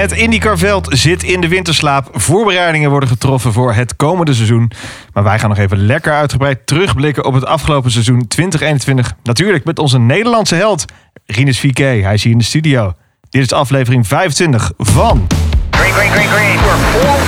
[0.00, 2.08] Het IndyCar-veld zit in de winterslaap.
[2.12, 4.70] Voorbereidingen worden getroffen voor het komende seizoen.
[5.12, 9.12] Maar wij gaan nog even lekker uitgebreid terugblikken op het afgelopen seizoen 2021.
[9.22, 10.84] Natuurlijk met onze Nederlandse held,
[11.26, 11.78] Rinus VK.
[11.78, 12.92] Hij is hier in de studio.
[13.30, 15.26] Dit is aflevering 25 van...
[15.70, 15.94] We're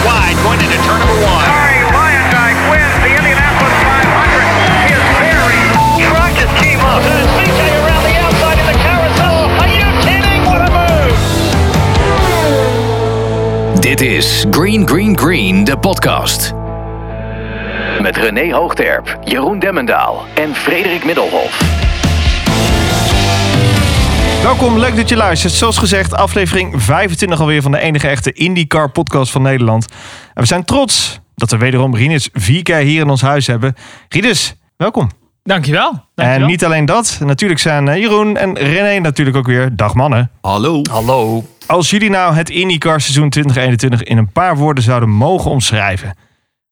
[0.05, 1.45] wide going into turn number one.
[3.03, 4.45] The Indianapolis 500.
[4.89, 5.61] His very
[6.95, 7.22] up.
[13.83, 16.53] Dit is Green Green Green, de podcast.
[18.01, 21.61] Met René Hoogterp, Jeroen Demmendaal en Frederik Middelhof.
[24.43, 25.53] Welkom, leuk dat je luistert.
[25.53, 29.87] Zoals gezegd, aflevering 25 alweer van de enige echte IndyCar podcast van Nederland.
[30.35, 33.75] En we zijn trots dat we wederom Rinus 4 keer hier in ons huis hebben.
[34.09, 35.11] Rinus, welkom.
[35.43, 35.91] Dankjewel.
[36.15, 36.43] Dankjewel.
[36.43, 39.77] En niet alleen dat, natuurlijk zijn eh, Jeroen en René natuurlijk ook weer.
[39.77, 40.31] Dag mannen.
[40.41, 40.81] Hallo.
[40.91, 41.45] Hallo.
[41.67, 46.17] Als jullie nou het IndyCar seizoen 2021 in een paar woorden zouden mogen omschrijven,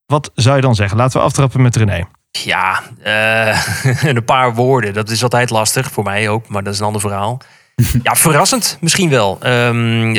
[0.07, 0.97] wat zou je dan zeggen?
[0.97, 2.05] Laten we aftrappen met René.
[2.31, 3.65] Ja, eh,
[4.15, 4.95] een paar woorden.
[4.95, 7.41] Dat is altijd lastig voor mij ook, maar dat is een ander verhaal.
[8.03, 9.39] Ja, verrassend misschien wel.
[9.41, 10.13] Ehm,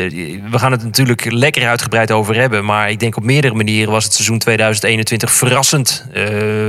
[0.51, 2.65] we gaan het natuurlijk lekker uitgebreid over hebben.
[2.65, 6.05] Maar ik denk op meerdere manieren was het seizoen 2021 verrassend.
[6.13, 6.23] Eh,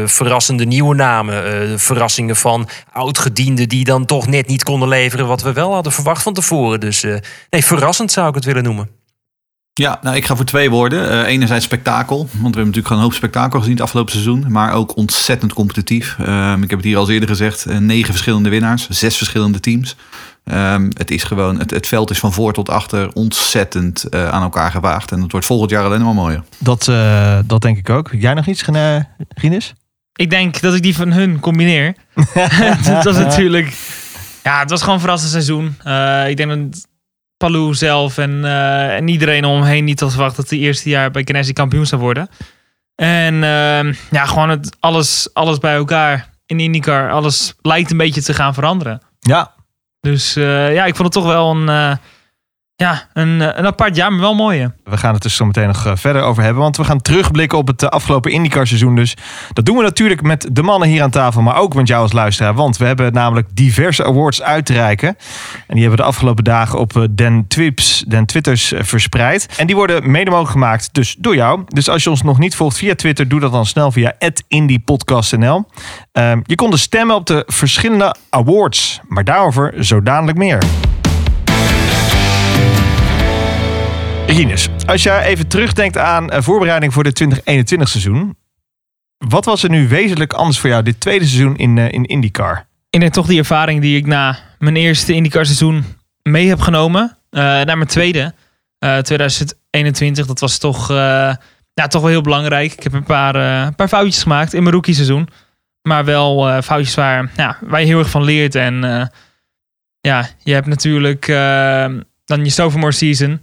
[0.05, 1.45] verrassende nieuwe namen.
[1.45, 5.93] eh, verrassingen van oudgedienden die dan toch net niet konden leveren wat we wel hadden
[5.93, 6.81] verwacht van tevoren.
[6.81, 7.15] Dus eh,
[7.51, 8.89] nee, verrassend zou ik het willen noemen.
[9.75, 11.25] Ja, nou, ik ga voor twee woorden.
[11.25, 14.45] Enerzijds spektakel, want we hebben natuurlijk gewoon een hoop spektakel gezien het afgelopen seizoen.
[14.49, 16.17] Maar ook ontzettend competitief.
[16.19, 17.67] Ehm, ik heb het hier al eerder gezegd.
[17.67, 19.97] negen verschillende winnaars, zes verschillende teams.
[20.45, 24.43] Ehm, het, is gewoon, het, het veld is van voor tot achter ontzettend eh, aan
[24.43, 25.13] elkaar gewaagd.
[25.13, 26.43] En het wordt volgend jaar alleen maar mooier.
[26.59, 28.11] Dat, eh, dat denk ik ook.
[28.13, 28.65] Jij nog iets,
[29.35, 29.75] Rinus?
[30.13, 31.95] Ik denk dat ik die van hun combineer.
[32.35, 33.75] het was natuurlijk...
[34.43, 35.77] Ja, het was gewoon een verrassend seizoen.
[35.83, 36.87] Eh, ik denk dat
[37.37, 40.89] Palou zelf en, eh, en iedereen om hem heen niet had verwacht dat hij eerste
[40.89, 42.29] jaar bij Ganassi kampioen zou worden.
[42.95, 47.11] En ehm, ja, gewoon het, alles, alles bij elkaar in IndyCar.
[47.11, 49.03] Alles lijkt een beetje te gaan veranderen.
[49.19, 49.55] Ja,
[50.09, 51.93] Dus eh, ja, ik vond het toch wel een, eh,
[52.83, 54.71] ja, een, eh, een apart jaar, maar wel mooi.
[54.85, 56.63] we gaan het dus zo meteen nog eh, verder over hebben.
[56.63, 58.95] Want we gaan terugblikken op het eh, afgelopen IndyCar seizoen.
[58.95, 59.17] Dus
[59.53, 61.43] dat doen we natuurlijk met de mannen hier aan tafel.
[61.43, 62.55] Maar ook met jou als luisteraar.
[62.55, 65.09] Want we hebben namelijk diverse awards uit te reiken.
[65.09, 65.17] En
[65.75, 69.55] die hebben we de afgelopen dagen op den, Twips, den Twitters verspreid.
[69.57, 71.63] En die worden mede mogelijk gemaakt dus door jou.
[71.69, 74.13] Dus als je ons nog niet volgt via Twitter, doe dat dan snel via
[74.49, 75.67] @indypodcastnl.
[76.13, 79.01] Ehm, je kon dus stemmen op de verschillende awards.
[79.09, 80.63] Maar daarover zo dadelijk meer.
[84.37, 88.37] Rinus, als jij even terugdenkt aan eh, voorbereiding voor dit 2021 seizoen.
[89.19, 92.67] Wat was er nu wezenlijk anders voor jou dit tweede seizoen in, eh, in IndyCar?
[92.91, 95.85] ik denk toch die ervaring die ik na mijn eerste IndyCar seizoen
[96.23, 97.17] mee heb genomen.
[97.31, 98.35] eh, naar mijn tweede,
[98.79, 100.27] eh 2021.
[100.27, 102.73] Dat was toch, ja, toch wel heel belangrijk.
[102.73, 103.35] Ik heb een paar,
[103.67, 105.29] een paar foutjes gemaakt in mijn rookie seizoen.
[105.83, 108.55] Maar wel foutjes waar, ja, waar je heel erg van leert.
[108.55, 108.81] En
[110.01, 111.27] ja, je hebt natuurlijk
[112.25, 113.41] dan je sophomore season.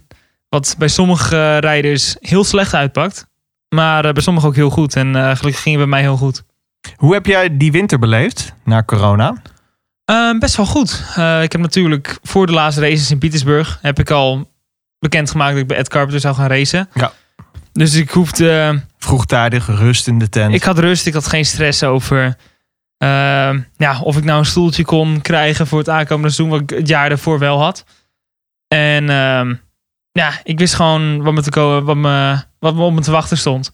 [0.50, 3.26] Wat bij sommige rijders heel slecht uitpakt.
[3.68, 4.96] Maar eh, bij sommigen ook heel goed.
[4.96, 6.42] En eh, gelukkig ging het bij mij heel goed.
[6.96, 9.42] Hoe heb jij die winter beleefd na corona?
[10.04, 11.04] Ehm, best wel goed.
[11.16, 14.50] Eh, ik heb natuurlijk voor de laatste races in Petersburg heb ik al
[14.98, 16.88] bekendgemaakt dat ik bij Ed Carpenter zou gaan racen.
[16.94, 17.12] Ja.
[17.72, 20.54] Dus ik hoefde, Vroegtijdig, rust in de tent.
[20.54, 22.36] ik had rust, ik had geen stress over
[22.96, 26.78] ehm, ja, of ik nou een stoeltje kon krijgen voor het aankomende seizoen, wat ik
[26.78, 27.84] het jaar daarvoor wel had.
[28.68, 29.54] En ehm,
[30.12, 33.10] ja, ik wist gewoon wat me, te komen, wat, me, wat me op me te
[33.10, 33.72] wachten stond.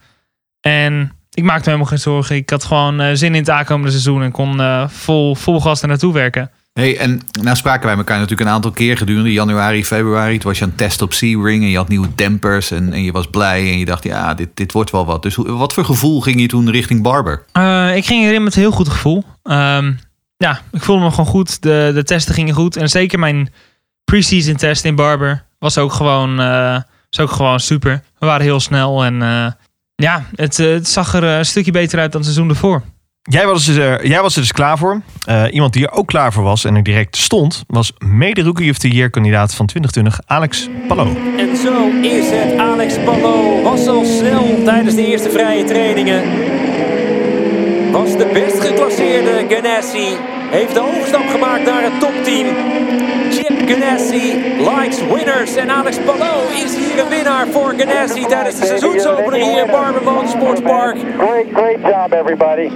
[0.60, 2.36] En ik maakte me helemaal geen zorgen.
[2.36, 5.82] Ik had gewoon eh, zin in het aankomende seizoen en kon eh, vol, vol gas
[5.82, 6.50] er naartoe werken.
[6.72, 10.38] Hey, en nou spraken wij elkaar natuurlijk een aantal keer gedurende januari, februari.
[10.38, 13.02] Toen was je aan het testen op Sebring en je had nieuwe dempers en, en
[13.02, 15.22] je was blij en je dacht, ja, dit, dit wordt wel wat.
[15.22, 17.44] Dus hoe, wat voor gevoel ging je toen richting Barber?
[17.52, 19.24] Eh, ik ging erin met een heel goed gevoel.
[19.42, 19.92] Ehm,
[20.36, 21.62] ja, ik voelde me gewoon goed.
[21.62, 22.76] De, de testen gingen goed.
[22.76, 23.48] En zeker mijn
[24.06, 26.80] pre-season test in Barber was ook gewoon, eh,
[27.10, 28.02] was ook gewoon super.
[28.18, 29.46] We waren heel snel en eh,
[29.94, 32.82] ja, het, eh, het zag er een stukje beter uit dan het seizoen ervoor.
[33.22, 35.00] Jij was, er, dus, jij was er dus klaar voor.
[35.24, 38.70] Eh, iemand die er ook klaar voor was en er direct stond, was mede Rookie
[38.70, 41.08] of the Year kandidaat van 2020, Alex Palou.
[41.38, 42.58] En zo is het.
[42.58, 46.22] Alex Palou was al snel tijdens de eerste vrije trainingen.
[47.96, 50.16] Was de best geclasseerde Ganassi.
[50.50, 52.46] Heeft de overstap gemaakt naar het topteam.
[53.30, 55.56] Chip Ganassi likes winners.
[55.56, 60.02] En Alex Palou is hier een winnaar voor Ganassi tijdens de seizoensopening hier in Barber
[60.02, 60.96] Motorsports Park.
[61.18, 62.68] Great, great job, everybody.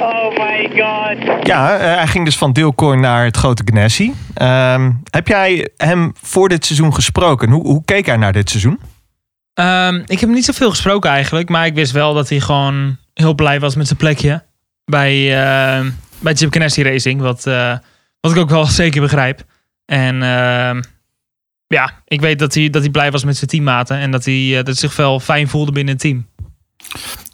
[0.00, 1.46] Oh my god.
[1.46, 4.14] Ja, eh, hij ging dus van Deelcoin naar het grote Ganassi.
[4.34, 7.50] Ehm, heb jij hem voor dit seizoen gesproken?
[7.50, 8.80] Hoe, hoe keek hij naar dit seizoen?
[9.54, 11.48] Ehm, ik heb hem niet zoveel gesproken eigenlijk.
[11.48, 14.42] Maar ik wist wel dat hij gewoon heel blij was met zijn plekje.
[14.84, 15.86] Bij, eh,
[16.18, 17.20] bij Chip Ganassi Racing.
[17.20, 17.76] Wat, eh,
[18.20, 19.44] wat ik ook wel zeker begrijp.
[19.84, 20.82] En ehm,
[21.66, 23.96] ja, ik weet dat hij, dat hij blij was met zijn teammaten.
[23.98, 26.26] En dat hij, eh, dat hij zich wel fijn voelde binnen het team.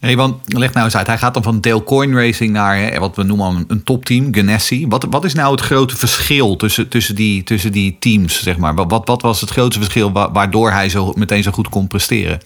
[0.00, 1.06] Hey, want leg nou eens uit.
[1.06, 4.34] Hij gaat dan van Dale Coin Racing naar hè, wat we noemen een, een topteam,
[4.34, 4.86] Ganassi.
[4.88, 8.74] Wat, wat is nou het grote verschil tussen, tussen, die, tussen die teams, zeg maar?
[8.74, 12.40] Wat, wat was het grootste verschil wa- waardoor hij zo meteen zo goed kon presteren?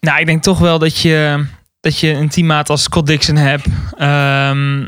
[0.00, 1.44] Nou, ik denk toch wel dat je,
[1.80, 3.66] dat je een teammaat als Scott Dixon hebt.
[3.96, 4.86] Ehm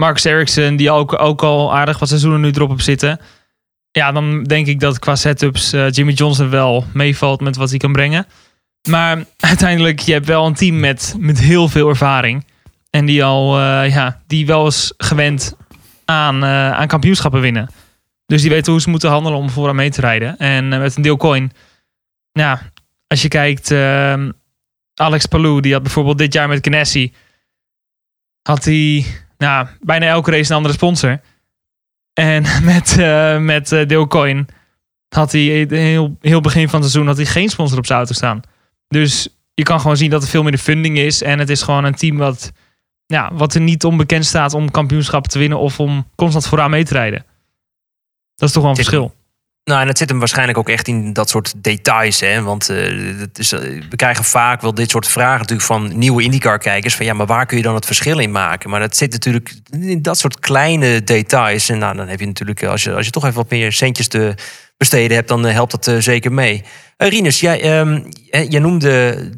[0.00, 3.20] Marcus Ericsson, die ook, ook al aardig wat seizoenen nu erop op zitten.
[3.90, 7.78] Ja, dan denk ik dat qua setups eh, Jimmy Johnson wel meevalt met wat hij
[7.78, 8.26] kan brengen.
[8.88, 12.46] Maar uiteindelijk, je hebt wel een team met, met heel veel ervaring.
[12.90, 15.56] En die al, eh, ja, die wel is gewend
[16.04, 17.70] aan, eh, aan kampioenschappen winnen.
[18.26, 20.36] Dus die weten hoe ze moeten handelen om vooraan mee te rijden.
[20.38, 21.52] En met een deel coin,
[22.32, 22.62] ja,
[23.06, 24.30] als je kijkt, ehm,
[25.00, 27.12] Alex Palou, die had bijvoorbeeld dit jaar met Ganassi,
[28.42, 29.04] had hij
[29.38, 31.20] nou, bijna elke race een andere sponsor.
[32.12, 32.42] En
[32.72, 34.48] met, eh met eh, Deelcoin
[35.08, 38.14] had hij heel, heel begin van het seizoen had hij geen sponsor op zijn auto
[38.14, 38.40] staan.
[38.88, 41.22] Dus je kan gewoon zien dat er veel meer de funding is.
[41.22, 42.52] En het is gewoon een team wat,
[43.06, 46.84] ja, wat er niet onbekend staat om kampioenschappen te winnen of om constant vooraan mee
[46.84, 47.24] te rijden.
[48.34, 49.14] Dat is toch wel een verschil.
[49.64, 52.20] Nou, en het zit hem waarschijnlijk ook echt in dat soort details.
[52.20, 52.42] Hè?
[52.42, 52.66] Want
[53.18, 53.60] het is, eh,
[53.90, 56.96] we krijgen vaak wel dit soort vragen natuurlijk van nieuwe IndyCar-kijkers.
[56.96, 58.70] Van ja, maar waar kun je dan het verschil in maken?
[58.70, 61.68] Maar dat zit natuurlijk in dat soort kleine details.
[61.68, 63.72] En nou, dan heb je natuurlijk, eh, als je, als je toch even wat meer
[63.72, 64.34] centjes te
[64.76, 66.62] besteden hebt, dan helpt dat zeker mee.
[66.96, 68.02] Rinus, jij, ehm,
[68.48, 69.30] jij noemde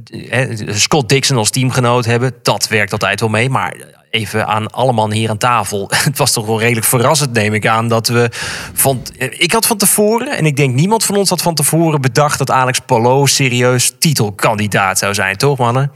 [0.66, 2.32] Scott Dixon als teamgenoot hebben.
[2.42, 3.50] Dat werkt altijd wel mee.
[3.50, 3.74] Maar
[4.12, 5.90] even aan alle mannen hier aan tafel.
[6.04, 8.28] Het was toch wel redelijk verrassend, neem ik aan, dat we
[8.72, 9.02] van.
[9.18, 12.50] Ik had van tevoren, en ik denk niemand van ons had van tevoren bedacht dat
[12.50, 15.92] Alex Palou serieus titelkandidaat zou zijn, toch, mannen?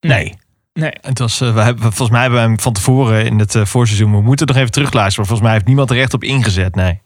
[0.00, 0.34] Nee.
[0.72, 0.92] Nee.
[1.00, 3.64] Het was, eh, we hebben, volgens mij hebben we hem van tevoren in het eh,
[3.64, 4.12] voorseizoen.
[4.12, 5.18] We moeten nog even terugluisteren.
[5.18, 6.74] Maar volgens mij heeft niemand er echt op ingezet.
[6.74, 7.00] Nee.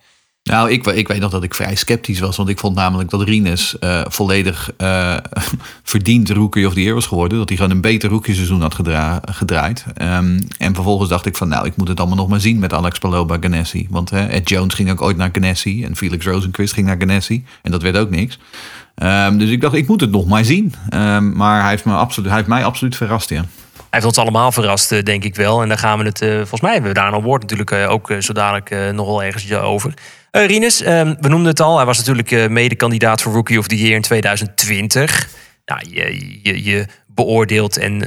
[0.46, 2.37] Nou, ik, ik weet nog dat ik vrij sceptisch was.
[2.37, 5.16] Want ik vond namelijk dat Rinus eh, volledig eh,
[5.82, 7.38] verdiend Rookie of the Year was geworden.
[7.38, 9.84] Dat hij gewoon een beter rookie seizoen had gedra- gedraaid.
[9.94, 12.72] Ehm, en vervolgens dacht ik van, nou, ik moet het allemaal nog maar zien met
[12.72, 13.87] Alex Palou bij Ganassi.
[13.90, 15.84] Want Ed Jones ging ook ooit naar Ganassi.
[15.84, 17.44] En Felix Rosenquist ging naar Ganassi.
[17.62, 18.38] En dat werd ook niks.
[18.94, 20.75] Ehm, dus ik dacht, ik moet het nog maar zien.
[20.88, 23.44] Ehm, maar hij heeft, me absoluut, hij heeft mij absoluut verrast, ja.
[23.96, 25.62] Heeft ons allemaal verrast, eh, denk ik wel.
[25.62, 27.90] En daar gaan we het, eh, volgens mij hebben we daar een woord natuurlijk eh,
[27.90, 29.94] ook zo dadelijk nog wel ergens over.
[30.31, 31.76] Eh Rinus, ehm, we noemden het al.
[31.76, 35.28] Hij was natuurlijk mede-kandidaat voor Rookie of the Year in 2020.
[35.64, 37.98] Nou, je, je, je beoordeelt en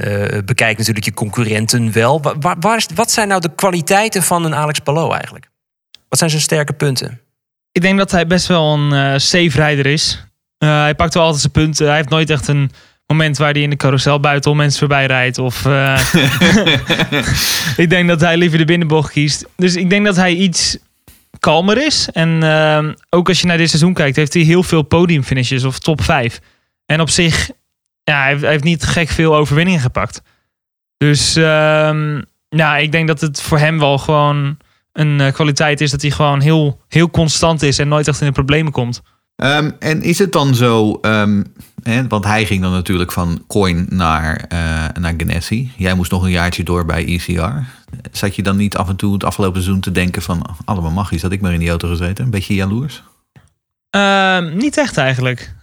[0.44, 2.22] bekijkt natuurlijk je concurrenten wel.
[2.22, 5.48] Wa- wa- waar is, wat zijn nou de kwaliteiten van een Alex Palou eigenlijk?
[6.08, 7.20] Wat zijn zijn sterke punten?
[7.72, 10.24] Ik denk dat hij best wel een eh, safe rijder is.
[10.58, 11.86] Hij pakt wel altijd zijn punten.
[11.86, 12.70] Hij heeft nooit echt een
[13.10, 15.38] moment waar hij in de carousel buiten om mensen voorbij rijdt.
[15.38, 16.00] Of, eh,
[17.84, 19.46] ik denk dat hij liever de binnenbocht kiest.
[19.56, 20.78] Dus ik denk dat hij iets
[21.38, 22.08] kalmer is.
[22.12, 25.78] En ehm, ook als je naar dit seizoen kijkt, heeft hij heel veel podiumfinishes of
[25.78, 26.40] top 5.
[26.86, 27.50] En op zich,
[28.02, 30.22] ja, hij heeft, hij heeft niet gek veel overwinningen gepakt.
[30.96, 34.56] Dus ehm, ja, ik denk dat het voor hem wel gewoon
[34.92, 38.26] een eh, kwaliteit is dat hij gewoon heel, heel constant is en nooit echt in
[38.26, 39.02] de problemen komt.
[39.40, 41.42] Ehm, en is het dan zo, ehm,
[41.82, 45.72] hè, want hij ging dan natuurlijk van Coin naar, eh naar Ganassi.
[45.76, 47.52] Jij moest nog een jaartje door bij ECR.
[48.12, 50.56] Zat je dan niet af en toe het afgelopen seizoen te denken van...
[50.64, 52.24] allemaal magisch, had ik maar in die auto gezeten.
[52.24, 53.02] Een beetje jaloers?
[53.90, 55.54] Ehm, niet echt eigenlijk.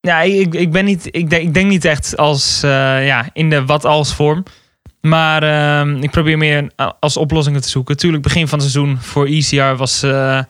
[0.00, 3.50] Ja, ik, ik, ben niet, ik, denk, ik denk niet echt als, eh, ja, in
[3.50, 4.42] de wat-als vorm.
[5.00, 5.42] Maar
[5.86, 7.96] ik probeer meer als oplossingen te zoeken.
[7.96, 10.42] Tuurlijk, begin van het seizoen voor ECR was, eh,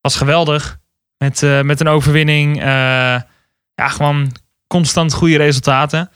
[0.00, 0.80] was geweldig.
[1.22, 2.56] Met, eh, met een overwinning.
[2.60, 3.20] eh,
[3.74, 4.32] ja, gewoon
[4.66, 6.10] constant goede resultaten.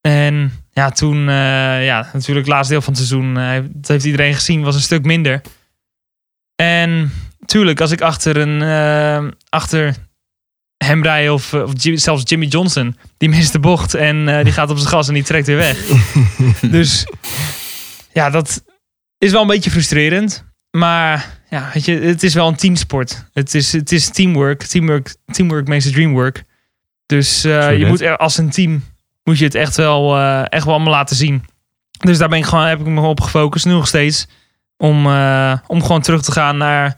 [0.00, 3.34] En ja, toen, eh, ja, natuurlijk het laatste deel van het seizoen,
[3.72, 5.40] dat heeft iedereen gezien, was een stuk minder.
[6.54, 7.12] En
[7.46, 9.94] tuurlijk, als ik achter, een, achter
[10.84, 14.76] hem rij of, of zelfs Jimmy Johnson, die mist de bocht en die gaat op
[14.76, 15.78] zijn gas en die trekt weer weg.
[16.76, 17.06] dus
[18.12, 18.64] ja, dat
[19.18, 20.44] is wel een beetje frustrerend.
[20.70, 23.24] Maar ja, weet je, het is wel een teamsport.
[23.32, 24.62] Het is, het is teamwork.
[24.62, 26.44] Teamwork, teamwork makes the dream work.
[27.06, 28.84] Dus eh, je moet er, als een team
[29.24, 31.44] moet je het echt wel, eh, echt wel allemaal laten zien.
[31.98, 34.28] Dus daar ben ik gewoon, heb ik me op gefocust, nu nog steeds.
[34.76, 36.96] Om, eh, om gewoon terug te gaan naar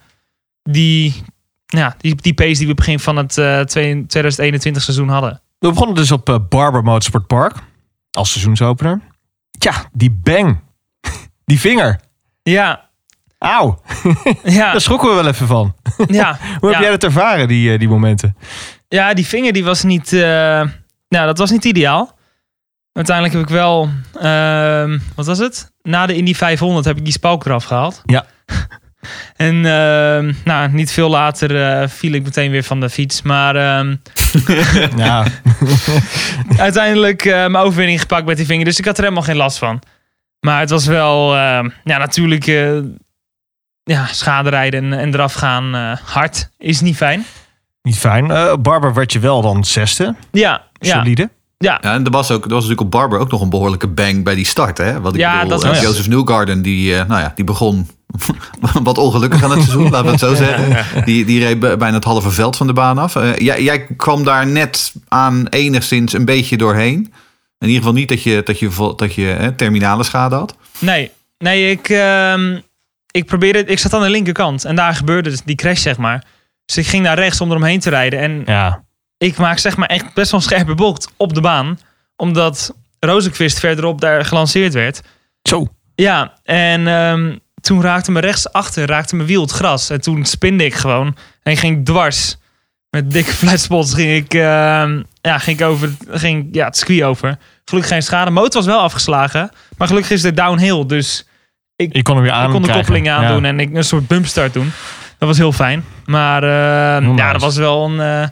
[0.62, 1.22] die,
[1.66, 5.40] ja, die, die pace die we begin van het eh, twee- 2021 seizoen hadden.
[5.58, 7.56] We begonnen dus op Barber Motorsport Park
[8.10, 9.00] als seizoensopener.
[9.58, 10.60] Tja, die bang.
[11.44, 12.00] Die vinger.
[12.42, 12.85] Ja,
[13.38, 13.82] Auw.
[14.44, 15.74] ja, Daar schrokken we wel even van.
[16.06, 16.38] ja.
[16.60, 16.74] Hoe ja.
[16.74, 18.36] heb jij dat ervaren, die, eh, die momenten?
[18.88, 20.12] Ja, die vinger die was niet.
[20.12, 20.20] eh,
[21.08, 22.14] nou, dat was niet ideaal.
[22.92, 23.88] Uiteindelijk heb ik wel.
[24.20, 25.72] ehm, wat was het?
[25.82, 28.02] Na de Indy 500 heb ik die spalk eraf gehaald.
[28.06, 28.26] Ja.
[29.36, 33.22] en ehm, nou, niet veel later eh, viel ik meteen weer van de fiets.
[33.22, 33.96] Maar ehm,
[34.96, 35.24] Ja,
[36.56, 38.64] uiteindelijk mijn overwinning gepakt met die vinger.
[38.64, 39.82] Dus ik had er helemaal geen last van.
[40.40, 41.34] Maar het was wel.
[41.36, 42.46] ja, natuurlijk.
[43.94, 47.24] Ja, schade rijden en, en eraf gaan eh, hard is niet fijn.
[47.82, 48.30] niet fijn.
[48.30, 50.14] Eh Barber werd je wel dan zesde.
[50.32, 51.22] Ja, Solide.
[51.22, 51.78] ja.
[51.82, 54.24] Ja, en er was, ook, er was natuurlijk op Barber ook nog een behoorlijke bang
[54.24, 54.78] bij die start.
[54.78, 55.00] Hè?
[55.00, 57.88] Wat ik Ja, bedoel, dat eh, was- Joseph Newgarden, die, eh, nou ja, die begon
[58.82, 61.04] wat ongelukkig aan het seizoen, laten we het zo zeggen.
[61.04, 63.16] Die, die reed bijna het halve veld van de baan af.
[63.16, 67.12] Eh, jij, jij kwam daar net aan enigszins een beetje doorheen.
[67.58, 70.56] In ieder geval niet dat je, dat je, dat je hè, terminale schade had.
[70.78, 72.58] Nee, nee ik, ehm,
[73.16, 76.24] ik probeerde, ik zat aan de linkerkant en daar gebeurde dus die crash, zeg maar.
[76.64, 78.18] Dus ik ging naar rechts om eromheen te rijden.
[78.20, 78.82] En Ja.
[79.18, 81.78] ik maak zeg maar echt best wel een scherpe bocht op de baan.
[82.16, 85.02] Omdat Rozenquist verderop daar gelanceerd werd.
[85.42, 85.66] Zo.
[85.94, 89.90] Ja, en ehm, toen raakte me rechtsachter, raakte mijn wiel het gras.
[89.90, 92.36] En toen spinde ik gewoon en ik ging dwars.
[92.90, 97.38] Met dikke flatspots ging ik, ehm, ja, ging ik over, ging, ja, het circuit over.
[97.64, 98.30] Gelukkig geen schade.
[98.30, 99.50] Motor was wel afgeslagen.
[99.76, 100.86] Maar gelukkig is het downhill.
[100.86, 101.26] Dus
[101.76, 102.86] Je kon hem weer aan ik kon de krijgen.
[102.92, 103.48] koppeling aandoen Ja.
[103.48, 104.72] en ik een soort bumpstart doen.
[105.18, 105.84] Dat was heel fijn.
[106.04, 106.50] Maar Heel
[107.02, 107.32] ja, nice.
[107.32, 108.28] dat was wel een, eh,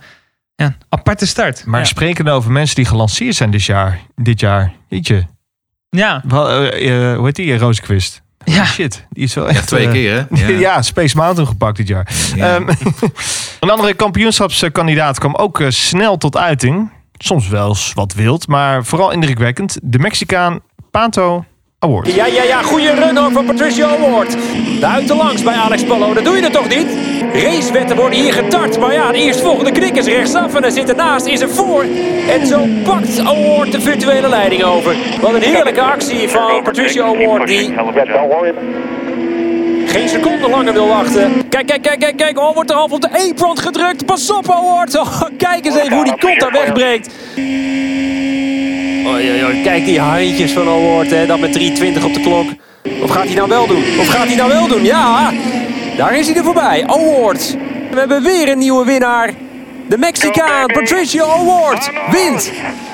[0.56, 1.64] ja, een aparte start.
[1.66, 1.86] Maar ja.
[1.86, 4.00] sprekende over mensen die gelanceerd zijn dit jaar.
[4.16, 4.72] Dit jaar.
[4.88, 5.24] Weet je.
[5.90, 7.58] ja, Wel, eh, hoe heet die?
[7.58, 8.22] Rozenquist.
[8.44, 8.64] ja.
[8.64, 9.06] Shit.
[9.10, 9.66] Die is wel Ja, echt...
[9.66, 10.46] twee eh, keer, hè?
[10.58, 10.82] Ja.
[10.82, 12.08] Space Mountain gepakt dit jaar.
[12.34, 12.54] Ja.
[12.54, 12.68] Ehm,
[13.60, 16.90] een andere kampioenschapskandidaat kwam ook snel tot uiting.
[17.18, 19.78] Soms wel eens wat wild, maar vooral indrukwekkend.
[19.82, 20.60] De Mexicaan
[20.90, 21.44] Pato
[22.14, 24.36] Ja, ja, ja, goede run hoor van Patricia Award.
[24.80, 26.86] Buitenlangs bij Alex Palou, dat doe je er toch niet?
[27.32, 31.26] Racewetten worden hier getart, maar ja, de eerstvolgende knik is rechtsaf en hij zit ernaast,
[31.26, 31.84] is er voor.
[32.28, 34.96] En zo pakt Award de virtuele leiding over.
[35.20, 37.74] Wat een heerlijke actie van Patricia Award, die
[39.86, 41.48] geen seconde langer wil wachten.
[41.48, 42.38] Kijk, kijk, kijk, kijk, kijk.
[42.38, 44.06] Oh, wordt er half op de apron gedrukt.
[44.06, 44.98] Pas op, Award.
[44.98, 47.10] Oh, kijk eens even hoe die kont daar wegbreekt.
[49.06, 49.62] Oei, oei, oei.
[49.62, 51.26] Kijk die handjes van Award, hè.
[51.26, 52.46] Dat met 3.20 op de klok.
[53.02, 53.82] Of gaat hij nou wel doen?
[54.00, 54.84] Of gaat hij nou wel doen?
[54.84, 55.32] Ja,
[55.96, 56.84] daar is hij er voorbij.
[56.86, 57.56] Award.
[57.90, 59.30] We hebben weer een nieuwe winnaar.
[59.88, 62.52] De Mexicaan Patricio Award wint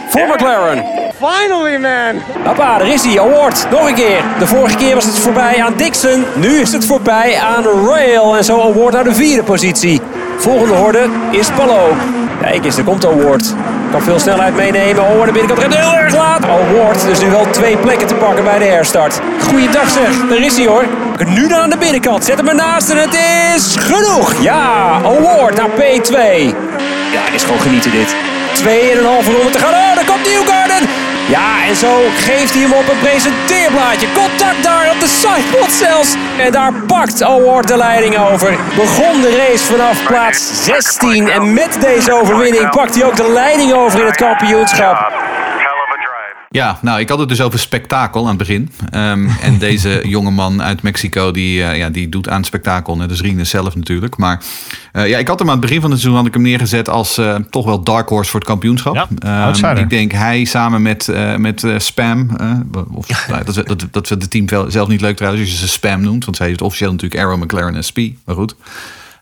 [0.09, 0.85] voor McLaren.
[1.19, 2.23] Finally, man.
[2.45, 3.21] Hoppa, daar is hij.
[3.21, 3.67] Award.
[3.71, 4.25] Nog een keer.
[4.38, 6.25] De vorige keer was het voorbij aan Dixon.
[6.37, 8.37] Nu is het voorbij aan Rail.
[8.37, 10.00] En zo Award naar de vierde positie.
[10.37, 11.93] Volgende horde is Palou.
[12.40, 13.54] Kijk eens, er komt Award.
[13.90, 15.02] Kan veel snelheid meenemen.
[15.02, 16.44] Oh, de binnenkant gaat heel erg laat.
[16.44, 19.20] Award dus nu wel twee plekken te pakken bij de herstart.
[19.49, 20.85] Goeiedag zeg, daar is hij hoor.
[21.26, 22.25] Nu aan de binnenkant.
[22.25, 23.16] Zet hem ernaast en het
[23.54, 24.42] is genoeg.
[24.42, 26.16] Ja, Award naar P2.
[27.12, 28.14] Ja, is gewoon genieten dit.
[28.52, 29.73] Twee en een halve ronde te gaan.
[29.73, 30.88] Oh, daar komt Newgarden.
[31.29, 34.07] Ja, en zo geeft hij hem op een presenteerblaadje.
[34.12, 36.15] Contact daar op de sidepod zelfs.
[36.39, 38.59] En daar pakt Award de leiding over.
[38.77, 41.31] Begon de race vanaf plaats 16.
[41.31, 44.97] En met deze overwinning pakt hij ook de leiding over in het kampioenschap.
[44.97, 46.39] Hell of a drive.
[46.52, 48.71] Ja, nou, ik had het dus over spektakel aan het begin.
[48.90, 52.97] Ehm, en deze jonge man uit Mexico, die, eh, ja, die doet aan spektakel.
[52.97, 54.16] Net als Rienes zelf natuurlijk.
[54.16, 54.42] Maar
[54.92, 56.88] eh, ja, ik had hem aan het begin van het seizoen had ik hem neergezet
[56.88, 59.09] als eh, toch wel dark horse voor het kampioenschap.
[59.19, 59.78] Ja, outsider.
[59.78, 62.30] ik denk hij samen met, met Spam.
[62.92, 65.69] of, nou, dat, dat, dat vindt het team zelf niet leuk trouwens als je ze
[65.69, 66.25] Spam noemt.
[66.25, 67.99] Want zij heeft officieel natuurlijk Arrow, McLaren SP.
[68.25, 68.54] Maar goed.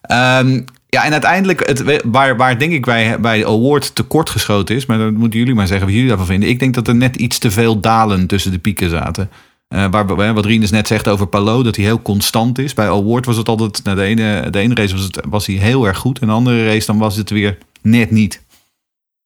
[0.03, 4.77] Ehm, ja, en uiteindelijk, het, waar, waar denk ik bij, bij de award tekort geschoten
[4.77, 6.49] is, maar dat moeten jullie maar zeggen wat jullie daarvan vinden.
[6.49, 9.31] Ik denk dat er net iets te veel dalen tussen de pieken zaten.
[9.69, 12.75] Eh, waar, waar- wat Rinus net zegt over Palo, dat hij heel constant is.
[12.75, 15.57] Bij award was het altijd, nou, de, ene, de ene race was, het, was hij
[15.57, 16.19] heel erg goed.
[16.19, 18.43] En de andere race dan was het weer net niet.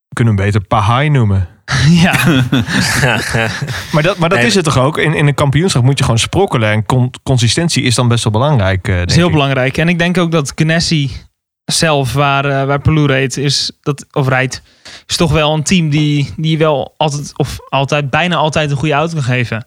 [0.08, 1.48] We kunnen hem beter Pahai noemen.
[2.04, 2.14] ja.
[3.92, 4.98] Maar dat, maar dat Nee, is het toch ook?
[4.98, 6.70] In, in een kampioenschap moet je gewoon sprokkelen.
[6.70, 8.88] En con- consistentie is dan best wel belangrijk.
[8.88, 9.32] eh, Dat is heel ik.
[9.32, 9.76] belangrijk.
[9.76, 11.10] En ik denk ook dat Ganassi
[11.64, 14.62] zelf, waar, eh waar reed, is, dat, of rijdt,
[15.06, 18.94] is toch wel een team die, die wel altijd, of altijd, bijna altijd een goede
[18.94, 19.66] auto kan geven.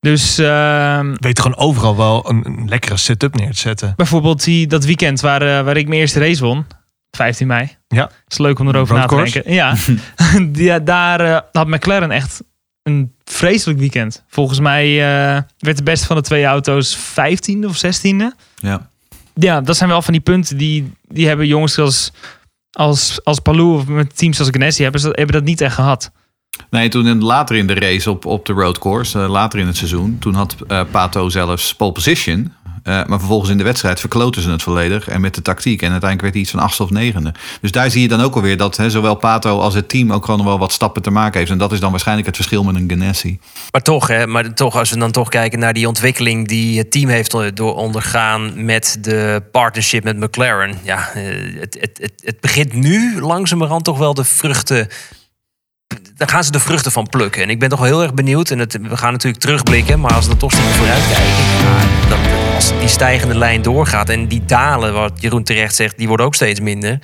[0.00, 3.92] Dus ehm, Weet gewoon overal wel een, een lekkere setup neer te zetten.
[3.96, 6.66] bijvoorbeeld die, dat weekend waar, eh, waar ik mijn eerste race won,
[7.10, 7.76] 15 mei.
[7.88, 8.10] Ja.
[8.28, 9.32] is leuk om erover Road na te course?
[9.32, 9.52] denken.
[9.52, 9.74] Ja,
[10.52, 12.42] Die- daar eh, had McLaren echt
[12.82, 14.24] een vreselijk weekend.
[14.28, 18.24] Volgens mij eh, werd de beste van de twee auto's 15e of 16e.
[18.56, 18.90] Ja.
[19.40, 22.12] Ja, dat zijn wel van die punten die, die hebben jongens als,
[22.70, 26.10] als, als Palou of met teams als Ganassi hebben, ze- hebben dat niet echt gehad.
[26.70, 30.16] Nee, toen later in de race op, op de roadcourse, uh, later in het seizoen,
[30.20, 32.52] toen had uh, Pato zelfs pole position.
[32.88, 35.08] Uh, maar vervolgens in de wedstrijd verkloten ze het volledig.
[35.08, 35.82] En met de tactiek.
[35.82, 37.34] En uiteindelijk werd hij iets van achtste of negende.
[37.60, 40.24] Dus daar zie je dan ook alweer dat hè, zowel Pato als het team ook
[40.24, 41.50] gewoon wel wat stappen te maken heeft.
[41.50, 43.38] En dat is dan waarschijnlijk het verschil met een Ganassi.
[43.72, 46.90] Maar toch, hè, maar toch, als we dan toch kijken naar die ontwikkeling die het
[46.90, 50.78] team heeft door ondergaan met de partnership met McLaren.
[50.82, 54.88] Ja, het, het, het, het begint nu langzamerhand toch wel de vruchten
[56.16, 57.42] daar gaan ze de vruchten van plukken.
[57.42, 58.50] En ik ben toch wel heel erg benieuwd.
[58.50, 60.00] En het, we gaan natuurlijk terugblikken.
[60.00, 62.45] Maar als we dan toch vooruit kijken.
[62.56, 64.08] Als die stijgende lijn doorgaat.
[64.08, 66.98] En die dalen, wat Jeroen terecht zegt, die worden ook steeds minder.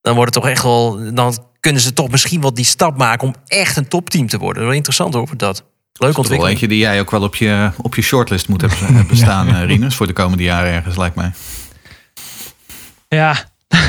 [0.00, 1.14] Dan wordt het toch echt wel.
[1.14, 4.62] Dan kunnen ze toch misschien wel die stap maken om echt een topteam te worden.
[4.62, 5.64] Wel interessant hoor, dat.
[5.92, 6.40] Leuk ontwikkeling.
[6.40, 9.60] Wel eentje die jij ook wel op je, op je shortlist moet hebben bestaan, ja.
[9.60, 11.32] Rinus, voor de komende jaren ergens, lijkt mij.
[13.08, 13.36] Ja.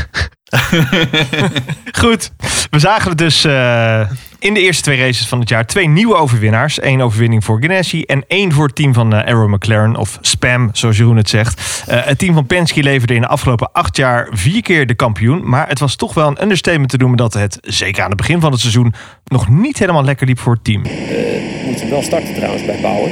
[2.02, 2.32] Goed,
[2.70, 4.10] we zagen het dus uh,
[4.44, 6.82] in de eerste twee races van het jaar twee nieuwe overwinnaars.
[6.82, 10.70] Eén overwinning voor Ganassi en één voor het team van uh, Arrow McLaren, of Spam,
[10.74, 11.86] zoals Jeroen het zegt.
[11.90, 15.50] Uh, het team van Penske leverde in de afgelopen acht jaar vier keer de kampioen.
[15.50, 18.40] Maar het was toch wel een understatement te noemen dat het, zeker aan het begin
[18.40, 18.94] van het seizoen,
[19.26, 20.84] nog niet helemaal lekker liep voor het team.
[20.84, 23.12] We moeten wel starten trouwens bij Power.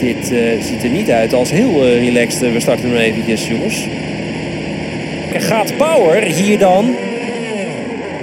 [0.00, 0.26] Dit
[0.64, 2.52] ziet er niet uit als heel relaxed.
[2.52, 3.86] we starten nu eventjes, jongens.
[5.38, 6.94] Gaat Power hier dan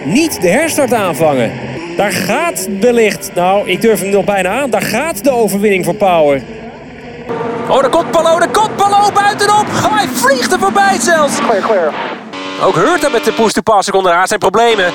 [0.05, 1.51] niet de herstart aanvangen?
[1.98, 5.95] Daar gaat wellicht, nou ik durf hem nog bijna aan, daar gaat de overwinning voor
[5.95, 6.41] Power.
[7.69, 9.65] Oh, de komt Palo, de komt Palo buitenop.
[9.69, 11.39] Hij vliegt er voorbij zelfs.
[11.39, 11.93] Clear, clear.
[12.63, 14.93] Ook Hurta met de push-to-pass onderaan zijn problemen.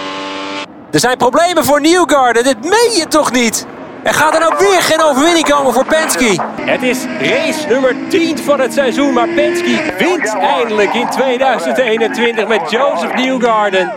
[0.90, 3.66] Er zijn problemen voor Newgarden, dit meen je toch niet?
[4.08, 6.42] Er gaat er nou weer geen overwinning komen voor Penske.
[6.60, 12.70] Het is race nummer 10 van het seizoen, maar Penske wint eindelijk in 2021 met
[12.70, 13.92] Joseph Newgarden.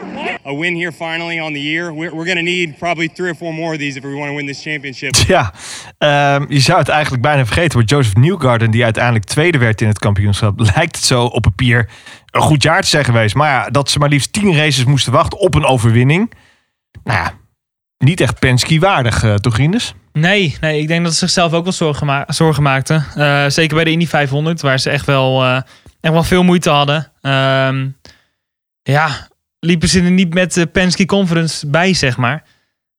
[0.46, 1.94] A win here finally on the year.
[1.94, 4.30] We're, we're going to need probably three or four more of these if we want
[4.30, 5.15] to win this championship.
[5.27, 5.53] Ja,
[6.36, 7.77] um, je zou het eigenlijk bijna vergeten.
[7.77, 11.89] Maar Joseph Newgarden, die uiteindelijk tweede werd in het kampioenschap, lijkt het zo op papier
[12.32, 13.36] een goed jaar te zijn geweest.
[13.36, 16.31] Maar ja, dat ze maar liefst 10 races moesten wachten op een overwinning.
[17.03, 17.33] Nou ja,
[17.98, 19.96] niet echt Penske waardig, uh, toch Rinus?
[20.13, 23.05] Nee, nee, ik denk dat ze zichzelf ook wel zorgen, ma zorgen maakten.
[23.17, 25.55] Uh, zeker bij de Indy 500, waar ze echt wel, uh,
[26.01, 27.11] echt wel veel moeite hadden.
[27.21, 27.85] Uh,
[28.83, 29.27] ja,
[29.59, 32.43] liepen ze er niet met de Penske Conference bij, zeg maar.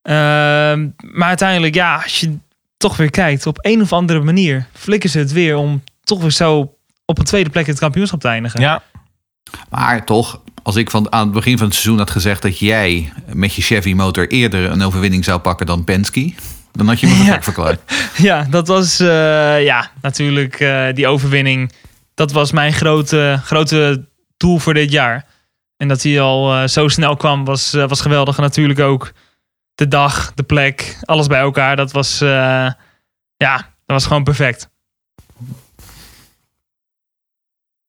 [0.02, 2.36] Ehm, maar uiteindelijk, ja, als je
[2.76, 6.30] toch weer kijkt, op een of andere manier flikken ze het weer om toch weer
[6.30, 8.60] zo op een tweede plek in het kampioenschap te eindigen.
[8.60, 8.82] Ja.
[9.70, 13.12] Maar toch, als ik van, aan het begin van het seizoen had gezegd dat jij
[13.32, 16.34] met je Chevy motor eerder een overwinning zou pakken dan Penske,
[16.72, 17.80] dan had je me gek verklaard.
[18.16, 19.08] Ja, dat was uh,
[19.64, 21.72] ja, natuurlijk uh, die overwinning.
[22.14, 25.26] Dat was mijn grote, grote doel voor dit jaar.
[25.76, 28.36] En dat hij al uh, zo snel kwam, was, was geweldig.
[28.36, 29.12] En natuurlijk ook
[29.74, 31.76] de dag, de plek, alles bij elkaar.
[31.76, 32.18] Dat was,
[33.36, 34.68] ja, dat was gewoon perfect.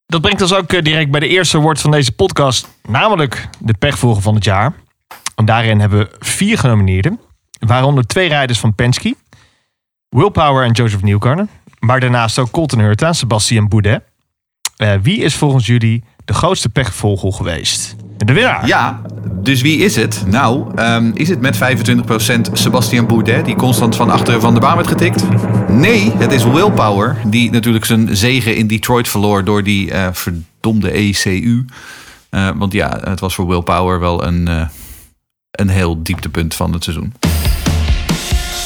[0.06, 4.22] Dat brengt ons ook direct bij de eerste woord van deze podcast, namelijk de pechvolger
[4.22, 4.74] van het jaar.
[5.36, 7.20] En daarin hebben we vier genomineerden,
[7.66, 9.16] waaronder twee rijders van Penske,
[10.10, 11.50] Will Power en Joseph Newgarden,
[11.80, 14.02] maar daarnaast ook Colton Hurta en Sebastian Boudet.
[14.78, 17.96] Uh, wie is volgens jullie de grootste pechvogel geweest?
[18.18, 18.68] De winnaar.
[18.68, 19.02] Ja,
[19.42, 20.24] dus wie is het?
[20.28, 21.60] Nou, um, is het met 25%
[22.52, 25.24] Sebastian Boudet, die constant van achteren van de baan werd getikt?
[25.70, 30.08] Nee, het is Will Power, die natuurlijk zijn zegen in Detroit verloor door die uh,
[30.12, 31.66] verdomde ECU.
[32.32, 34.70] Uh, want ja, het was voor Will Power wel een,
[35.52, 37.14] een heel dieptepunt van het seizoen.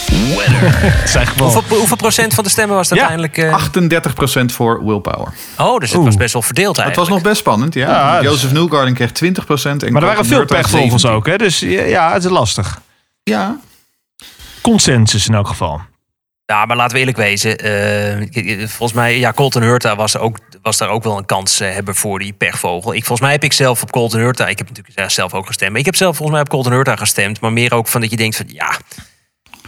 [1.38, 3.74] hoeveel, hoeveel, procent van de stemmen was dat ja, uiteindelijk?
[3.74, 4.42] Uh...
[4.42, 5.34] 38% voor Will Power.
[5.58, 6.88] Oh, dus het was best wel verdeeld eigenlijk.
[6.88, 7.90] Het was nog best spannend, ja.
[7.90, 8.30] ja dus...
[8.30, 9.14] Joseph Newgarden kreeg 20%.
[9.14, 11.38] En maar er waren veel pechvogels ook, hè?
[11.38, 12.82] Dus ja, het is lastig.
[13.24, 13.58] Ja.
[14.62, 15.82] Consensus in elk geval.
[16.46, 17.66] Ja, maar laten we eerlijk wezen.
[17.66, 21.74] Uh, volgens mij, ja, Colton Hurta was, ook, was daar ook wel een kans uh,
[21.74, 22.94] hebben voor die pechvogel.
[22.94, 25.72] Ik, volgens mij heb ik zelf op Colton Hurta, ik heb natuurlijk zelf ook gestemd.
[25.72, 27.42] Maar ik heb zelf volgens mij op Colton Hurta gestemd.
[27.42, 28.78] Maar meer ook van dat je denkt van, ja,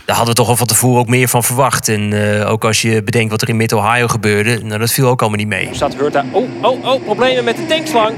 [0.09, 1.87] daar hadden we toch al van tevoren ook meer van verwacht.
[1.87, 5.21] En uh, ook als je bedenkt wat er in Mid-Ohio gebeurde, nou, dat viel ook
[5.21, 5.67] allemaal niet mee.
[5.67, 6.25] Er staat Hurta.
[6.31, 8.15] Oh, oh, oh, problemen met de tankslang.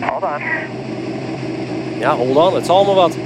[0.00, 0.42] Hold on.
[1.98, 3.16] Ja, hold on, het zal maar wat.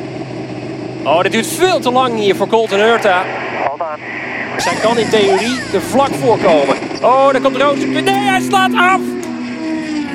[1.02, 3.24] Oh, dit duurt veel te lang hier voor Colton Hurta.
[3.66, 4.61] Hold on.
[4.61, 6.76] Zij kan in theorie er vlak voorkomen.
[7.02, 7.78] Oh, daar komt Roos.
[7.78, 9.00] Nee, hij slaat af!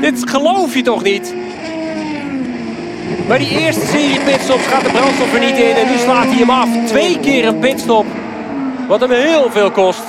[0.01, 1.33] Dit geloof je toch niet?
[3.27, 5.75] Maar die eerste serie pitstops gaat de brandstof er niet in.
[5.75, 6.69] En nu slaat hij hem af.
[6.87, 8.05] Twee keer een pitstop.
[8.87, 10.01] Wat hem heel veel kost.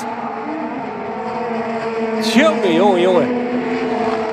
[2.35, 3.29] Jongen, jongen, jongen.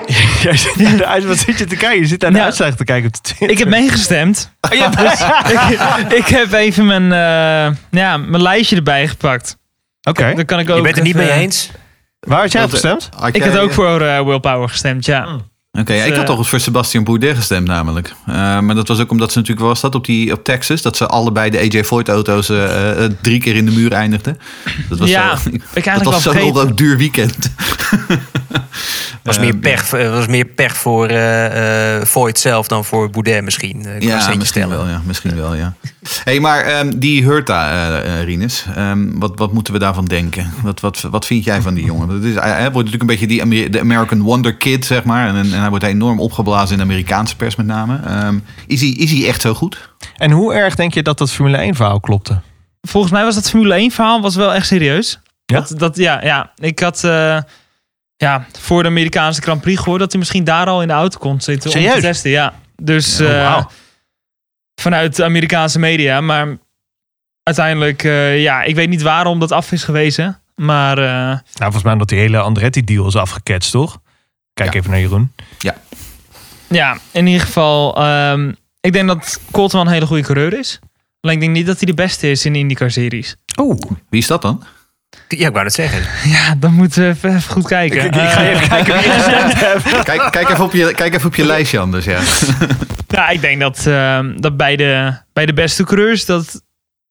[0.44, 2.00] Jij zit naar de uit- Wat zit je te kijken?
[2.00, 2.44] Je zit naar de Ja.
[2.44, 3.50] uitslag te kijken op de Twitter.
[3.50, 4.50] Ik heb meegestemd.
[4.72, 9.58] Oh, je hebt- ik, ik heb even mijn, eh, ja, mijn lijstje erbij gepakt.
[10.04, 10.34] Oké.
[10.36, 11.72] Dan kan ik ook Je bent het niet even- mee eens?
[12.20, 13.10] Waar had jij op Dat- gestemd?
[13.20, 15.28] Had Ik jij- had ook voor eh, Willpower gestemd, ja.
[15.80, 18.14] Oké, ja, ik Dus, had eh, toch eens voor Sebastian Bourdais gestemd namelijk.
[18.26, 20.98] Eh, maar dat was ook omdat ze natuurlijk, was dat, op, die, op Texas, dat
[20.98, 24.38] ze allebei de AJ Foyt auto's eh, drie keer in de muur eindigden.
[24.90, 27.52] Dat was Ja, zo, ik dat eigenlijk was wel zo'n ook duur weekend.
[29.24, 33.44] Was meer pech, eh, was meer pech voor eh eh Voigt zelf dan voor Boudet
[33.44, 33.86] misschien.
[33.86, 35.02] eh, Ja, misschien wel, ja.
[35.06, 35.74] Misschien wel, ja.
[36.24, 40.52] hey, maar ehm, die Hurta, eh eh, Rinus, ehm, wat, wat moeten we daarvan denken?
[40.64, 42.10] Wat, wat, wat vind jij van die jongen?
[42.10, 45.04] Het is, hij, hij wordt natuurlijk een beetje die Amer- de American Wonder Kid, zeg
[45.04, 45.28] maar.
[45.28, 48.00] En, en hij wordt enorm opgeblazen in de Amerikaanse pers met name.
[48.06, 48.38] Ehm,
[48.68, 49.90] is, hij, is hij echt zo goed?
[50.18, 52.40] En hoe erg denk je dat dat Formule 1 verhaal klopte?
[52.82, 55.20] Volgens mij was dat Formule 1 verhaal was wel echt serieus.
[55.46, 55.60] Ja?
[55.60, 57.38] Dat, dat, ja, ja, ik had eh,
[58.22, 61.18] ja, voor de Amerikaanse Grand Prix gehoord dat hij misschien daar al in de auto
[61.20, 61.96] kon zitten om Serieus?
[61.96, 62.32] te testen.
[62.32, 62.54] Ja.
[62.82, 63.66] Dus Oh, eh,
[64.82, 66.22] vanuit de Amerikaanse media.
[66.22, 66.58] Maar
[67.44, 70.42] uiteindelijk, eh, ja, ik weet niet waarom dat af is gewezen.
[70.56, 74.00] Maar eh, Nou, volgens mij omdat die hele Andretti-deal is afgeketst, toch?
[74.54, 74.80] Kijk Ja.
[74.80, 75.32] even naar Jeroen.
[76.70, 80.80] ja, in ieder geval, ehm, ik denk dat Colton een hele goede coureur is.
[81.22, 83.36] Alleen ik denk niet dat hij de beste is in de IndyCar-series.
[83.60, 83.80] Oh,
[84.10, 84.64] Wie is dat dan?
[85.28, 86.02] Ja, ik wou het zeggen.
[86.32, 88.06] Ja, dan moeten we even, even goed kijken.
[88.06, 90.04] ik ga even Eh, kijken wie je gestemd hebt.
[90.04, 92.20] Kijk, kijk, even, op je, kijk even op je lijstje anders, ja.
[93.08, 96.62] Ja, ik denk dat, ehm, dat bij, de, bij de beste coureurs dat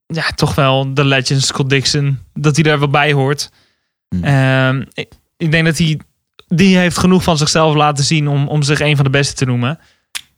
[0.06, 3.50] ja, toch wel de legend Scott Dixon, dat hij daar wel bij hoort.
[4.08, 4.24] Hmm.
[4.24, 6.00] Ehm, ik, ik denk dat hij,
[6.48, 9.44] die heeft genoeg van zichzelf laten zien om, om zich een van de beste te
[9.44, 9.78] noemen.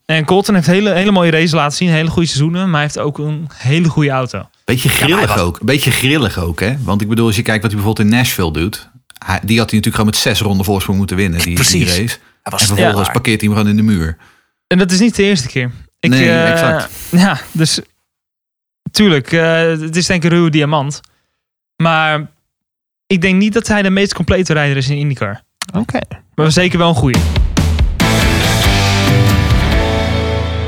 [0.05, 2.99] En Colton heeft hele, hele mooie races laten zien, hele goede seizoenen, maar hij heeft
[2.99, 4.49] ook een hele goede auto.
[4.65, 5.61] Beetje grillig ook.
[5.63, 6.77] Beetje grillig ook, hè?
[6.83, 8.91] Want ik bedoel, als je kijkt wat hij bijvoorbeeld in Nashville doet.
[9.25, 12.19] Hij, die had hij natuurlijk gewoon met zes ronden voorsprong moeten winnen, die, race.
[12.43, 13.13] Hij was En vervolgens ja.
[13.13, 14.17] parkeert hij hem gewoon in de muur.
[14.67, 15.71] En dat is niet de eerste keer.
[16.01, 16.91] Ik, Nee, eh, exact.
[17.11, 17.81] Ja, dus
[18.91, 21.01] tuurlijk, eh, het is denk ik een ruwe diamant.
[21.77, 22.31] Maar
[23.07, 25.43] ik denk niet dat hij de meest complete rijder is in IndyCar.
[25.75, 25.99] Oké.
[26.35, 27.21] Maar zeker wel een goeie.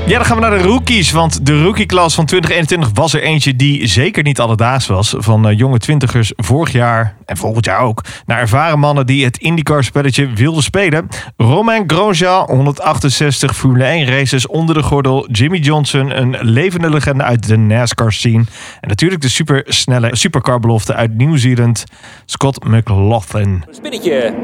[0.07, 1.11] Ja, dan gaan we naar de rookies.
[1.11, 5.15] Want de rookie-klas van 2021 was er eentje die zeker niet alledaags was.
[5.19, 8.05] Van eh, jonge twintigers vorig jaar en volgend jaar ook.
[8.27, 11.09] Naar ervaren mannen die het IndyCar-spelletje wilden spelen.
[11.37, 15.29] Romain Grosjean, 168 Formule 1 races onder de gordel.
[15.31, 18.45] Jimmy Johnson, een levende legende uit de NASCAR-scene.
[18.81, 21.85] En natuurlijk de supersnelle supercar-belofte uit Nieuw-Zeeland,
[22.25, 23.65] Scott McLaughlin.
[23.71, 24.35] Spinnetje.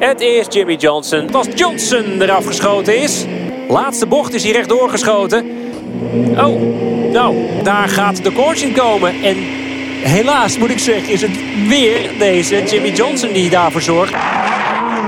[0.00, 1.32] Het is Jimmy Johnson.
[1.34, 3.24] Als Johnson eraf geschoten is.
[3.68, 5.50] Laatste bocht is hij rechtdoor geschoten.
[6.36, 6.60] Oh,
[7.12, 9.22] nou, daar gaat de caution komen.
[9.22, 9.36] En
[10.02, 14.12] helaas moet ik zeggen, is het weer deze Jimmy Johnson die daarvoor zorgt.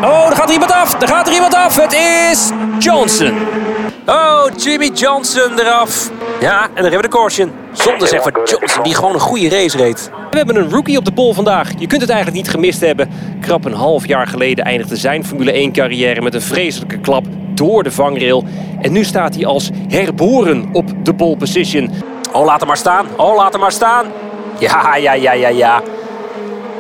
[0.02, 1.02] Oh, er gaat er iemand af.
[1.02, 1.76] Er gaat er iemand af.
[1.76, 3.38] Het is Johnson.
[4.06, 6.10] Oh, Jimmy Johnson eraf.
[6.40, 7.52] Ja, en dan hebben we de caution.
[7.72, 10.10] Zonde zeg van Johnson, die gewoon een goede race reed.
[10.30, 11.70] We hebben een rookie op de pol vandaag.
[11.78, 13.10] Je kunt het eigenlijk niet gemist hebben.
[13.40, 17.82] Krap een half jaar geleden eindigde zijn Formule 1 carrière met een vreselijke klap door
[17.82, 18.44] de vangrail.
[18.80, 21.90] En nu staat hij als herboren op de pole position.
[22.32, 23.06] Oh, laat hem maar staan.
[23.16, 24.06] Oh, laat hem maar staan.
[24.58, 25.82] Ja, ja, ja, ja, ja.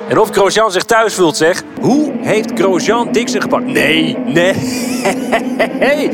[0.08, 1.62] En of Grosjean zich thuis voelt, zeg.
[1.80, 3.64] Hoe heeft Grosjean Dixon gepakt?
[3.64, 4.54] Nee, nee.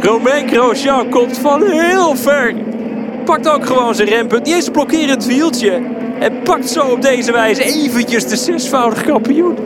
[0.00, 2.54] Romain Grosjean komt van heel ver.
[3.24, 4.44] Pakt ook gewoon zijn rempunt.
[4.44, 5.82] Niet eens een blokkerend wieltje.
[6.20, 9.56] En pakt zo op deze wijze eventjes de zesvoudig kampioen.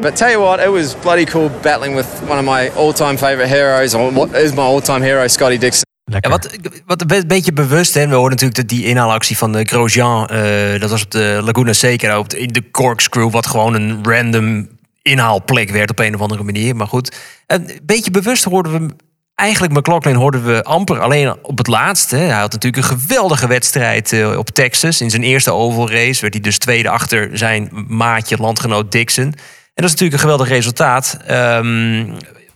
[0.00, 3.48] But tell you what, it was bloody cool battling with one of my all-time favorite
[3.48, 5.84] heroes, or what is my all-time hero, Scotty Dixon.
[6.06, 8.08] Wat, wat een beetje bewust, hè.
[8.08, 11.72] we hoorden natuurlijk dat die inhaalactie van de Grosjean, eh, dat was op de Laguna
[11.72, 14.68] Seca, op de, in de corkscrew, wat gewoon een random
[15.02, 16.76] inhaalplek werd op een of andere manier.
[16.76, 17.16] Maar goed,
[17.46, 18.94] een beetje bewust hoorden we
[19.34, 22.16] eigenlijk McLaughlin hoorden we amper alleen op het laatste.
[22.16, 25.00] Hij had natuurlijk een geweldige wedstrijd eh, op Texas.
[25.00, 29.24] In zijn eerste oval race werd hij dus tweede achter zijn maatje, landgenoot Dixon.
[29.24, 29.34] En
[29.82, 31.18] dat is natuurlijk een geweldig resultaat.
[31.26, 32.06] Ehm,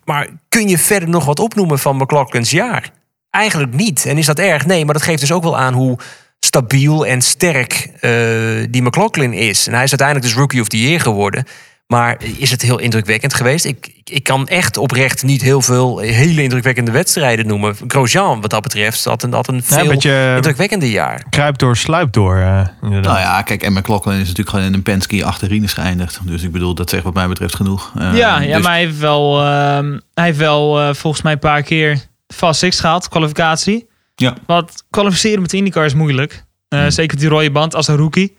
[0.05, 2.91] maar kun je verder nog wat opnoemen van McLaughlin's jaar?
[3.31, 4.07] Eigenlijk niet.
[4.07, 4.67] En is dat erg?
[4.67, 5.99] Nee, maar dat geeft dus ook wel aan hoe
[6.41, 8.11] stabiel en sterk eh,
[8.71, 9.67] die McLaughlin is.
[9.67, 11.45] En hij is uiteindelijk dus Rookie of the Year geworden.
[11.87, 13.65] Maar is het heel indrukwekkend geweest?
[13.65, 17.77] Ik, ik- kan echt oprecht niet heel veel hele indrukwekkende wedstrijden noemen.
[17.87, 21.25] Grosjean, wat dat betreft, had een, had een Ja, veel een beetje indrukwekkende jaar.
[21.31, 22.37] kruip door, sluip door.
[22.37, 22.67] eh.
[22.81, 26.19] Nou ja, kijk, en McLaughlin is natuurlijk gewoon in een Penske achter Rinus geëindigd.
[26.25, 27.93] Dus ik bedoel, dat zegt wat mij betreft genoeg.
[27.99, 31.33] Eh, ja, ja dus- maar hij heeft wel, ehm, hij heeft wel eh, volgens mij
[31.33, 31.99] een paar keer
[32.35, 33.89] fast six gehaald, kwalificatie.
[34.15, 34.35] Ja.
[34.47, 36.45] Wat kwalificeren met IndyCar is moeilijk.
[36.69, 38.37] Eh, Zeker met die rode band als een rookie.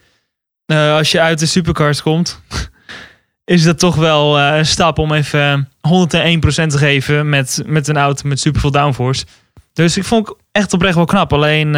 [0.65, 2.41] Eh, als je uit de supercars komt,
[3.55, 7.97] is dat toch wel eh, een stap om even 101% te geven met, met een
[7.97, 9.25] auto met superveel downforce.
[9.73, 11.33] Dus ik vond het echt oprecht wel knap.
[11.33, 11.73] Alleen,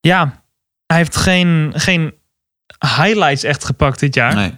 [0.00, 0.42] ja,
[0.86, 2.14] hij heeft geen, geen
[2.96, 4.34] highlights echt gepakt dit jaar.
[4.34, 4.54] Nee.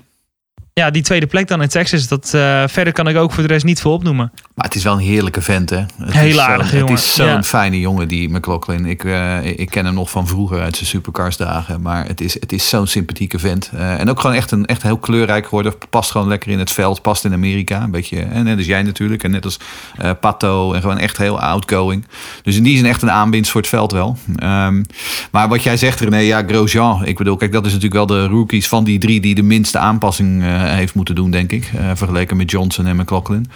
[0.73, 3.49] Ja, die tweede plek dan in Texas, dat, eh, verder kan ik ook voor de
[3.49, 4.33] rest niet veel opnoemen.
[4.55, 5.77] Maar het is wel een heerlijke vent, hè?
[5.77, 7.43] Het Hele is jongen, Het is zo'n ja.
[7.43, 8.87] fijne jongen, die McLaughlin.
[8.87, 11.81] Ik, eh, ik ken hem nog van vroeger uit zijn supercars dagen.
[11.81, 13.71] Maar het is, het is zo'n sympathieke vent.
[13.75, 15.75] Eh, en ook gewoon echt, een, echt heel kleurrijk geworden.
[15.91, 17.03] Past gewoon lekker in het veld.
[17.03, 17.83] Past in Amerika.
[17.83, 19.23] Een beetje, en net als jij natuurlijk.
[19.23, 19.59] En net als
[20.21, 20.73] Pato.
[20.73, 22.07] En gewoon echt heel outgoing.
[22.43, 24.19] Dus in die zin echt een aanwinst voor het veld wel.
[24.37, 24.83] Ehm,
[25.31, 27.05] maar wat jij zegt, René, ja, Grosjean.
[27.05, 29.21] Ik bedoel, kijk, dat is natuurlijk wel de rookies van die drie...
[29.21, 31.71] die de minste aanpassing heeft moeten doen, denk ik.
[31.77, 33.47] eh, vergeleken met Johnson en McLaughlin.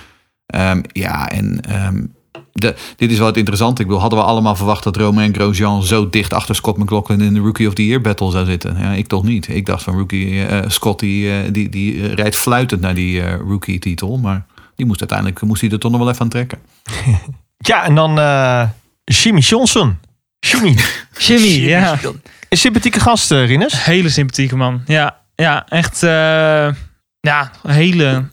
[0.47, 2.05] Ehm, ja, en ehm,
[2.53, 3.81] de, dit is wel het interessante.
[3.81, 7.35] Ik bedoel, hadden we allemaal verwacht dat Romain Grosjean zo dicht achter Scott McLaughlin in
[7.35, 8.77] de Rookie of the Year battle zou zitten?
[8.79, 9.49] Ja, ik toch niet.
[9.49, 13.23] Ik dacht van Rookie eh, Scott die, eh, die, die eh, rijdt fluitend naar die
[13.23, 16.29] eh, Rookie titel, maar die moest uiteindelijk moest hij er toch nog wel even aan
[16.29, 16.59] trekken.
[17.59, 18.62] Ja, en dan eh
[19.05, 19.99] Jimmy Johnson.
[20.38, 20.77] Jimmy.
[21.27, 21.99] Jimmy, ja.
[22.49, 23.85] Een sympathieke gast, eh, Rinus.
[23.85, 24.83] Hele sympathieke man.
[24.87, 26.69] Ja, ja echt eh,
[27.25, 28.29] ja, een hele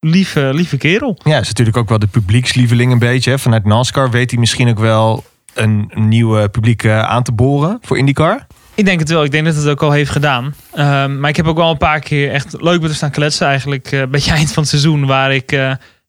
[0.00, 1.18] lieve, lieve kerel.
[1.24, 3.30] Ja, is natuurlijk ook wel de publiekslieveling een beetje.
[3.30, 3.38] Hè.
[3.38, 7.78] Vanuit NASCAR weet hij misschien ook wel een, een nieuwe publiek eh, aan te boren
[7.80, 8.46] voor IndyCar.
[8.74, 9.24] Ik denk het wel.
[9.24, 10.54] Ik denk dat het ook al heeft gedaan.
[10.74, 13.46] Ehm, maar ik heb ook wel een paar keer echt leuk met hem staan kletsen.
[13.46, 15.06] Eigenlijk eh, een beetje eind van het seizoen.
[15.06, 15.58] Waar ik eh,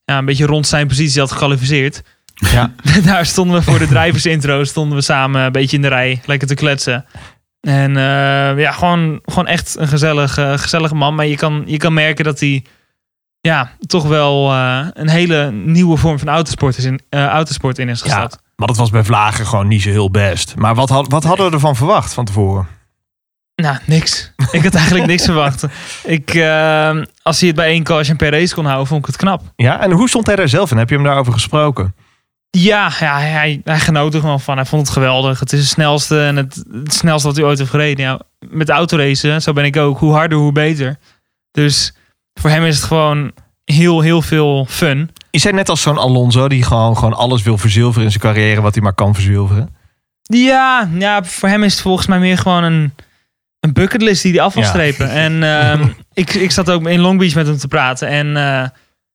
[0.05, 2.01] ja, een beetje rond zijn positie had gekwalificeerd.
[2.33, 2.73] Ja.
[3.05, 4.63] Daar stonden we voor de drijversintro.
[4.63, 6.21] Stonden we samen een beetje in de rij.
[6.25, 7.05] Lekker te kletsen.
[7.67, 11.15] En eh, ja, gewoon, gewoon echt een gezellig, eh, gezellige man.
[11.15, 12.63] Maar je kan, je kan merken dat hij
[13.41, 17.99] ja, toch wel eh, een hele nieuwe vorm van autosport, is in, autosport in is
[17.99, 18.39] Ja, gestapt.
[18.55, 20.55] maar dat was bij Vlagen gewoon niet zo heel best.
[20.55, 22.67] Maar wat, had, wat hadden we ervan verwacht van tevoren?
[23.55, 24.31] Nou, niks.
[24.51, 25.65] Ik had eigenlijk niks verwacht.
[26.03, 26.29] Ik,
[27.21, 29.41] als hij het bij één per race kon houden, vond ik het knap.
[29.55, 30.77] Ja, en hoe stond hij daar zelf in?
[30.77, 31.95] Heb je hem daarover gesproken?
[32.57, 34.55] Ja, ja hij, hij genoot er gewoon van.
[34.55, 35.39] Hij vond het geweldig.
[35.39, 38.05] Het is het snelste en het, het snelste wat hij ooit heeft gereden.
[38.05, 39.99] Ja, met autoracen, zo ben ik ook.
[39.99, 40.97] Hoe harder, hoe beter.
[41.51, 41.93] Dus
[42.33, 43.31] voor hem is het gewoon
[43.65, 45.09] heel, heel veel fun.
[45.31, 48.61] Is hij net als zo'n Alonso die gewoon, gewoon alles wil verzilveren in zijn carrière
[48.61, 49.75] wat hij maar kan verzilveren?
[50.21, 52.93] Ja, ja, voor hem is het volgens mij meer gewoon een,
[53.59, 54.69] een bucketlist die hij af wil Ja.
[54.69, 55.09] strepen.
[55.09, 58.07] En ehm, ik, ik zat ook in Long Beach met hem te praten.
[58.07, 58.69] En eh,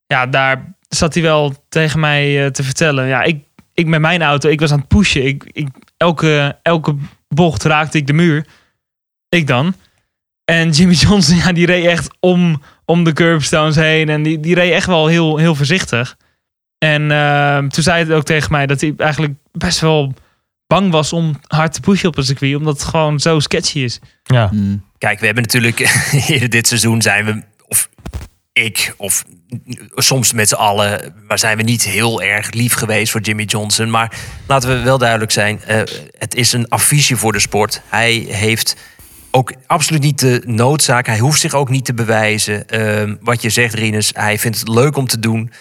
[0.09, 3.07] ja, daar zat hij wel tegen mij eh, te vertellen.
[3.07, 3.44] Ja, ik,
[3.75, 5.27] ik met mijn auto, ik was aan het pushen.
[5.27, 6.97] Ik, ik, elke, elke
[7.29, 8.47] bocht raakte ik de muur.
[9.29, 9.75] Ik dan.
[10.44, 14.09] En Jimmy Johnson, ja, die reed echt om, om de curbstones heen.
[14.09, 16.16] En die, die reed echt wel heel, heel voorzichtig.
[16.79, 20.14] En ehm, toen zei hij ook tegen mij dat hij eigenlijk best wel
[20.66, 22.57] bang was om hard te pushen op een circuit.
[22.57, 24.01] Omdat het gewoon zo sketchy is.
[24.23, 24.51] Ja.
[24.99, 25.77] Kijk, we hebben natuurlijk
[26.51, 27.88] dit seizoen zijn we, of
[28.64, 29.25] ik, of
[29.94, 33.90] soms met z'n allen, maar zijn we niet heel erg lief geweest voor Jimmy Johnson.
[33.90, 34.12] Maar
[34.47, 35.81] laten we wel duidelijk zijn, eh,
[36.18, 37.81] het is een affiche voor de sport.
[37.88, 38.77] Hij heeft
[39.31, 41.07] ook absoluut niet de noodzaak.
[41.07, 42.68] Hij hoeft zich ook niet te bewijzen.
[42.68, 45.53] Ehm, wat je zegt, Rinus, hij vindt het leuk om te doen.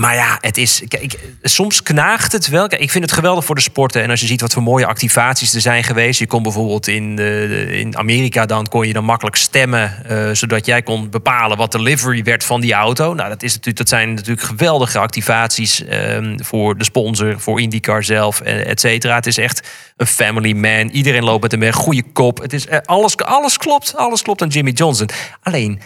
[0.00, 0.82] Maar ja, het is.
[0.88, 2.64] Kijk, soms knaagt het wel.
[2.64, 4.02] Ik vind het geweldig voor de sporten.
[4.02, 6.18] En als je ziet wat voor mooie activaties er zijn geweest.
[6.18, 10.04] Je kon bijvoorbeeld in, de, in Amerika dan kon je dan makkelijk stemmen.
[10.06, 13.14] eh, zodat jij kon bepalen wat de livery werd van die auto.
[13.14, 18.04] Nou, dat, is natuurlijk, dat zijn natuurlijk geweldige activaties ehm, voor de sponsor, voor IndyCar
[18.04, 19.14] zelf, eh, et cetera.
[19.14, 20.88] Het is echt een family man.
[20.88, 21.74] Iedereen loopt met hem weg.
[21.74, 22.38] Goede kop.
[22.38, 23.96] Het is, eh, alles, alles klopt.
[23.96, 25.08] Alles klopt aan Jimmy Johnson.
[25.42, 25.80] Alleen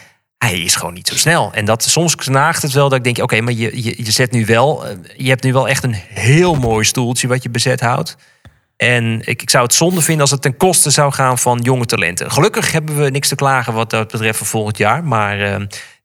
[0.44, 1.52] hij is gewoon niet zo snel.
[1.52, 4.30] En dat soms knaagt het wel dat ik denk: oké, maar je, je, je zet
[4.30, 7.80] nu wel, eh, je hebt nu wel echt een heel mooi stoeltje wat je bezet
[7.80, 8.16] houdt.
[8.76, 11.84] En ik, ik zou het zonde vinden als het ten koste zou gaan van jonge
[11.84, 12.30] talenten.
[12.30, 15.04] Gelukkig hebben we niks te klagen wat dat betreft voor volgend jaar.
[15.04, 15.52] Maar eh,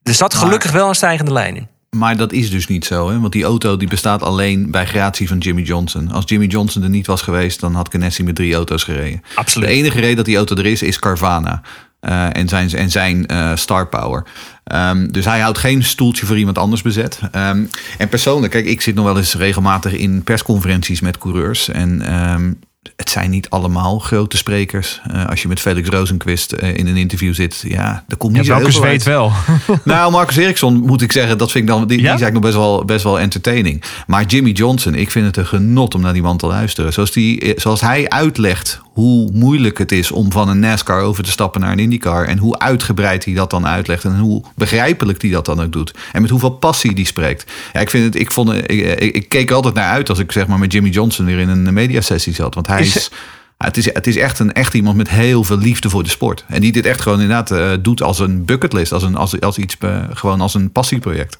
[0.04, 1.67] er zat gelukkig wel een stijgende lijn in.
[1.89, 3.19] Maar dat is dus niet zo, hè?
[3.19, 6.12] want die auto die bestaat alleen bij gratie van Jimmy Johnson.
[6.12, 9.21] Als Jimmy Johnson er niet was geweest, dan had Ganassi met drie auto's gereden.
[9.36, 9.67] Absoluut.
[9.67, 11.62] De enige reden dat die auto er is, is Carvana.
[11.99, 14.23] Eh, en zijn, en zijn eh, star power.
[14.63, 17.19] Ehm, dus hij houdt geen stoeltje voor iemand anders bezet.
[17.31, 17.63] Ehm,
[17.97, 21.69] en persoonlijk, kijk, ik zit nog wel eens regelmatig in persconferenties met coureurs.
[21.69, 22.51] En ehm,
[22.95, 25.02] het zijn niet allemaal grote sprekers.
[25.12, 28.38] Eh, als je met Felix Rosenquist eh, in een interview zit, ja, daar komt Ja,
[28.38, 29.02] niet zo heel veel uit.
[29.02, 29.32] zweet wel.
[29.84, 32.13] Nou, Marcus Eriksson moet ik zeggen, dat vind ik dan, die, die Ja?
[32.13, 33.84] is eigenlijk nog best wel, best wel entertaining.
[34.08, 36.93] Maar Jimmy Johnson, ik vind het een genot om naar die man te luisteren.
[36.93, 41.24] Zoals, die, eh, zoals hij uitlegt hoe moeilijk het is om van een NASCAR over
[41.24, 42.26] te stappen naar een IndyCar.
[42.26, 44.04] En hoe uitgebreid hij dat dan uitlegt.
[44.04, 45.93] En hoe begrijpelijk hij dat dan ook doet.
[46.12, 47.52] En met hoeveel passie die spreekt.
[47.74, 48.69] Ja, ik, vind het, ik, vond, ik,
[49.00, 51.50] ik, ik keek altijd naar uit als ik zeg maar met Jimmy Johnson weer in
[51.50, 52.54] een mediasessie zat.
[52.54, 53.09] Want hij Is- is,
[53.57, 56.43] het, is, het is echt, een, echt iemand met heel veel liefde voor de sport.
[56.47, 58.91] En die dit echt gewoon inderdaad eh, doet als een bucketlist.
[58.91, 61.38] Als, een, als, als iets, eh, gewoon als een passieproject.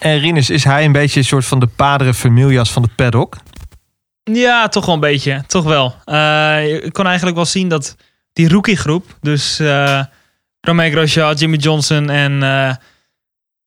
[0.00, 3.36] En Rinus, is hij een beetje een soort van de padre familias van het paddock?
[4.22, 5.44] Ja, toch wel een beetje.
[5.46, 5.94] Toch wel.
[6.04, 6.14] Eh,
[6.82, 7.96] je kon eigenlijk wel zien dat
[8.32, 10.02] die rookiegroep, dus eh
[10.60, 12.74] Romeo Grosjean, Jimmy Johnson en, eh,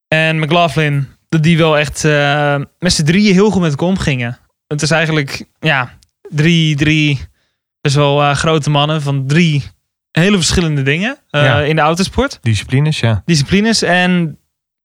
[0.08, 4.38] en McLaughlin, dat die wel echt eh, met z'n drieën heel goed met elkaar omgingen.
[4.66, 5.98] Het is eigenlijk, ja,
[6.34, 7.20] drie, drie
[7.80, 9.62] best wel eh, grote mannen van drie
[10.10, 11.60] hele verschillende dingen eh, Ja.
[11.60, 12.38] in de autosport.
[12.42, 13.22] Disciplines, ja.
[13.24, 13.82] Disciplines.
[13.82, 14.38] En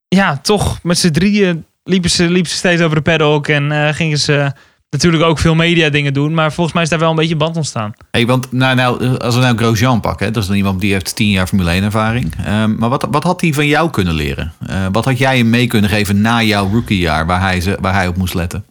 [0.07, 3.93] ja, toch met z'n drieën liepen ze, liepen ze steeds over de paddock en eh,
[3.93, 4.51] gingen ze
[4.89, 6.33] natuurlijk ook veel media dingen doen.
[6.33, 7.93] Maar volgens mij is daar wel een beetje band ontstaan.
[8.11, 10.91] Hey, want nou, nou, als we nou Grosjean pakken, hè, dat is dan iemand die
[10.93, 12.33] heeft tien jaar Formule 1 ervaring.
[12.45, 14.53] Ehm, maar wat, wat had hij van jou kunnen leren?
[14.67, 17.93] Eh, wat had jij hem mee kunnen geven na jouw rookiejaar waar hij, ze, waar
[17.93, 18.65] hij op moest letten?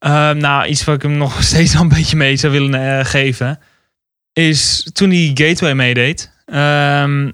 [0.00, 3.58] Ehm, nou, iets wat ik hem nog steeds een beetje mee zou willen eh, geven.
[4.32, 6.30] Is toen hij Gateway meedeed.
[6.46, 7.30] ehm,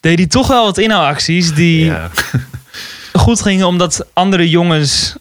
[0.00, 1.92] deed hij toch wel wat inhoudacties die
[3.12, 3.66] goed gingen.
[3.66, 5.14] Omdat andere jongens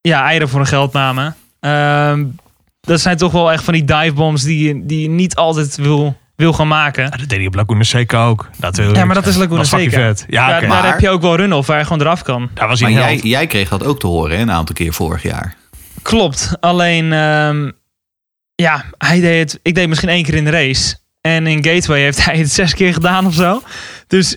[0.00, 1.36] ja, eieren voor hun geld namen.
[1.60, 2.24] Ehm,
[2.80, 6.52] dat zijn toch wel echt van die divebombs die, die je niet altijd wil, wil
[6.52, 7.10] gaan maken.
[7.10, 8.50] Dat deed hij op Laguna Seca ook.
[8.58, 9.90] Dat wil Ja, maar dat is Laguna Seca.
[9.90, 10.24] vet.
[10.28, 10.66] Ja, Ja, oké.
[10.66, 12.50] daar heb je ook wel runnen waar je gewoon eraf kan.
[12.54, 14.74] Daar was Maar hij een jij, jij kreeg dat ook te horen hè, een aantal
[14.74, 15.54] keer vorig jaar.
[16.02, 16.52] Klopt.
[16.60, 17.70] Alleen, ehm,
[18.54, 19.60] ja, hij deed het.
[19.62, 20.96] Ik deed misschien één keer in de race.
[21.20, 23.62] En in Gateway heeft hij het zes keer gedaan of zo.
[24.06, 24.36] Dus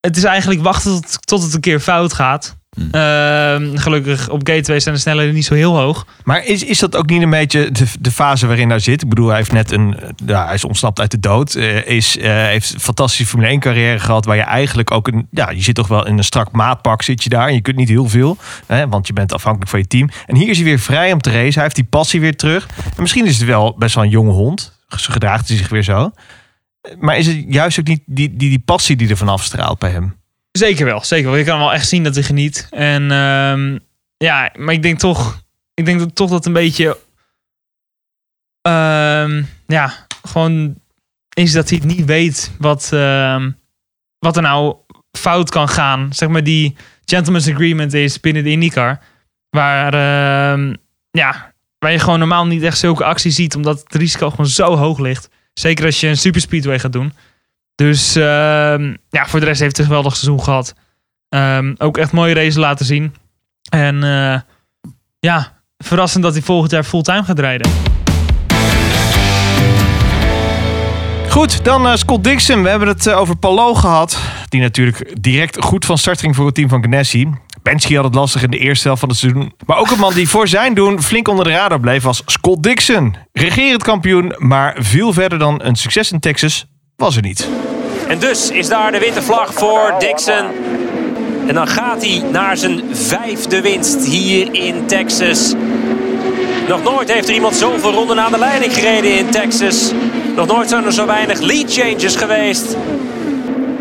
[0.00, 2.58] het is eigenlijk wachten tot, tot het een keer fout gaat.
[2.90, 6.06] Ehm, gelukkig op Gateway zijn de snelheden niet zo heel hoog.
[6.24, 9.02] Maar is, is dat ook niet een beetje de, de fase waarin hij zit?
[9.02, 9.96] Ik bedoel, hij heeft net een.
[10.26, 11.54] Ja, hij is ontsnapt uit de dood.
[11.54, 14.24] eh, is, eh, heeft een fantastische Formule 1 carrière gehad.
[14.24, 15.26] Waar je eigenlijk ook een.
[15.30, 17.48] Ja, je zit toch wel in een strak maatpak zit je daar.
[17.48, 18.36] En je kunt niet heel veel.
[18.66, 20.08] Hè, want je bent afhankelijk van je team.
[20.26, 21.54] En hier is hij weer vrij om te racen.
[21.54, 22.68] Hij heeft die passie weer terug.
[22.84, 24.78] En misschien is het wel best wel een jonge hond.
[24.96, 26.10] Ze gedraagt hij zich weer zo.
[26.98, 29.90] Maar is het juist ook niet die, die, die passie die er vanaf straalt bij
[29.90, 30.18] hem?
[30.52, 31.38] Zeker wel, zeker wel.
[31.38, 32.66] Je kan wel echt zien dat hij geniet.
[32.70, 33.78] En ehm,
[34.16, 35.42] ja, maar ik denk toch,
[35.74, 36.98] ik denk dat toch dat een beetje,
[38.62, 40.78] ehm, ja, gewoon
[41.34, 43.50] is dat hij het niet weet wat, ehm,
[44.18, 44.76] wat er nou
[45.18, 46.12] fout kan gaan.
[46.12, 49.00] Zeg maar die gentleman's agreement is binnen de IndyCar,
[49.50, 49.94] waar,
[51.10, 54.76] ja, waar je gewoon normaal niet echt zulke acties ziet, omdat het risico gewoon zo
[54.76, 55.28] hoog ligt.
[55.52, 57.12] Zeker als je een superspeedway gaat doen.
[57.74, 60.74] Dus ehm, ja, voor de rest heeft hij een geweldig seizoen gehad.
[61.28, 63.14] Ehm, ook echt mooie races laten zien.
[63.70, 64.40] En eh,
[65.18, 67.70] ja, verrassend dat hij volgend jaar fulltime gaat rijden.
[71.28, 72.62] Goed, dan eh, Scott Dixon.
[72.62, 74.18] We hebben het eh, over Palou gehad.
[74.48, 77.28] Die natuurlijk direct goed van start ging voor het team van Ganassi.
[77.62, 79.52] Penske had het lastig in de eerste helft van het seizoen.
[79.66, 82.62] Maar ook een man die voor zijn doen flink onder de radar bleef was Scott
[82.62, 83.16] Dixon.
[83.32, 87.48] Regerend kampioen, maar veel verder dan een succes in Texas was er niet.
[88.08, 90.46] En dus is daar de witte vlag voor Dixon.
[91.46, 95.54] En dan gaat hij naar zijn vijfde winst hier in Texas.
[96.68, 99.92] Nog nooit heeft er iemand zoveel ronden aan de leiding gereden in Texas.
[100.36, 102.76] Nog nooit zijn er zo weinig lead changes geweest.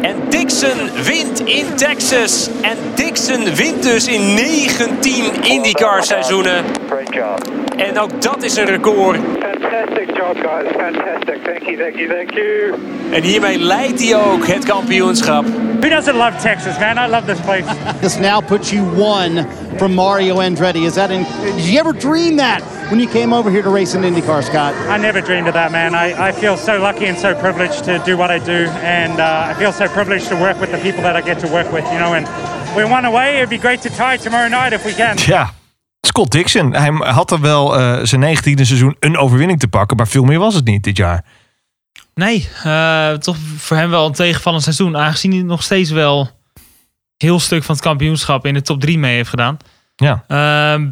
[0.02, 2.50] En Dixon wint in Texas.
[2.62, 6.64] En Dixon wint dus in 19 IndyCar seizoenen.
[6.90, 7.52] Great job.
[7.78, 9.20] En ook dat is een record.
[9.40, 10.72] Fantastic job, guys.
[10.78, 11.44] Fantastic.
[11.44, 12.74] Thank you, thank you, thank you.
[13.12, 15.46] En hiermee leidt hij ook het kampioenschap.
[15.80, 16.98] Who doesn't love Texas, man?
[16.98, 17.64] I love this place.
[18.02, 19.46] This now puts you one
[19.78, 20.86] from Mario Andretti.
[20.86, 21.26] Is that in?
[21.56, 24.74] Did you ever dream that when you came over here to race in IndyCar, Scott?
[24.90, 25.94] I never dreamed of that, man.
[25.94, 29.48] I, I feel so lucky and so privileged to do what I do, and uh,
[29.50, 31.86] I feel so privileged to work with the people that I get to work with,
[31.92, 32.14] you know.
[32.14, 32.28] And
[32.76, 33.38] we're one away.
[33.38, 35.18] It'd be great to tie tomorrow night if we can.
[35.26, 35.54] Ja,
[36.02, 36.74] Scott Dixon.
[36.74, 39.98] Hij had er wel eh, zijn negentiende seizoen een overwinning te pakken.
[39.98, 41.26] Maar veel meer was het niet dit jaar.
[42.14, 44.98] Nee, eh, toch voor hem wel een tegenvallend seizoen.
[44.98, 46.30] Aangezien hij nog steeds wel
[47.18, 49.58] heel stuk van het kampioenschap in de top 3 mee heeft gedaan.
[49.96, 50.24] Ja.
[50.28, 50.92] Ehm,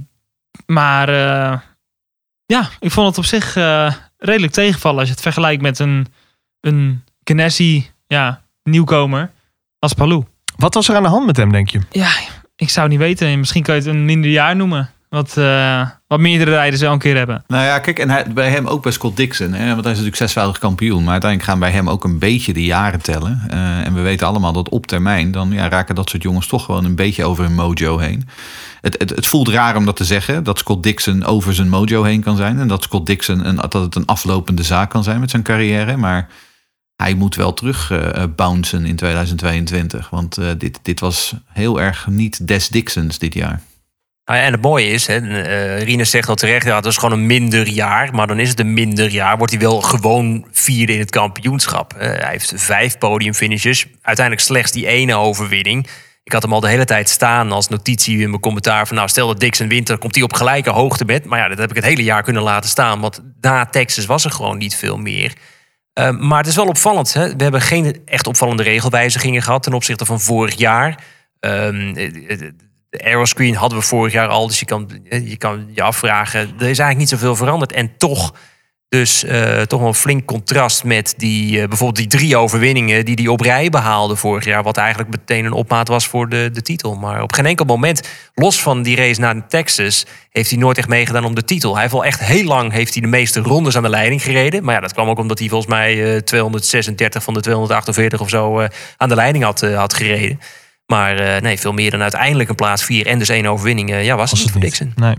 [0.65, 1.59] maar eh,
[2.47, 4.99] ja, ik vond het op zich eh, redelijk tegenvallen.
[4.99, 6.07] Als je het vergelijkt met een,
[6.59, 9.31] een Ganassi ja, nieuwkomer
[9.79, 10.25] als Palou.
[10.55, 11.81] Wat was er aan de hand met hem, denk je?
[11.89, 12.09] Ja,
[12.55, 13.39] ik zou niet weten.
[13.39, 14.89] Misschien kan je het een minder jaar noemen.
[15.09, 17.43] Wat, eh, wat meerdere rijders wel een keer hebben.
[17.47, 19.53] Nou ja, kijk, en bij hem ook bij Scott Dixon.
[19.53, 21.03] Hè, want hij is natuurlijk zesvoudig kampioen.
[21.03, 23.41] Maar uiteindelijk gaan bij hem ook een beetje de jaren tellen.
[23.47, 25.31] Eh, en we weten allemaal dat op termijn...
[25.31, 28.27] dan ja, raken dat soort jongens toch gewoon een beetje over hun mojo heen.
[28.81, 30.43] Het, het, het voelt raar om dat te zeggen.
[30.43, 32.59] Dat Scott Dixon over zijn mojo heen kan zijn.
[32.59, 35.97] En dat Scott Dixon een, dat het een aflopende zaak kan zijn met zijn carrière.
[35.97, 36.29] Maar
[36.95, 40.09] hij moet wel terug eh, bouncen in 2022.
[40.09, 43.61] Want eh, dit, dit was heel erg niet des Dixons dit jaar.
[44.27, 47.19] Nou en het mooie is, hè, eh Rinus zegt al terecht, ja, het is gewoon
[47.19, 48.13] een minder jaar.
[48.13, 51.93] Maar dan is het een minder jaar, wordt hij wel gewoon vierde in het kampioenschap.
[51.93, 55.87] Eh, hij heeft vijf podiumfinishes, uiteindelijk slechts die ene overwinning.
[56.23, 58.95] Ik had hem al de hele tijd staan als notitie in mijn commentaar van...
[58.95, 61.25] nou, stel dat Dixon wint, dan komt hij op gelijke hoogte met.
[61.25, 62.99] Maar ja, dat heb ik het hele jaar kunnen laten staan.
[62.99, 65.33] Want na Texas was er gewoon niet veel meer.
[65.93, 67.13] Eh, maar het is wel opvallend.
[67.13, 67.35] Hè?
[67.35, 69.63] We hebben geen echt opvallende regelwijzigingen gehad...
[69.63, 71.03] ten opzichte van vorig jaar.
[71.39, 72.37] Ehm, eh,
[72.97, 74.47] de aeroscreen hadden we vorig jaar al.
[74.47, 76.39] Dus je kan je, afvragen.
[76.39, 77.71] Er is eigenlijk niet zoveel veranderd.
[77.71, 78.33] En toch,
[78.89, 83.15] dus eh, toch wel een flink contrast met die, eh, bijvoorbeeld die drie overwinningen die
[83.15, 84.63] hij op rij behaalde vorig jaar.
[84.63, 86.95] Wat eigenlijk meteen een opmaat was voor de, de titel.
[86.95, 88.01] Maar op geen enkel moment,
[88.33, 90.05] los van die race naar Texas,
[90.37, 91.73] heeft hij nooit echt meegedaan om de titel.
[91.73, 94.63] Hij heeft echt heel lang heeft hij de meeste rondes aan de leiding gereden.
[94.63, 98.29] Maar ja, dat kwam ook omdat hij volgens mij eh, 236 van de 248 of
[98.29, 100.39] zo eh, aan de leiding had, eh, had gereden.
[100.87, 103.91] Maar eh, nee, veel meer dan uiteindelijk een plaats 4 en dus één overwinning.
[103.91, 104.93] eh, ja, was het niet voor Dixon.
[104.95, 105.15] Nee.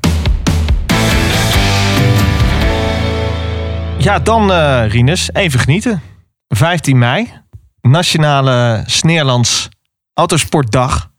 [3.99, 6.03] Ja, dan eh Rinus, even genieten.
[6.49, 7.33] 15 mei,
[7.81, 9.69] Nationale Sneerlands
[10.15, 11.11] Autosportdag.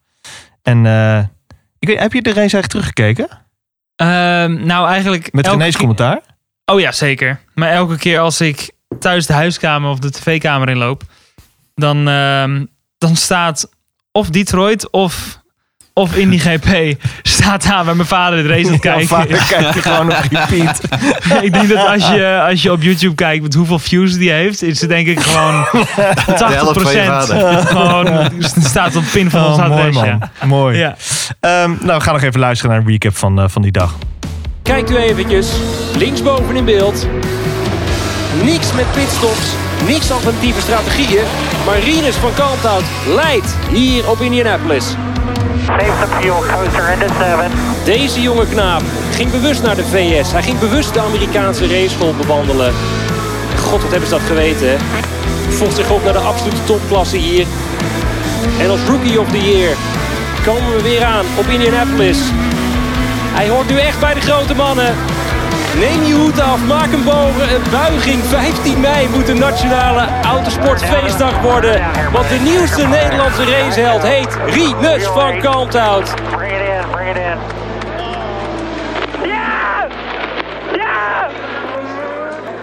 [0.62, 1.20] En eh,
[1.80, 3.28] ik weet, heb je de race eigenlijk teruggekeken?
[3.96, 5.34] Ehm, nou, eigenlijk...
[5.34, 6.22] Met René's keer- commentaar?
[6.66, 7.40] Oh ja, zeker.
[7.54, 11.04] Maar elke keer als ik thuis de huiskamer of de tv-kamer inloop,
[11.76, 12.66] dan, ehm,
[12.98, 13.70] dan staat
[14.12, 15.40] of Detroit of,
[15.94, 19.46] of Indy GP staat aan waar mijn vader de race aan het Jouw kijken vader
[19.48, 20.82] kijkt er gewoon op repeat.
[21.46, 24.62] ik denk dat als je, als je op YouTube kijkt met hoeveel views die heeft,
[24.62, 25.72] is het denk ik gewoon 80%.
[26.26, 27.66] helft van je vader.
[27.66, 28.32] gewoon
[28.62, 30.32] staat op pin van Oh, ons mooi man, ja.
[30.46, 30.78] mooi.
[30.78, 30.96] Ja.
[31.40, 33.96] Ehm, nou, we gaan nog even luisteren naar een recap van, eh, van die dag.
[34.64, 35.52] Kijkt u eventjes,
[35.98, 37.08] linksboven in beeld.
[38.44, 39.54] Niks met pitstops,
[39.88, 41.24] niks alternatieve strategieën.
[41.66, 42.84] Maar Rinus van Kalmthout
[43.16, 44.96] leidt hier op Indianapolis.
[47.84, 50.32] Deze jonge knaap ging bewust naar de VS.
[50.32, 52.74] Hij ging bewust de Amerikaanse raceschool bewandelen.
[53.58, 54.76] God, wat hebben ze dat geweten, hè?
[55.50, 57.46] Vocht zich op naar de absolute topklasse hier.
[58.60, 59.76] En als Rookie of the Year
[60.46, 62.20] komen we weer aan op Indianapolis.
[63.34, 64.96] Hij hoort nu echt bij de grote mannen.
[65.78, 67.56] Neem je hoed af, maak hem boven.
[67.56, 71.82] Een buiging 15 mei moet de nationale autosportfeestdag worden.
[72.12, 76.14] Want de nieuwste Nederlandse raceheld heet Rinus van Kalmthout.
[76.32, 77.38] Bring it in, in.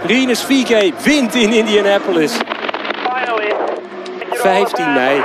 [0.05, 2.33] Rinus VK wint in Indianapolis.
[3.13, 3.53] Finally.
[4.31, 5.21] 15 mei.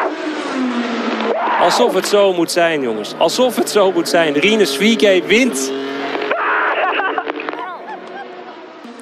[1.60, 3.14] Alsof het zo moet zijn, jongens.
[3.18, 4.32] Alsof het zo moet zijn.
[4.32, 5.72] Rinus VK wint.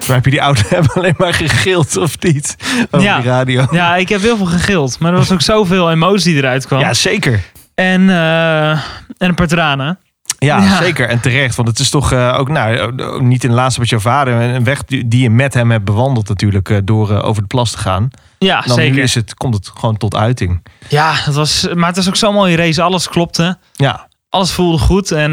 [0.07, 2.57] Maar heb je die auto hebben alleen maar gegild of niet?
[2.91, 3.17] Over Ja.
[3.21, 3.67] die radio.
[3.71, 6.81] ja, ik heb heel veel gegild, maar er was ook zoveel emotie die eruit kwam.
[6.81, 7.41] Ja, zeker.
[7.75, 8.81] En, eh, en
[9.19, 9.99] een paar tranen.
[10.39, 10.77] Ja, Ja.
[10.83, 11.09] zeker.
[11.09, 11.57] En terecht.
[11.57, 14.33] Want het is toch eh, ook, nou, ook niet in de laatste met jouw vader.
[14.41, 16.69] Een weg die je met hem hebt bewandeld natuurlijk.
[16.71, 18.09] eh, door over de plas te gaan.
[18.39, 18.95] Ja, Dan zeker.
[18.95, 20.67] nu is het, komt het gewoon tot uiting.
[20.89, 22.83] Ja, het was, maar het was ook zo'n mooie race.
[22.83, 23.59] Alles klopte.
[23.73, 25.11] Ja, Alles voelde goed.
[25.13, 25.33] En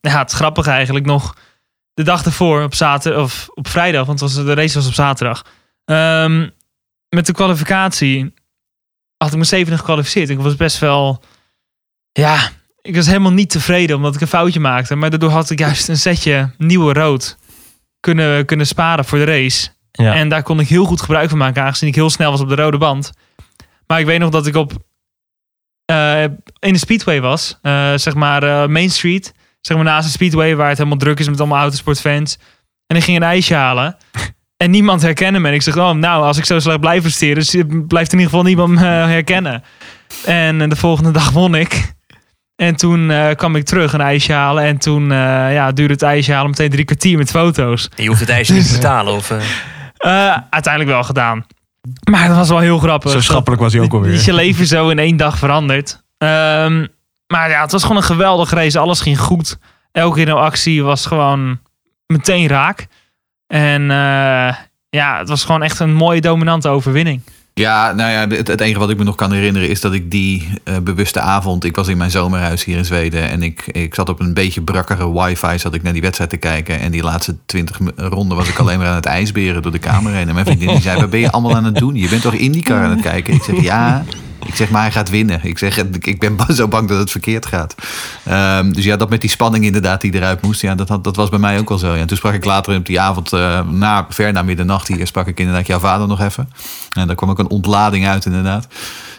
[0.00, 1.34] ja, het grappige eigenlijk nog.
[1.94, 5.44] De dag ervoor, op, zaterdag, of op vrijdag, want was, de race was op zaterdag.
[5.84, 6.48] Ehm,
[7.08, 8.34] met de kwalificatie
[9.16, 10.28] had ik me zevende gekwalificeerd.
[10.28, 11.22] Ik was best wel...
[12.12, 12.50] Ja,
[12.82, 14.94] ik was helemaal niet tevreden omdat ik een foutje maakte.
[14.94, 17.36] Maar daardoor had ik juist een setje nieuwe rood
[18.00, 19.68] kunnen, kunnen sparen voor de race.
[19.90, 20.14] ja.
[20.14, 22.48] En daar kon ik heel goed gebruik van maken, aangezien ik heel snel was op
[22.48, 23.12] de rode band.
[23.86, 24.72] Maar ik weet nog dat ik op
[25.84, 26.22] eh,
[26.58, 29.34] in de Speedway was, eh, zeg maar eh, Main Street,
[29.66, 32.38] zeg maar naast de Speedway waar het helemaal druk is met allemaal autosportfans.
[32.86, 33.96] En ik ging een ijsje halen.
[34.56, 35.48] En niemand herkende me.
[35.48, 37.56] En ik zeg, oh, nou, als ik zo slecht blijf presteren, dus
[37.88, 38.84] blijft in ieder geval niemand me
[39.16, 39.62] herkennen.
[40.24, 41.92] En eh, de volgende dag won ik.
[42.56, 44.64] En toen eh, kwam ik terug een ijsje halen.
[44.64, 47.88] En toen eh, ja, duurde het ijsje halen meteen drie kwartier met foto's.
[47.96, 49.12] En je hoeft het ijsje niet te betalen.
[49.14, 49.38] Of, eh,
[49.96, 51.46] Eh, uiteindelijk wel gedaan.
[52.10, 53.10] Maar dat was wel heel grappig.
[53.10, 54.14] zo schappelijk was hij ook Dat alweer.
[54.14, 56.02] is je leven zo in één dag veranderd.
[56.18, 56.86] Ehm,
[57.26, 58.78] maar ja, het was gewoon een geweldige race.
[58.78, 59.58] Alles ging goed.
[59.92, 61.58] Elke actie was gewoon
[62.06, 62.86] meteen raak.
[63.46, 64.54] En eh,
[64.88, 67.20] ja, het was gewoon echt een mooie dominante overwinning.
[67.54, 70.10] Ja, nou ja, het, het enige wat ik me nog kan herinneren is dat ik
[70.10, 73.94] die eh, bewuste avond, ik was in mijn zomerhuis hier in Zweden en ik, ik
[73.94, 77.02] zat op een beetje brakkere wifi, zat ik naar die wedstrijd te kijken en die
[77.02, 80.28] laatste twintig ronden was ik alleen maar aan het ijsberen door de kamer heen.
[80.28, 81.94] En mijn vriendin die zei, wat ben je allemaal aan het doen?
[81.94, 83.34] Je bent toch IndyCar aan het kijken?
[83.34, 84.04] Ik zeg, ja.
[84.46, 85.40] Ik zeg, maar hij gaat winnen.
[85.42, 87.74] Ik zeg, ik ben zo bang dat het verkeerd gaat.
[88.24, 90.60] Ehm, dus ja, dat met die spanning inderdaad die eruit moest.
[90.60, 91.94] Ja, dat, dat was bij mij ook wel zo.
[91.94, 95.06] Ja, en toen sprak ik later op die avond, eh, na, ver na middernacht hier,
[95.06, 96.48] sprak ik inderdaad jouw vader nog even.
[96.92, 98.66] En daar kwam ook een ontlading uit inderdaad.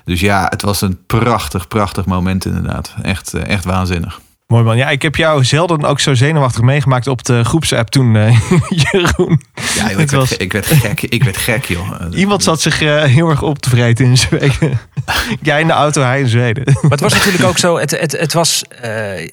[0.06, 2.94] Dus ja, het was een prachtig, prachtig moment inderdaad.
[3.02, 4.20] Echt, eh, echt waanzinnig.
[4.48, 4.78] Mooi man.
[4.78, 8.40] Ja, ik heb jou zelden ook zo zenuwachtig meegemaakt op de groepsapp toen, eh,
[8.92, 9.42] Jeroen.
[9.76, 11.02] Ja, joh, ik, was- werd, ik werd gek.
[11.02, 11.92] Ik werd gek, joh.
[12.16, 14.80] Iemand zat zich eh, heel erg op te vreten in Zweden.
[15.42, 16.64] Jij in de auto, hij in Zweden.
[16.82, 19.32] Maar het was natuurlijk ook zo, het, het, het was eh, een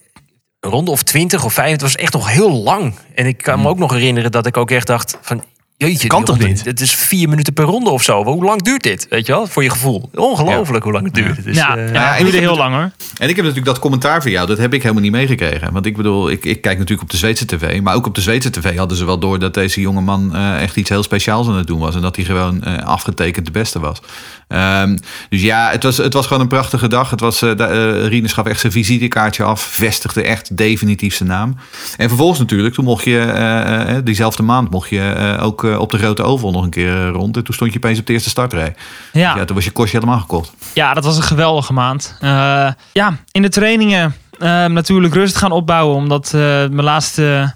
[0.61, 1.71] ronde of twintig of vijf.
[1.71, 2.95] Het was echt nog heel lang.
[3.15, 5.45] En ik kan me ook nog herinneren dat ik ook echt dacht van...
[5.87, 6.65] Jeetje, Kan toch niet?
[6.65, 8.25] Het is vier minuten per ronde of zo.
[8.25, 9.07] Hoe lang duurt dit?
[9.11, 10.11] Weet je wel, voor je gevoel.
[10.15, 11.45] Ongelooflijk hoe lang het duurt.
[11.45, 12.91] Dus, ja, eh, ja, ja, en ik heel lang hoor.
[13.19, 15.73] En ik heb natuurlijk dat commentaar van jou, dat heb ik helemaal niet meegekregen.
[15.73, 17.81] Want ik bedoel, ik, ik kijk natuurlijk op de Zweedse tv.
[17.81, 20.63] Maar ook op de Zweedse tv hadden ze wel door dat deze jonge man eh,
[20.63, 21.95] echt iets heel speciaals aan het doen was.
[21.95, 24.01] En dat hij gewoon eh, afgetekend de beste was.
[24.49, 24.97] Ehm,
[25.29, 27.11] dus ja, het was, het was gewoon een prachtige dag.
[27.11, 29.61] Het was, eh de, eh, Rinus gaf echt zijn visitekaartje af.
[29.61, 31.57] Vestigde echt definitief zijn naam.
[31.97, 35.81] En vervolgens natuurlijk, toen mocht je, eh, eh, diezelfde maand mocht je eh, ook eh,
[35.81, 37.37] op de Grote Oval nog een keer eh, rond.
[37.37, 38.75] En toen stond je opeens op de eerste startrij.
[39.13, 39.37] Ja.
[39.37, 40.53] Ja, toen was je kostje helemaal gekocht.
[40.75, 42.17] Ja, dat was een geweldige maand.
[42.21, 45.97] Eh, ja, in de trainingen eh, natuurlijk rust gaan opbouwen.
[45.97, 47.55] Omdat mijn laatste,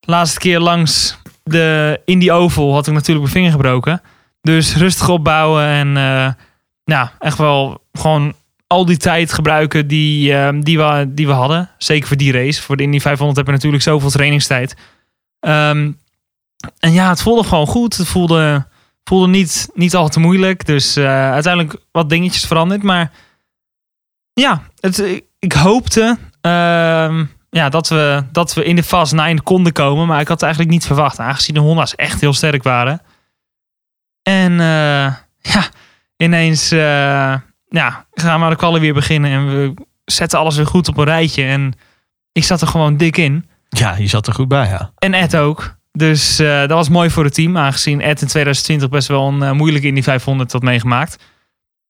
[0.00, 4.02] laatste keer langs de Indie Oval had ik natuurlijk mijn vinger gebroken.
[4.40, 5.96] Dus rustig opbouwen en
[6.84, 8.34] ja, echt wel gewoon
[8.66, 11.70] al die tijd gebruiken die, eh, die, we, die we hadden.
[11.78, 12.62] Zeker voor die race.
[12.62, 14.76] Voor de Indy 500 heb je natuurlijk zoveel trainingstijd.
[15.40, 15.92] Ehm,
[16.78, 17.96] en ja, het voelde gewoon goed.
[17.96, 18.66] Het voelde,
[19.04, 20.66] voelde niet, niet al te moeilijk.
[20.66, 22.82] Dus eh, uiteindelijk wat dingetjes veranderd.
[22.82, 23.12] Maar
[24.32, 29.42] ja, het, ik, ik hoopte ehm, ja, dat, we, dat we in de Fast 9
[29.42, 30.06] konden komen.
[30.06, 31.18] Maar ik had het eigenlijk niet verwacht.
[31.18, 33.00] Aangezien de Honda's echt heel sterk waren.
[34.22, 35.14] En eh,
[35.52, 35.68] ja,
[36.16, 37.34] ineens eh,
[37.68, 39.30] ja, gaan we de kwallen weer beginnen.
[39.30, 41.44] En we zetten alles weer goed op een rijtje.
[41.44, 41.72] En
[42.32, 43.48] ik zat er gewoon dik in.
[43.68, 44.92] Ja, je zat er goed bij, ja.
[44.98, 45.76] En Ed ook.
[45.98, 47.58] Dus eh, dat was mooi voor het team.
[47.58, 51.16] Aangezien Ed in 2020 best wel een eh, moeilijke Indy 500 had meegemaakt.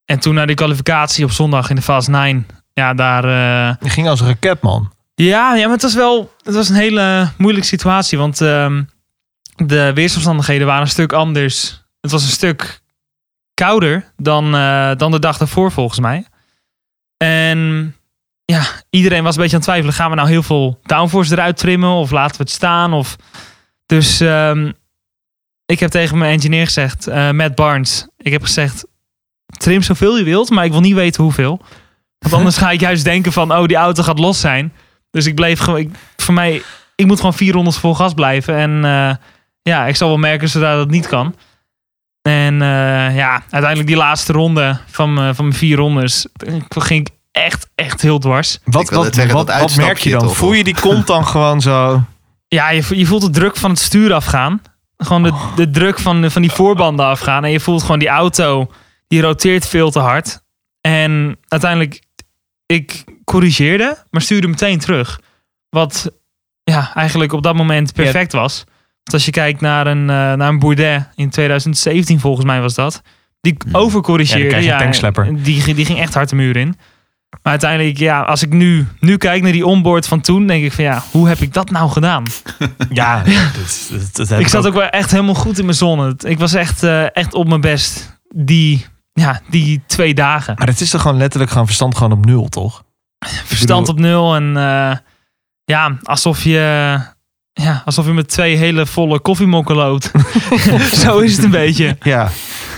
[0.05, 2.47] En toen naar die kwalificatie op zondag in de Fast 9.
[2.73, 3.27] Ja, daar...
[3.81, 4.93] Je ging als een raket, man.
[5.15, 8.19] ja, ja, maar het was wel het was een hele moeilijke situatie.
[8.19, 8.83] Want ehm,
[9.57, 11.85] de weersomstandigheden waren een stuk anders.
[12.01, 12.81] Het was een stuk
[13.55, 14.51] kouder dan,
[14.97, 16.25] dan de dag daarvoor, volgens mij.
[17.17, 17.95] En
[18.45, 19.95] ja, iedereen was een beetje aan het twijfelen.
[19.95, 21.91] Gaan we nou heel veel downforce eruit trimmen?
[21.91, 22.93] Of laten we het staan?
[22.93, 23.17] Of...
[23.87, 24.73] Dus ehm,
[25.67, 28.09] ik heb tegen mijn engineer gezegd, eh, Matt Barnes.
[28.17, 28.85] Ik heb gezegd,
[29.59, 31.61] trim zoveel je wilt, maar ik wil niet weten hoeveel.
[32.19, 34.73] Want anders ga ik juist denken van, oh, die auto gaat los zijn.
[35.11, 36.63] Dus ik bleef gewoon, ik- voor mij,
[36.95, 38.57] ik moet gewoon 400 vol gas blijven.
[38.57, 39.15] En eh,
[39.63, 41.35] ja, ik zal wel merken zodra dat niet kan.
[42.23, 46.27] En eh, ja, uiteindelijk die laatste ronde van, mijn- van mijn vier rondes,
[46.69, 48.59] ging ik echt, echt heel dwars.
[48.65, 50.21] Wat, wat, zeggen, wat, wat merk je dan?
[50.21, 52.03] toch, Voel je die kont dan gewoon zo...
[52.55, 54.63] Ja, je, je voelt de druk van het stuur afgaan.
[54.97, 57.45] Gewoon de, de druk van, van die voorbanden afgaan.
[57.45, 58.71] En je voelt gewoon die auto,
[59.09, 60.43] die roteert veel te hard.
[60.81, 62.03] En uiteindelijk,
[62.67, 65.21] ik corrigeerde, maar stuurde meteen terug.
[65.69, 66.11] Wat
[66.65, 68.65] ja, eigenlijk op dat moment perfect was.
[68.67, 72.75] Want als je kijkt naar een, eh, naar een Bourdet in 2017 volgens mij was
[72.75, 73.03] dat.
[73.41, 74.63] Die overcorrigeerde.
[74.63, 75.43] Ja, een tankslepper.
[75.43, 76.77] die, die ging echt hard de muur in.
[77.43, 80.73] Maar uiteindelijk, ja, als ik nu, nu kijk naar die onboard van toen, denk ik
[80.73, 82.25] van ja, hoe heb ik dat nou gedaan?
[82.91, 86.17] Ja, dat, dat, dat heb ik zat ook wel echt helemaal goed in mijn zon.
[86.19, 90.55] Ik was echt, eh, echt op mijn best die, ja, die twee dagen.
[90.59, 92.85] Maar het is toch gewoon letterlijk gewoon verstand gewoon op nul, toch?
[93.45, 94.97] Verstand op nul en eh,
[95.65, 96.99] ja, alsof je,
[97.53, 100.11] ja, alsof je met twee hele volle koffiemokken loopt.
[101.05, 101.97] Zo is het een beetje.
[102.03, 102.31] Ja.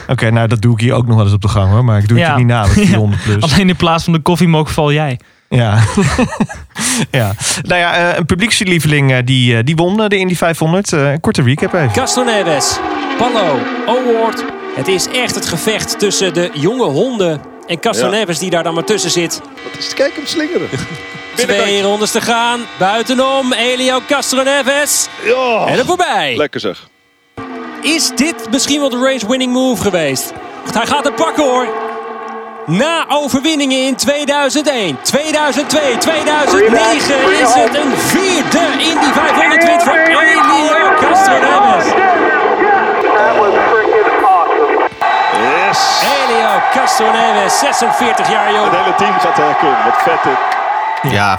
[0.08, 1.84] Oké, nou dat doe ik hier ook nog wel eens op de gang hoor.
[1.84, 2.36] Maar ik doe het Ja.
[2.36, 3.42] niet na met 400 plus.
[3.52, 5.20] Alleen in plaats van de koffiemok val jij.
[5.48, 5.78] Ja.
[7.10, 7.32] ja.
[7.62, 10.92] Nou ja, eh, een publiekslieveling eh, die, eh, die won de Indy 500.
[10.92, 11.92] Eh, een korte recap even.
[11.92, 12.78] Castro Neves,
[13.18, 14.44] Pallo, Award.
[14.76, 18.24] Het is echt het gevecht tussen de jonge honden en Castro Ja.
[18.24, 19.40] Die daar dan maar tussen zit.
[19.94, 20.68] Kijk hem slingeren.
[21.36, 22.60] Twee rondes te gaan.
[22.78, 25.08] Buitenom Elio Castro Neves.
[25.24, 25.64] Ja.
[25.66, 26.36] En er voorbij.
[26.36, 26.88] Lekker zeg.
[27.86, 30.32] Is dit misschien wel de race-winning move geweest?
[30.72, 31.66] Hij gaat het pakken hoor.
[32.66, 40.94] Na overwinningen in 2001, 2002, 2009 is het een vierde Indy 500 win voor Elio
[41.00, 41.92] Castro Neves.
[45.32, 46.00] Yes.
[46.00, 48.70] Elio Castro Neves, 46 jaar jong.
[48.70, 49.84] Het hele team gaat herkennen.
[49.84, 51.12] Wat vet dit.
[51.12, 51.38] Ja.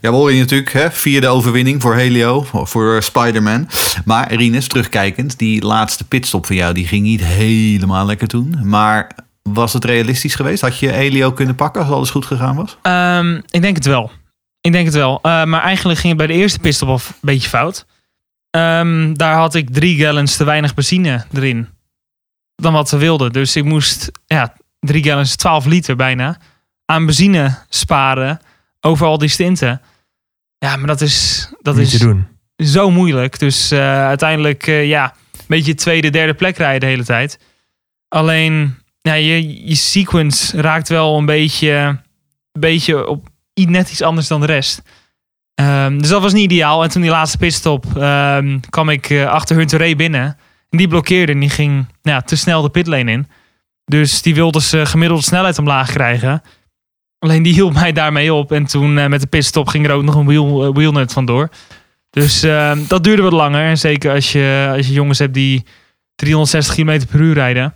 [0.00, 0.90] Ja, we je natuurlijk, hè?
[0.90, 3.68] vierde overwinning voor Helio, voor Spider-Man.
[4.04, 8.58] Maar Rinus, terugkijkend, die laatste pitstop van jou, die ging niet helemaal lekker toen.
[8.62, 9.10] Maar
[9.42, 10.62] was het realistisch geweest?
[10.62, 12.76] Had je Helio kunnen pakken als alles goed gegaan was?
[12.82, 14.10] Ehm, ik denk het wel.
[14.60, 15.18] Ik denk het wel.
[15.22, 17.86] Eh, maar eigenlijk ging het bij de eerste pitstop al een beetje fout.
[18.50, 21.68] Ehm, daar had ik drie gallons te weinig benzine erin.
[22.54, 23.32] Dan wat we wilden.
[23.32, 26.38] Dus ik moest ja, drie gallons, 12 liter bijna,
[26.84, 28.40] aan benzine sparen
[28.80, 29.80] over al die stinten.
[30.60, 32.26] Ja, maar dat is, dat Niet is te doen.
[32.56, 33.38] zo moeilijk.
[33.38, 37.38] Dus eh, uiteindelijk, eh, ja, een beetje tweede, derde plek rijden de hele tijd.
[38.08, 41.70] Alleen, ja, je, je sequence raakt wel een beetje,
[42.52, 44.82] een beetje op net iets anders dan de rest.
[45.54, 46.82] Ehm, dus dat was niet ideaal.
[46.82, 50.36] En toen die laatste pitstop ehm, kwam ik eh, achter Hunter Ray binnen.
[50.70, 53.28] En die blokkeerde en die ging ja, te snel de pitlane in.
[53.84, 56.42] Dus die wilde ze gemiddelde snelheid omlaag krijgen.
[57.20, 58.52] Alleen die hield mij daarmee op.
[58.52, 61.48] En toen eh, met de pitstop ging er ook nog een wheel, eh, wheelnut vandoor.
[62.10, 63.68] Dus eh, dat duurde wat langer.
[63.68, 65.64] En zeker als je, als je jongens hebt die
[66.14, 67.74] 360 km per uur rijden.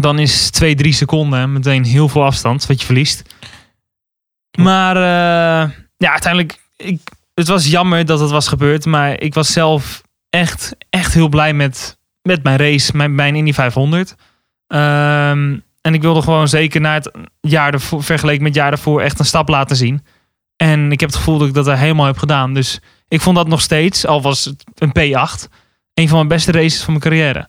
[0.00, 3.34] Dan is 2, 3 seconden meteen heel veel afstand wat je verliest.
[4.58, 4.96] Maar
[5.96, 7.00] ja, uiteindelijk, ik,
[7.34, 8.86] het was jammer dat het was gebeurd.
[8.86, 13.52] Maar ik was zelf echt, echt heel blij met, met mijn race, mijn, mijn Indy
[13.52, 14.14] 500.
[14.66, 17.10] Ehm, en ik wilde gewoon zeker na het
[17.40, 20.04] jaar ervoor, vergeleken met het jaar daarvoor echt een stap laten zien.
[20.56, 22.54] En ik heb het gevoel dat ik dat er helemaal heb gedaan.
[22.54, 25.48] Dus ik vond dat nog steeds, al was het een P8,
[25.94, 27.48] een van mijn beste races van mijn carrière.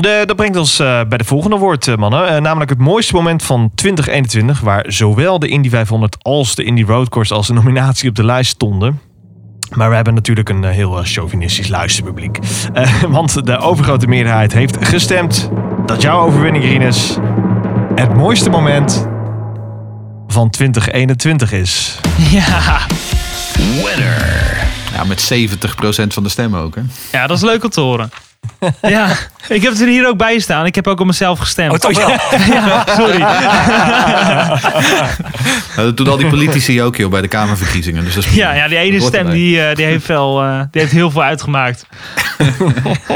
[0.00, 2.28] De, dat brengt ons eh, bij de volgende woord, eh, mannen.
[2.28, 6.82] Eh, namelijk het mooiste moment van 2021, waar zowel de Indy 500 als de Indy
[6.82, 9.00] Road Course als een nominatie op de lijst stonden.
[9.74, 12.38] Maar we hebben natuurlijk een heel chauvinistisch luisterpubliek.
[13.08, 15.50] Want de overgrote meerderheid heeft gestemd
[15.86, 17.18] dat jouw overwinning, Rinus,
[17.94, 19.06] het mooiste moment
[20.26, 22.00] van 2021 is.
[22.30, 22.80] Ja.
[23.56, 24.56] Winner.
[24.94, 26.82] Ja, met 70% van de stemmen ook, hè?
[27.12, 28.10] Ja, dat is leuk om te horen.
[28.82, 29.08] Ja,
[29.48, 30.66] ik heb het er hier ook bij staan.
[30.66, 31.72] Ik heb ook op mezelf gestemd.
[31.72, 32.08] Oh, toch wel?
[32.54, 33.24] ja, sorry.
[35.76, 38.04] Nou, dat doen al die politici ook, joh, bij de Kamerverkiezingen.
[38.04, 40.60] Dus dat is Ja, ja, die ene dat stem die, eh, die, heeft wel, eh,
[40.70, 41.86] die heeft heel veel uitgemaakt.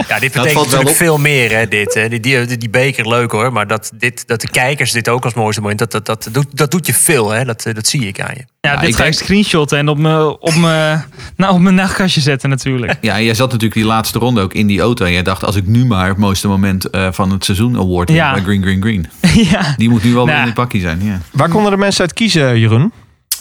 [0.09, 0.97] Ja, dit valt betekent wel natuurlijk op.
[0.97, 1.95] veel meer, hè, dit.
[1.95, 2.09] Hè.
[2.09, 3.53] Die, die, die beker, leuk hoor.
[3.53, 5.79] Maar dat, dit, dat de kijkers dit ook als mooiste moment...
[5.79, 7.45] dat, dat, dat, doet, dat doet je veel, hè.
[7.45, 8.45] Dat, eh, dat zie ik aan je.
[8.67, 11.05] Ja, dit ga ik screenshotten en op mijn op mijn-
[11.37, 12.95] nou, op mijn nachtkastje zetten natuurlijk.
[13.01, 15.05] Ja, jij zat natuurlijk die laatste ronde ook in die auto.
[15.05, 18.09] En jij dacht, als ik nu maar het mooiste moment eh, van het seizoen award
[18.09, 18.33] win Ja.
[18.33, 19.07] bij Green Green Green.
[19.51, 19.75] ja.
[19.77, 20.41] Die moet nu wel weer Nou.
[20.49, 21.21] in het pakje zijn, ja.
[21.33, 22.93] Waar konden de mensen uit kiezen, Jeroen?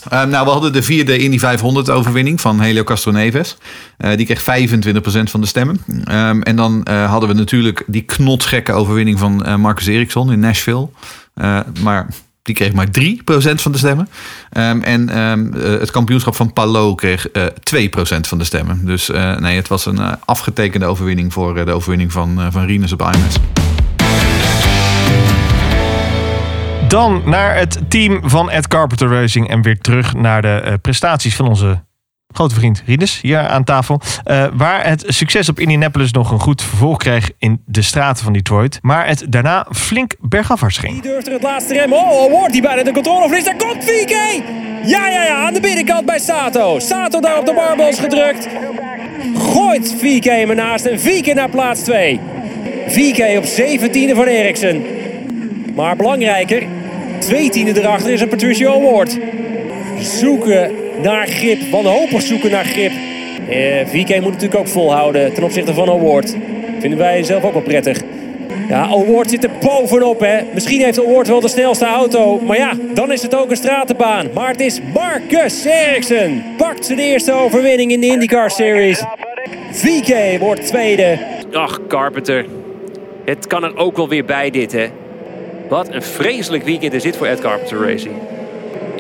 [0.10, 3.58] Ehm, nou, we hadden de vierde Indy 500 overwinning van Helio Castroneves.
[3.98, 5.80] Eh die kreeg 25% van de stemmen.
[6.04, 10.40] Ehm, en dan eh, hadden we natuurlijk die knotsgekke overwinning van eh, Marcus Ericsson in
[10.40, 10.90] Nashville.
[11.34, 12.08] Eh, maar
[12.46, 14.10] die kreeg maar 3% van de stemmen.
[14.50, 18.86] Ehm, en ehm, eh, het kampioenschap van Palou kreeg eh 2% van de stemmen.
[18.86, 23.02] Dus eh, nee, het was een afgetekende overwinning voor de overwinning van, van Rinus op
[23.02, 23.36] IMS.
[26.88, 29.50] Dan naar het team van Ed Carpenter Racing.
[29.50, 31.84] En weer terug naar de prestaties van onze
[32.36, 34.02] grote vriend Rinus hier aan tafel.
[34.24, 38.34] Eh, waar het succes op Indianapolis nog een goed vervolg kreeg in de straten van
[38.34, 38.80] Detroit.
[38.82, 40.94] Maar het daarna flink bergafwaarts ging.
[40.94, 41.98] Die durft er het laatste remmen.
[41.98, 43.46] Oh, Award die bijna de controle verliest.
[43.46, 44.44] Daar komt VK!
[44.86, 46.80] Ja, ja, ja, aan de binnenkant bij Sato.
[46.80, 48.48] Sato daar op de barbels gedrukt.
[49.38, 52.20] Gooit VK hem ernaast en VK naar plaats 2.
[52.88, 54.86] VK op 17e van Eriksen.
[55.76, 56.64] Maar belangrijker,
[57.20, 59.18] twee tienden erachter is een Patricio Award.
[60.00, 60.72] Zoeken
[61.02, 62.92] naar grip, wanhopig zoeken naar grip.
[63.50, 66.36] Eh, VK moet natuurlijk ook volhouden ten opzichte van Award.
[66.80, 68.02] Vinden wij zelf ook wel prettig.
[68.70, 70.38] Ja, Award zit er bovenop, hè.
[70.54, 72.40] Misschien heeft Award wel de snelste auto.
[72.40, 74.28] Maar ja, dan is het ook een stratenbaan.
[74.34, 76.44] Maar het is Marcus Ericsson.
[76.58, 79.04] Pakt zijn eerste overwinning in de IndyCar Series.
[79.72, 81.20] VK wordt tweede.
[81.52, 82.46] Ach, Carpenter.
[83.26, 84.86] Het kan er ook wel weer bij dit, hè.
[85.70, 88.16] Wat een vreselijk weekend is dit voor Ed Carpenter Racing.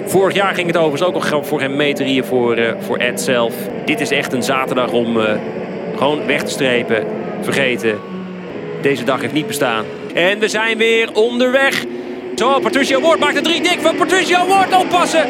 [0.06, 3.22] Vorig jaar ging het overigens ook nog voor hem meter hier voor, eh, voor Ed
[3.22, 3.53] zelf.
[3.86, 5.34] Dit is echt een zaterdag om eh,
[5.95, 7.06] gewoon weg te strepen.
[7.41, 7.99] Vergeten.
[8.82, 9.86] Deze dag heeft niet bestaan.
[10.14, 11.86] En we zijn weer onderweg.
[12.36, 15.26] Zo, Patricio Ward maakt er drie dik van Patricio Ward oppassen.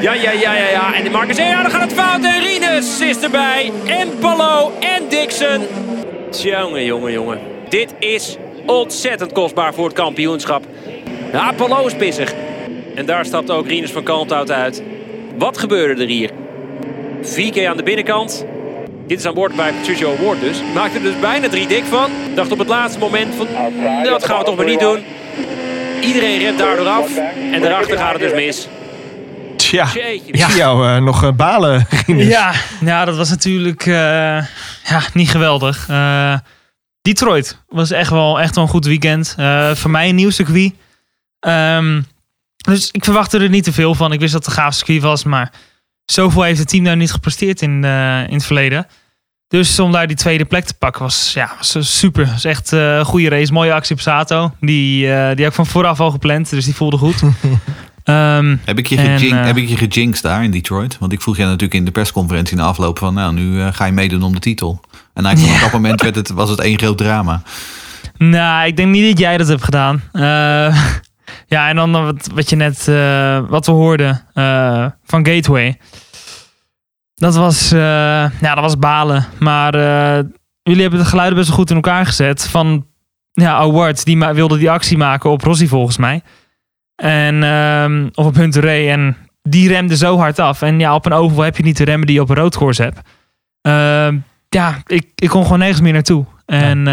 [0.00, 0.94] Ja, ja, ja, ja, ja.
[0.94, 2.24] En de Marcus, ja, dan gaat het fout.
[2.24, 3.72] En Rinus is erbij.
[3.86, 5.62] En Palo en Dixon.
[6.30, 7.38] Jongen, jongen, jongen.
[7.68, 8.36] Dit is
[8.66, 10.64] ontzettend kostbaar voor het kampioenschap.
[11.32, 12.34] Ja, Palo is pissig.
[12.96, 14.82] En daar stapt ook Rinus van Kalmthout uit.
[15.38, 16.30] Wat gebeurde er hier?
[17.22, 18.44] 4K aan de binnenkant.
[19.06, 20.62] Dit is aan boord bij Patricio Award dus.
[20.74, 22.10] Maakte er dus bijna drie dik van.
[22.34, 23.46] Dacht op het laatste moment van...
[24.02, 25.04] Dat gaan we toch maar niet doen.
[26.00, 27.16] Iedereen remt daardoor af.
[27.52, 28.68] En daarachter gaat het dus mis.
[29.56, 32.26] Tja, zie jou eh, nog eh, balen, Rinus.
[32.26, 33.94] Ja, ja, dat was natuurlijk eh,
[34.84, 35.88] ja, niet geweldig.
[35.88, 36.34] Eh,
[37.02, 39.34] Detroit was echt wel, echt wel een goed weekend.
[39.36, 40.72] Eh, voor mij een nieuw circuit.
[41.40, 42.02] Ehm,
[42.66, 44.12] dus ik verwachtte er niet te veel van.
[44.12, 45.52] Ik wist dat het een gaaf circuit was, maar
[46.04, 48.86] zoveel heeft het team daar niet gepresteerd in, eh, in het verleden.
[49.48, 52.26] Dus om daar die tweede plek te pakken was, ja, was super.
[52.26, 53.52] was echt eh, een goede race.
[53.52, 54.52] Mooie actie op Sato.
[54.60, 57.22] Die, eh, die had ik van vooraf al gepland, dus die voelde goed.
[58.04, 60.98] Ehm, Heb ik, je en, heb ik je gejinxed daar in Detroit?
[60.98, 63.14] Want ik vroeg je natuurlijk in de persconferentie na afloop van...
[63.14, 64.80] nou, nu ga je meedoen om de titel.
[65.14, 67.42] En eigenlijk op dat moment werd het, was het één groot drama.
[68.16, 70.02] Nou, ik denk niet dat jij dat hebt gedaan.
[71.56, 75.78] Ja, en dan wat, wat je net, eh, wat we hoorden eh, van Gateway.
[77.14, 77.78] Dat was, eh,
[78.40, 79.24] ja, dat was balen.
[79.38, 79.72] Maar
[80.62, 82.48] jullie hebben de geluiden best wel goed in elkaar gezet.
[82.48, 82.86] Van,
[83.32, 86.22] ja, Award, die wilde die actie maken op Rossi volgens mij.
[86.94, 88.90] En, ehm, of op Hunter Ray.
[88.90, 90.62] En die remde zo hard af.
[90.62, 92.78] En ja, op een oval heb je niet de remmen die je op een roodkoers
[92.78, 93.00] hebt.
[93.60, 96.24] Ehm, ja, ik, ik kon gewoon nergens meer naartoe.
[96.46, 96.86] En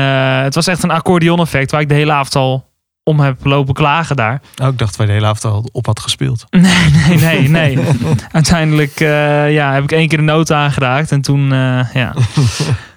[0.43, 2.72] het was echt een accordeon-effect waar ik de hele avond al
[3.04, 4.41] om heb lopen klagen daar.
[4.62, 6.45] Oh, ik dacht wij de hele avond al op had gespeeld.
[6.49, 7.86] Nee, nee, nee, nee.
[8.32, 12.16] Uiteindelijk eh, ja, heb ik één keer de nood aangeraakt en toen, eh, ja.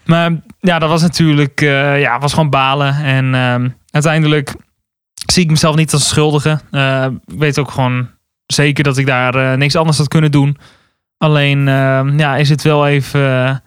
[0.04, 2.94] Maar ja, dat was natuurlijk, eh, ja, was gewoon balen.
[2.94, 4.54] En ehm, uiteindelijk
[5.32, 6.60] zie ik mezelf niet als schuldige.
[7.26, 8.08] Ik weet ook gewoon
[8.46, 10.56] zeker dat ik daar niks anders had kunnen doen.
[11.18, 13.62] Alleen, ehm, ja, is het wel even,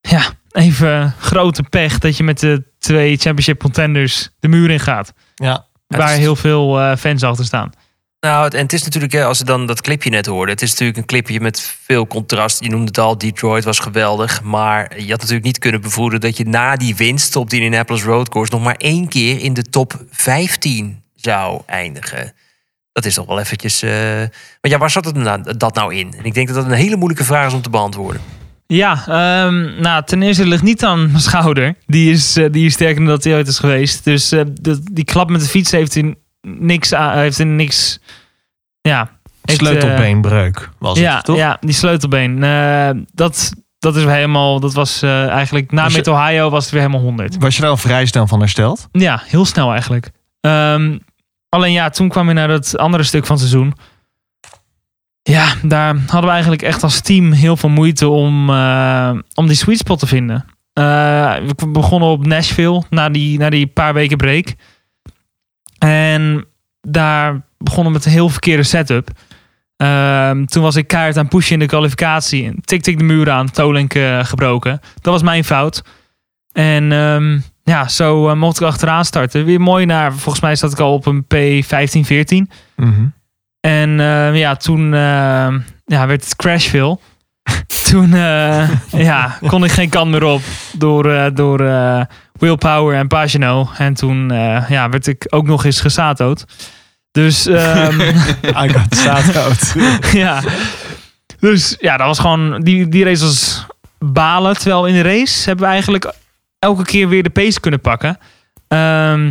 [0.00, 5.12] ja, even grote pech dat je met de twee championship contenders de muur in gaat.
[5.34, 5.66] Ja.
[5.86, 7.70] Waar heel veel eh, fans achter staan.
[8.20, 10.62] Nou, het- en het is natuurlijk, hè, als je dan dat clipje net hoorde, het
[10.62, 12.62] is natuurlijk een clipje met veel contrast.
[12.62, 14.42] Je noemde het al, Detroit was geweldig.
[14.42, 18.02] Maar je had natuurlijk niet kunnen bevroeden dat je na die winst op de Indianapolis
[18.02, 22.32] Road Course nog maar één keer in de top 15 zou eindigen.
[22.92, 23.82] Dat is toch wel eventjes.
[23.82, 23.90] eh
[24.60, 26.14] Maar ja, waar zat het nou- dat nou in?
[26.18, 28.20] En ik denk dat dat een hele moeilijke vraag is om te beantwoorden.
[28.72, 31.74] Ja, ehm, nou, ten eerste ligt niet aan mijn schouder.
[31.86, 34.04] Die is, eh, die is sterker dan dat hij ooit is geweest.
[34.04, 37.98] Dus eh, de, die klap met de fiets heeft in niks, aan- heeft in niks,
[38.80, 39.10] ja.
[39.42, 41.36] heeft, eh, Sleutelbeenbreuk was ja, het, toch?
[41.36, 42.44] Ja, die sleutelbeen.
[42.44, 46.62] Eh, dat, dat is helemaal, dat was eh, eigenlijk, na Was je- met Ohio was
[46.64, 47.36] het weer helemaal 100.
[47.38, 48.88] Was je daar al vrij snel van hersteld?
[48.92, 50.10] Ja, heel snel eigenlijk.
[50.40, 50.98] Ehm,
[51.48, 53.74] alleen ja, toen kwam je naar het andere stuk van het seizoen.
[55.28, 59.56] Ja, daar hadden we eigenlijk echt als team heel veel moeite om, eh, om die
[59.56, 60.44] sweet spot te vinden.
[60.72, 64.54] Eh, we begonnen op Nashville na die, na die paar weken break.
[65.78, 66.46] En
[66.80, 69.10] daar begonnen we met een heel verkeerde setup.
[69.76, 72.60] Ehm, toen was ik keihard aan pushen in de kwalificatie.
[72.60, 74.80] Tik tik de muur aan, Tolink eh, gebroken.
[75.00, 75.82] Dat was mijn fout.
[76.52, 79.44] En ehm, ja, zo mocht ik achteraan starten.
[79.44, 82.50] Weer mooi naar, volgens mij zat ik al op een P15, 14.
[82.76, 83.06] Mhm.
[83.60, 85.54] En eh, ja, toen eh,
[85.84, 86.98] ja, werd het Crashville.
[87.90, 90.42] toen eh, ja, kon ik geen kant meer op
[90.72, 92.02] door, eh, door eh,
[92.32, 93.68] Willpower en Pagino.
[93.76, 94.28] En toen
[94.68, 96.44] ja, werd ik ook nog eens gesatood.
[97.10, 98.00] Dus ehm,
[98.64, 99.74] I got
[100.12, 100.42] ja.
[101.40, 102.60] Dus ja, dat was gewoon.
[102.60, 103.66] Die, die race was
[103.98, 104.58] balen.
[104.58, 106.12] Terwijl in de race hebben we eigenlijk
[106.58, 108.18] elke keer weer de pace kunnen pakken.
[108.68, 109.30] Ehm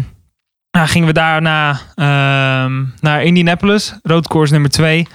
[0.72, 5.08] nou, gingen we daarna ehm, naar Indianapolis, roadcourse nummer 2.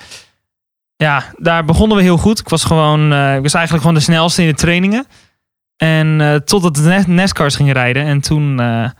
[0.96, 2.38] Ja, daar begonnen we heel goed.
[2.38, 5.06] Ik was gewoon, eh, ik was eigenlijk gewoon de snelste in de trainingen.
[5.76, 8.04] En eh, totdat de Nas- NASCARs gingen rijden.
[8.04, 8.90] En toen, eh,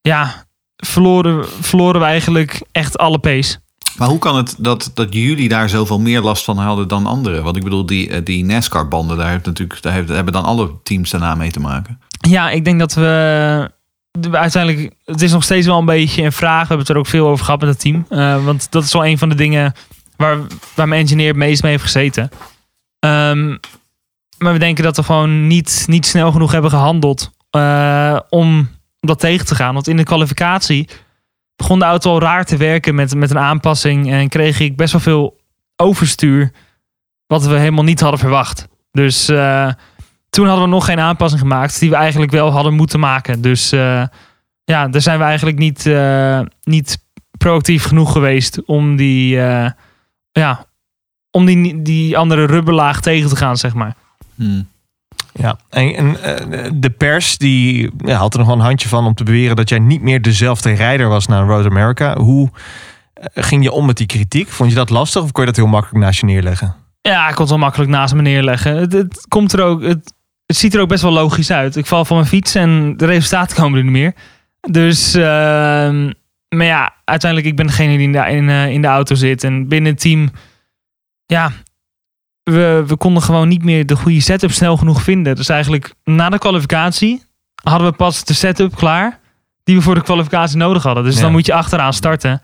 [0.00, 0.44] ja,
[0.76, 3.58] verloren, verloren we eigenlijk echt alle pace.
[3.96, 7.44] Maar hoe kan het dat, dat jullie daar zoveel meer last van hadden dan anderen?
[7.44, 11.10] Want ik bedoel, die, die NASCAR-banden, daar, heeft natuurlijk, daar heeft, hebben dan alle teams
[11.10, 12.00] daarna mee te maken.
[12.20, 13.70] Ja, ik denk dat we
[14.30, 16.60] uiteindelijk, het is nog steeds wel een beetje een vraag.
[16.60, 18.06] We hebben het er ook veel over gehad met het team.
[18.08, 19.72] Eh, want dat is wel een van de dingen
[20.16, 20.38] waar,
[20.74, 22.30] waar mijn engineer het meest mee heeft gezeten.
[22.98, 23.56] Ehm,
[24.38, 28.68] maar we denken dat we gewoon niet, niet snel genoeg hebben gehandeld eh, om
[29.00, 29.74] dat tegen te gaan.
[29.74, 30.88] Want in de kwalificatie
[31.56, 34.10] begon de auto al raar te werken met, met een aanpassing.
[34.10, 35.36] En kreeg ik best wel veel
[35.76, 36.52] overstuur.
[37.26, 38.68] Wat we helemaal niet hadden verwacht.
[38.92, 39.72] Dus eh,
[40.30, 41.80] toen hadden we nog geen aanpassing gemaakt.
[41.80, 43.40] Die we eigenlijk wel hadden moeten maken.
[43.40, 44.04] Dus eh,
[44.64, 46.98] ja, daar zijn we eigenlijk niet, eh, niet
[47.38, 49.70] proactief genoeg geweest om die, eh,
[50.32, 50.66] ja,
[51.30, 53.94] om die, die andere rubberlaag tegen te gaan, zeg maar.
[55.32, 59.14] Ja, en, en de pers die ja, had er nog wel een handje van om
[59.14, 62.16] te beweren dat jij niet meer dezelfde rijder was naar Road America.
[62.16, 62.50] Hoe
[63.34, 64.48] ging je om met die kritiek?
[64.48, 66.74] Vond je dat lastig of kon je dat heel makkelijk naast je neerleggen?
[67.00, 68.76] Ja, ik kon het wel makkelijk naast me neerleggen.
[68.76, 70.14] Het, het komt er ook, het,
[70.50, 71.76] het ziet er ook best wel logisch uit.
[71.76, 74.14] Ik val van mijn fiets en de resultaten komen er niet meer.
[74.60, 76.12] Dus, ehm,
[76.48, 79.44] maar ja, uiteindelijk ik ben degene die in de, in, eh, in de auto zit.
[79.44, 80.30] En binnen het team,
[81.26, 81.52] ja,
[82.42, 85.36] we, we konden gewoon niet meer de goede setup snel genoeg vinden.
[85.36, 87.22] Dus eigenlijk na de kwalificatie
[87.62, 89.18] hadden we pas de setup klaar
[89.64, 91.04] die we voor de kwalificatie nodig hadden.
[91.04, 91.20] Dus Ja.
[91.20, 92.40] dan moet je achteraan starten.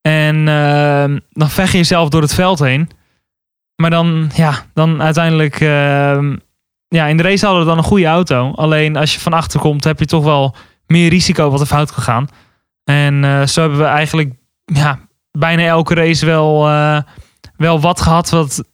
[0.00, 2.90] En ehm, dan vecht je jezelf door het veld heen.
[3.76, 5.60] Maar dan, ja, dan uiteindelijk...
[6.94, 8.52] ja, in de race hadden we dan een goede auto.
[8.54, 10.54] Alleen als je van achter komt, heb je toch wel
[10.86, 12.28] meer risico wat er fout kan gaan.
[12.84, 14.32] En eh, zo hebben we eigenlijk
[14.64, 17.00] ja, bijna elke race wel, eh,
[17.56, 18.64] wel wat gehad wat,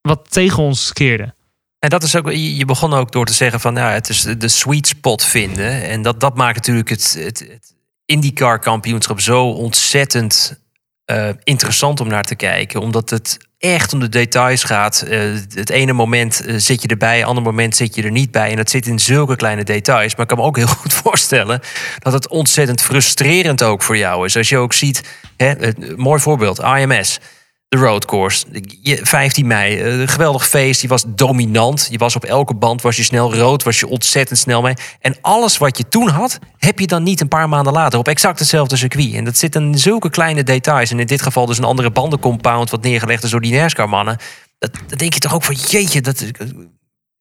[0.00, 1.34] wat tegen ons keerde.
[1.78, 4.48] En dat is ook, je begon ook door te zeggen van ja, het is de
[4.48, 5.82] sweet spot vinden.
[5.82, 7.74] En dat, dat maakt natuurlijk het, het, het
[8.04, 10.60] IndyCar kampioenschap zo ontzettend
[11.06, 12.80] eh, interessant om naar te kijken.
[12.80, 15.00] Omdat het echt om de details gaat.
[15.00, 15.20] Eh,
[15.54, 18.50] het ene moment eh, zit je erbij, het andere moment zit je er niet bij.
[18.50, 20.12] En dat zit in zulke kleine details.
[20.12, 21.60] Maar ik kan me ook heel goed voorstellen
[21.98, 24.36] dat het ontzettend frustrerend ook voor jou is.
[24.36, 25.02] Als je ook ziet,
[25.36, 25.54] hè,
[25.96, 27.20] mooi voorbeeld, IMS.
[27.68, 28.46] De road course.
[28.82, 30.82] Je- 15 mei, eh, een geweldig feest.
[30.82, 31.88] Je was dominant.
[31.90, 34.74] Je was op elke band, was je snel rood, was je ontzettend snel mee.
[35.00, 38.08] En alles wat je toen had, heb je dan niet een paar maanden later op
[38.08, 39.14] exact hetzelfde circuit.
[39.14, 40.90] En dat zit in zulke kleine details.
[40.90, 44.16] En in dit geval dus een andere bandencompound wat neergelegd is door die NASCAR-mannen.
[44.58, 46.24] Dat, denk je toch ook van jeetje, dat,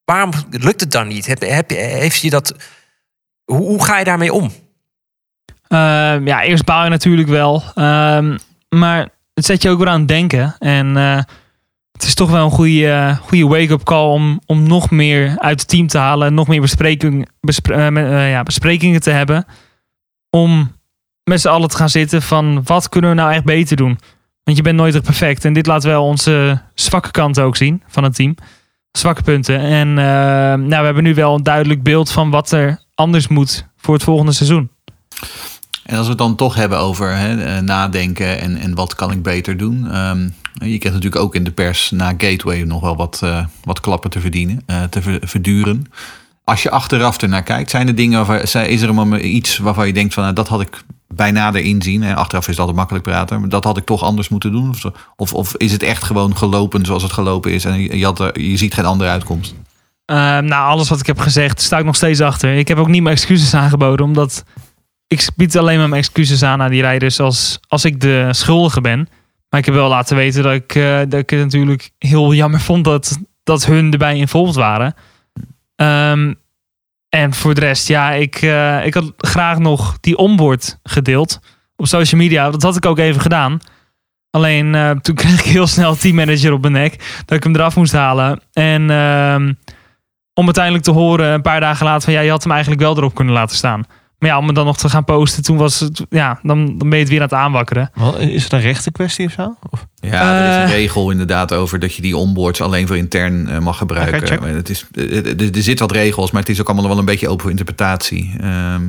[0.06, 1.26] waarom lukt het dan niet?
[1.26, 2.56] Heb, heb, heeft je dat,
[3.44, 4.52] hoe, hoe ga je daarmee om?
[5.68, 7.64] Ehm, ja, eerst baal je natuurlijk wel.
[7.76, 8.38] Ehm,
[8.70, 10.56] maar het zet je ook weer aan het denken.
[10.60, 11.22] En eh,
[11.92, 15.70] het is toch wel een goede, goede wake-up call om, om nog meer uit het
[15.70, 16.34] team te halen.
[16.34, 16.62] Nog meer
[17.42, 19.46] eh, eh, ja, besprekingen te hebben.
[20.30, 20.72] Om
[21.24, 24.00] met z'n allen te gaan zitten van wat kunnen we nou echt beter doen.
[24.44, 25.46] Want je bent nooit echt perfect.
[25.46, 28.36] En dit laat wel onze zwakke kanten ook zien van het team.
[28.92, 29.60] Zwakke punten.
[29.60, 33.94] En nou, we hebben nu wel een duidelijk beeld van wat er anders moet voor
[33.94, 34.70] het volgende seizoen.
[35.86, 39.12] En als we het dan toch hebben over hè, eh, nadenken en, en wat kan
[39.12, 39.92] ik beter doen.
[39.92, 40.20] Ehm,
[40.54, 44.10] je krijgt natuurlijk ook in de pers na Gateway nog wel wat, eh, wat klappen
[44.10, 45.86] te verdienen, eh, te ver- verduren.
[46.44, 50.14] Als je achteraf ernaar kijkt, zijn er dingen waarvan, is er iets waarvan je denkt
[50.14, 52.04] van nou, dat had ik bij nader inzien.
[52.04, 54.70] En achteraf is het altijd makkelijk praten, maar dat had ik toch anders moeten doen.
[54.70, 58.06] Of, of, of is het echt gewoon gelopen zoals het gelopen is en je, je,
[58.06, 59.54] had er- je ziet geen andere uitkomst?
[60.06, 62.58] Ehm, nou, alles wat ik heb gezegd, sta ik nog steeds achter.
[62.58, 64.44] Ik heb ook niet mijn excuses aangeboden, omdat
[65.08, 68.82] ik bied alleen maar mijn excuses aan aan die rijders als, als ik de schuldige
[68.82, 69.08] ben.
[69.50, 72.60] Maar ik heb wel laten weten dat ik, eh, dat ik het natuurlijk heel jammer
[72.60, 74.94] vond dat, dat hun erbij involved waren.
[75.76, 76.34] Ehm,
[77.10, 81.40] en voor de rest, ja, ik, eh, ik had graag nog die onboard gedeeld
[81.76, 82.50] op social media.
[82.50, 83.60] Dat had ik ook even gedaan.
[84.30, 87.76] Alleen eh, toen kreeg ik heel snel teammanager op mijn nek dat ik hem eraf
[87.76, 88.42] moest halen.
[88.54, 89.54] En ehm,
[90.34, 92.98] om uiteindelijk te horen een paar dagen later van ja, je had hem eigenlijk wel
[92.98, 93.84] erop kunnen laten staan.
[94.20, 96.90] Maar ja, om het dan nog te gaan posten, toen was het, ja, dan, dan
[96.90, 97.92] ben je het weer aan het aanwakkeren.
[98.20, 99.56] Is het een rechte kwestie of zo?
[99.70, 99.86] Of?
[99.96, 100.70] Ja, er is een Eh.
[100.70, 104.40] regel inderdaad over dat je die onboards alleen voor intern eh, mag gebruiken.
[104.42, 106.98] Maar het is, eh, er, er zit wat regels, maar het is ook allemaal wel
[106.98, 108.36] een beetje open voor interpretatie.
[108.42, 108.82] Ehm,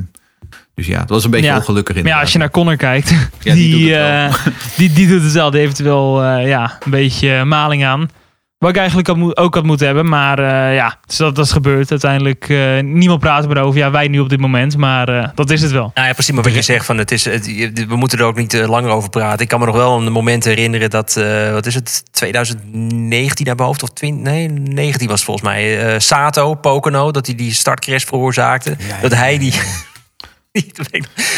[0.75, 1.55] dus ja, het was een beetje Ja.
[1.57, 3.09] ongelukkig Maar ja, als je naar Connor kijkt,
[3.39, 4.33] Ja, die die, doet eh,
[4.77, 5.51] die, die doet het wel.
[5.51, 8.09] Die heeft er wel eh, ja, een beetje maling aan.
[8.57, 10.09] Wat ik eigenlijk ook had moeten hebben.
[10.09, 11.91] Maar eh, ja, dus dat, dat is gebeurd.
[11.91, 13.79] Uiteindelijk, eh, niemand praat erover.
[13.79, 14.77] Ja, wij nu op dit moment.
[14.77, 15.91] Maar eh, dat is het wel.
[15.93, 16.33] Nou ja, precies.
[16.33, 17.45] Maar wat je zegt, van het is, het,
[17.87, 19.39] we moeten er ook niet langer over praten.
[19.39, 23.55] Ik kan me nog wel een moment herinneren dat, eh, wat is het, 2019 naar
[23.55, 25.93] mijn hoofd, of 20, nee, 19 was het volgens mij.
[25.93, 28.77] eh, Sato, Pocono, dat hij die startcrash veroorzaakte.
[29.01, 29.53] dat hij die...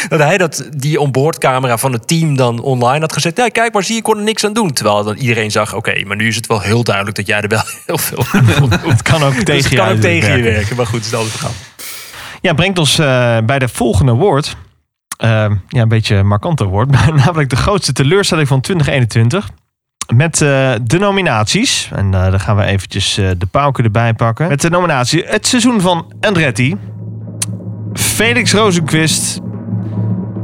[0.08, 3.36] dat hij dat, die onboardcamera van het team dan online had gezet.
[3.36, 4.72] Ja, kijk maar, zie je, kon er niks aan doen.
[4.72, 7.48] Terwijl dan iedereen zag, oké, maar nu is het wel heel duidelijk dat jij er
[7.48, 8.70] wel heel veel aan doen.
[8.70, 10.76] Het kan ook Dus tegen het je kan ook tegen je werken.
[10.76, 11.54] Maar goed, het is altijd verhaal.
[12.40, 14.56] Ja, brengt ons eh, bij de volgende award.
[15.20, 16.58] Eh, ja, een beetje een markant.
[16.70, 19.50] Maar namelijk de grootste teleurstelling van 2021.
[20.14, 21.90] Met eh, de nominaties.
[21.94, 24.48] En eh, dan gaan we eventjes de pauken erbij pakken.
[24.48, 26.76] Met de nominatie het seizoen van Andretti.
[28.20, 29.38] Felix Rozenquist.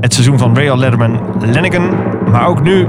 [0.01, 1.97] Het seizoen van Real Letterman Lennigan.
[2.31, 2.89] Maar ook nu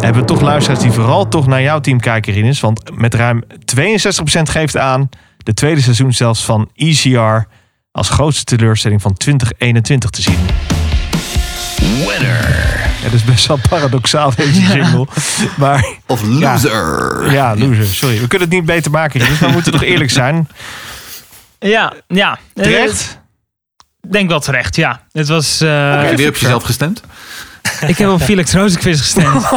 [0.00, 2.60] hebben we toch luisteraars die vooral toch naar jouw team kijken, Rinus.
[2.60, 3.46] Want met ruim 62%
[4.42, 5.08] geeft aan
[5.38, 7.46] de tweede seizoen zelfs van ECR
[7.92, 10.38] als grootste teleurstelling van 2021 te zien.
[11.78, 12.80] Winner.
[12.96, 15.06] Ja, dat is best wel paradoxaal deze jingle.
[15.56, 17.24] Maar, Of loser.
[17.24, 17.86] Ja, ja, loser.
[17.86, 18.20] Sorry.
[18.20, 20.48] We kunnen het niet beter maken, Rinus, maar we moeten toch eerlijk zijn.
[21.58, 22.38] Ja, ja.
[22.54, 23.20] Terecht?
[24.08, 25.00] Denk wel terecht, ja.
[25.12, 25.60] Het was...
[25.60, 27.02] eh, Heb je weer op jezelf gestemd?
[27.86, 29.44] Ik heb op Felix Rozenquist gestemd.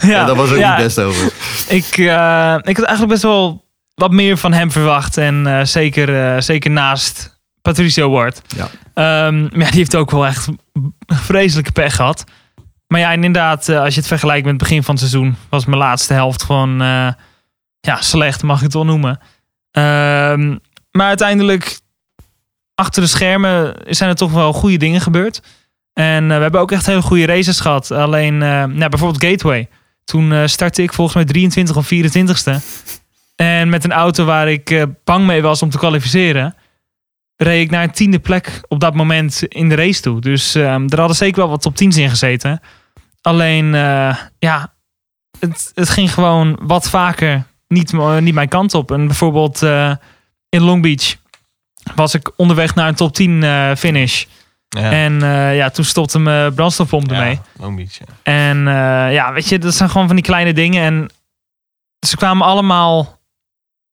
[0.00, 1.32] Ja, dat was ook niet best over.
[1.68, 5.16] Ik, eh, ik had eigenlijk best wel wat meer van hem verwacht.
[5.16, 8.40] En eh, zeker, eh, zeker naast Patricio Ward.
[8.56, 8.68] Ja.
[8.94, 10.48] Ehm, maar ja, die heeft ook wel echt
[11.06, 12.24] vreselijke pech gehad.
[12.86, 15.36] Maar ja, inderdaad, eh, als je het vergelijkt met het begin van het seizoen...
[15.48, 17.08] was mijn laatste helft gewoon eh,
[17.80, 19.20] ja, slecht, mag ik het wel noemen.
[19.70, 20.56] Ehm,
[20.90, 21.80] maar uiteindelijk,
[22.74, 25.40] achter de schermen zijn er toch wel goede dingen gebeurd.
[25.92, 27.90] En eh, we hebben ook echt hele goede races gehad.
[27.90, 29.68] Alleen, eh, nou, bijvoorbeeld Gateway.
[30.04, 32.60] Toen eh, startte ik volgens mij 23 of 24ste.
[33.36, 36.54] En met een auto waar ik bang mee was om te kwalificeren.
[37.36, 40.20] reed ik naar een tiende plek op dat moment in de race toe.
[40.20, 42.60] Dus ehm, er hadden zeker wel wat top 10's in gezeten.
[43.20, 43.72] Alleen,
[44.38, 44.74] ja,
[45.38, 48.90] het, het ging gewoon wat vaker niet, niet mijn kant op.
[48.90, 49.60] En bijvoorbeeld
[50.50, 51.16] in Long Beach
[51.94, 54.24] was ik onderweg naar een top 10 eh, finish.
[54.68, 54.90] Ja.
[54.90, 57.40] En eh, ja, toen stopte mijn brandstofpomp ermee.
[57.56, 58.04] Long Beach, ja.
[58.22, 60.82] En eh, ja, weet je, dat zijn gewoon van die kleine dingen.
[60.82, 61.10] En
[62.06, 63.19] ze kwamen allemaal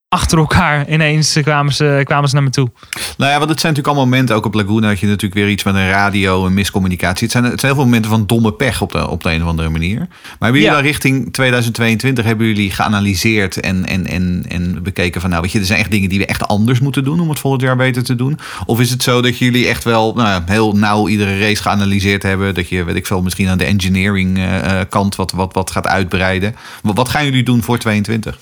[0.10, 2.72] achter elkaar ineens kwamen ze, kwamen ze naar me toe.
[3.18, 4.36] Nou ja, want het zijn natuurlijk allemaal momenten.
[4.36, 7.24] Ook op Laguna had je natuurlijk weer iets met een radio, een miscommunicatie.
[7.24, 9.42] Het zijn, het zijn heel veel momenten van domme pech op de, op de een
[9.44, 9.98] of andere manier.
[9.98, 10.08] Maar
[10.40, 10.74] hebben jullie Ja.
[10.74, 15.60] dan richting 2022 hebben jullie geanalyseerd en, en, en, en bekeken van nou, weet je,
[15.60, 18.04] er zijn echt dingen die we echt anders moeten doen om het volgend jaar beter
[18.04, 18.40] te doen?
[18.66, 22.54] Of is het zo dat jullie echt wel nou, heel nauw iedere race geanalyseerd hebben?
[22.56, 25.72] Dat je, weet ik veel, misschien aan de engineering eh, eh, kant wat, wat, wat
[25.72, 26.56] gaat uitbreiden?
[26.84, 28.40] Wat, wat gaan jullie doen voor 22?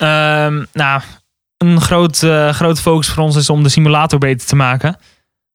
[0.00, 1.00] Ehm, nou,
[1.56, 4.96] een groot, eh, grote focus voor ons is om de simulator beter te maken.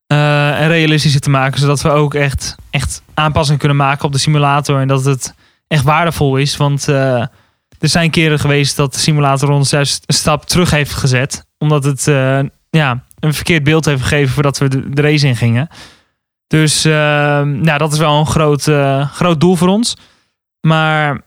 [0.07, 4.17] Eh, en realistischer te maken, zodat we ook echt, echt aanpassingen kunnen maken op de
[4.17, 4.79] simulator.
[4.79, 5.35] En dat het
[5.67, 6.57] echt waardevol is.
[6.57, 7.21] Want eh,
[7.79, 11.45] er zijn keren geweest dat de simulator ons juist een stap terug heeft gezet.
[11.57, 12.03] Omdat het
[12.69, 15.67] ja, een verkeerd beeld heeft gegeven voordat we de, de race in gingen.
[16.47, 18.63] Dus nou, dat is wel een groot,
[19.11, 19.97] groot doel voor ons.
[20.67, 21.24] Maar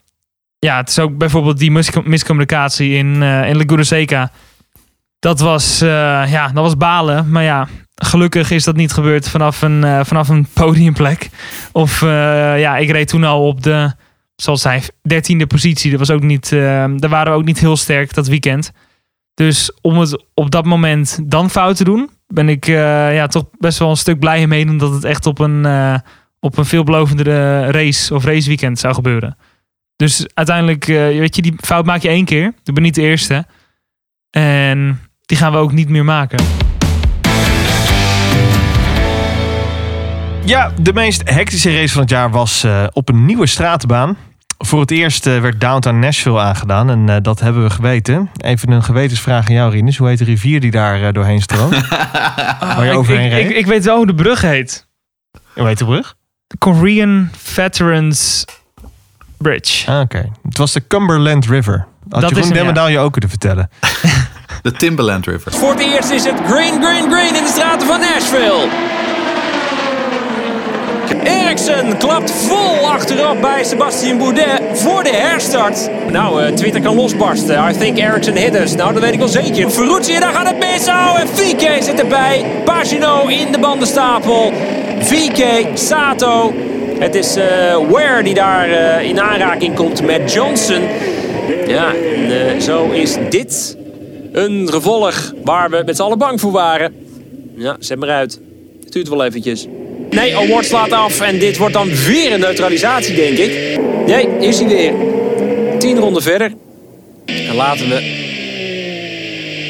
[0.58, 4.30] ja, het is ook bijvoorbeeld die mis- miscommunicatie in, eh in Laguna Seca.
[5.18, 5.88] Dat was, eh,
[6.30, 7.30] ja, dat was balen.
[7.30, 11.28] Maar ja, gelukkig is dat niet gebeurd vanaf een, eh, vanaf een podiumplek.
[11.72, 13.92] Of ja, ik reed toen al op de,
[14.36, 15.90] zoals hij, dertiende positie.
[15.90, 18.70] Dat was ook niet, daar waren we ook niet heel sterk dat weekend.
[19.34, 23.78] Dus om het op dat moment dan fout te doen, ben ik ja, toch best
[23.78, 24.68] wel een stuk blijer mee.
[24.68, 25.66] Omdat het echt op een,
[26.40, 29.36] op een veelbelovendere race of raceweekend zou gebeuren.
[29.98, 32.52] Dus uiteindelijk, eh, weet je, die fout maak je één keer.
[32.64, 33.46] Ik ben niet de eerste.
[34.30, 36.44] En die gaan we ook niet meer maken.
[40.44, 44.16] Ja, de meest hectische race van het jaar was eh, op een nieuwe stratenbaan.
[44.58, 48.30] Voor het eerst eh, werd Downtown Nashville aangedaan en eh, dat hebben we geweten.
[48.36, 49.96] Even een gewetensvraag aan jou, Rinus.
[49.96, 51.88] Hoe heet de rivier die daar doorheen stroomt?
[52.60, 53.50] Waar je ik, overheen ik, reed?
[53.50, 54.88] ik, ik weet wel hoe de brug heet.
[55.54, 56.14] Hoe heet de brug?
[56.46, 58.44] De Korean Veterans
[59.38, 59.90] Bridge.
[59.90, 61.86] Ah, Oké, het was de Cumberland River.
[62.08, 62.56] Had Dat is Jeroen hem, ja.
[62.56, 63.70] Demmendaal je ook kunnen vertellen.
[64.62, 65.52] De Timberland River.
[65.52, 68.68] Voor het eerst is het green, green, green in de straten van Nashville.
[71.24, 75.90] Eriksson klapt vol achterop bij Sebastien Boudet voor de herstart.
[76.10, 77.68] Nou, eh, Twitter kan losbarsten.
[77.70, 78.74] I think Eriksson hit us.
[78.74, 79.70] Nou, dat weet ik wel zeker.
[79.70, 80.88] Ferrucci, daar gaat het mis.
[80.88, 82.44] Oh, en VK zit erbij.
[82.64, 84.52] Pagino in de bandenstapel.
[85.00, 86.54] VK, Sato.
[86.98, 90.82] Het is eh Ware die daar eh, in aanraking komt met Johnson.
[91.66, 93.76] Ja, en, eh, zo is dit
[94.32, 96.94] een gevolg waar we met z'n allen bang voor waren.
[97.56, 98.40] Ja, zet maar uit.
[98.84, 99.66] Het duurt wel eventjes.
[100.10, 103.80] Nee, Award slaat af en dit wordt dan weer een neutralisatie, denk ik.
[104.06, 104.92] Nee, is hij weer.
[105.78, 106.52] Tien ronden verder.
[107.24, 108.00] En laten we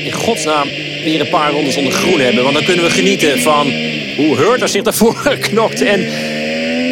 [0.05, 0.69] in godsnaam
[1.05, 2.43] weer een paar rondes onder groen hebben.
[2.43, 3.73] Want dan kunnen we genieten van
[4.17, 5.83] hoe Hurter zich daarvoor knokt.
[5.83, 6.07] En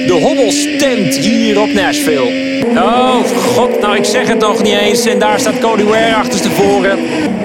[0.07, 2.45] de hobbel stemt hier op Nashville.
[2.77, 3.17] Oh
[3.55, 5.07] god, nou ik zeg het nog niet eens.
[5.07, 6.99] En daar staat Cody Ware achterstevoren.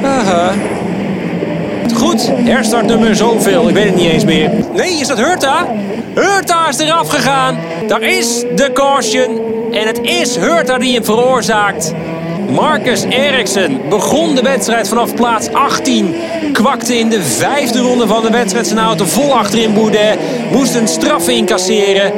[0.04, 0.54] Aha.
[1.94, 3.70] Goed, herstartnummer zoveel.
[3.70, 4.52] Ik weet het niet eens meer.
[4.74, 5.68] Nee, is dat Hurta?
[6.14, 7.58] Hurta is eraf gegaan.
[7.88, 9.40] Daar is de caution.
[9.72, 11.94] En het is Hurta die hem veroorzaakt.
[12.50, 16.16] Marcus Eriksson begon de wedstrijd vanaf plaats 18.
[16.54, 20.18] Kwakte in de vijfde ronde van de wedstrijd zijn auto vol achterin Boudet.
[20.52, 22.12] Moest een straf incasseren.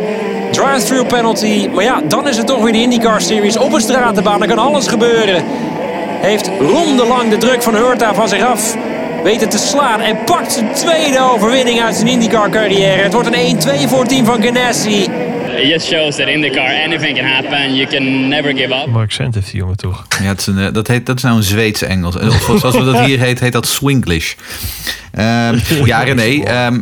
[0.53, 1.67] Drive-through penalty.
[1.73, 4.41] Maar ja, dan is het toch weer de IndyCar Series op een stratenbaan.
[4.41, 5.43] Er kan alles gebeuren.
[6.21, 8.75] Heeft rondelang de druk van Hurta van zich af
[9.23, 10.01] weten te slaan.
[10.01, 13.01] En pakt zijn tweede overwinning uit zijn IndyCar carrière.
[13.03, 15.07] Het wordt een 1-2 voor het team van Ganassi.
[15.57, 17.75] It just shows that in the car anything can happen.
[17.75, 18.85] You can never give up.
[18.87, 20.05] Mooi accent heeft die jongen toch.
[20.21, 22.17] Ja, het is een, eh, dat, heet, dat is nou een Zweedse Engels.
[22.17, 24.33] Eh, Of zoals we dat hier heet, heet dat Swinglish.
[25.13, 26.43] Ehm, ja, René.
[26.43, 26.79] ehm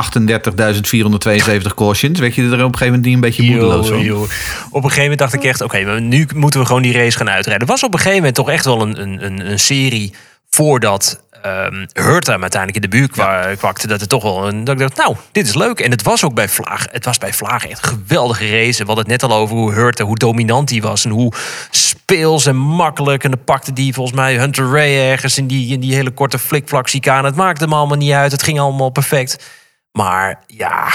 [0.00, 2.18] 38.472 cautions.
[2.20, 4.00] Werd je er op een gegeven moment niet een beetje moedeloos van?
[4.00, 4.22] Joh.
[4.22, 4.28] Op
[4.74, 7.62] een gegeven moment dacht ik echt, oké, nu moeten we gewoon die race gaan uitrijden.
[7.62, 10.14] Het was op een gegeven moment toch echt wel een, een, een, serie
[10.50, 13.86] voordat ehm Hurta uiteindelijk in de buurt kwa- kwakte.
[13.86, 15.80] Dat het toch wel een, dat ik dacht, nou, dit is leuk.
[15.80, 18.78] En het was ook bij Vlaag, het was bij Vlaag echt een geweldige race.
[18.78, 21.04] We hadden het net al over hoe Hurta, hoe dominant hij was.
[21.04, 21.32] En hoe
[21.70, 23.24] speels en makkelijk.
[23.24, 26.38] En dan pakte die volgens mij Hunter Ray ergens in die, in die hele korte
[26.38, 27.26] flikvlak chicane.
[27.26, 28.32] Het maakte hem allemaal niet uit.
[28.32, 29.62] Het ging allemaal perfect.
[29.98, 30.88] Maar ja,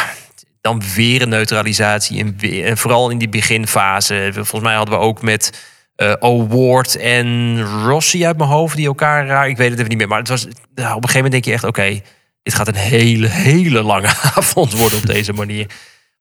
[0.61, 2.35] dan weer een neutralisatie.
[2.63, 4.29] En, vooral in die beginfase.
[4.33, 8.75] Volgens mij hadden we ook met eh Award en Rossi uit mijn hoofd.
[8.75, 9.47] Die elkaar raar.
[9.47, 10.07] Ik weet het even niet meer.
[10.07, 10.41] Maar het was,
[10.75, 12.01] ja, op een gegeven moment denk je echt, oké.
[12.43, 15.69] dit gaat een hele, hele lange avond worden op deze manier.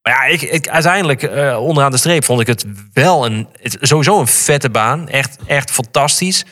[0.02, 4.20] Maar ja, ik, ik, uiteindelijk eh, onderaan de streep vond ik het wel een, sowieso
[4.20, 5.08] een vette baan.
[5.08, 6.44] Echt, echt fantastisch.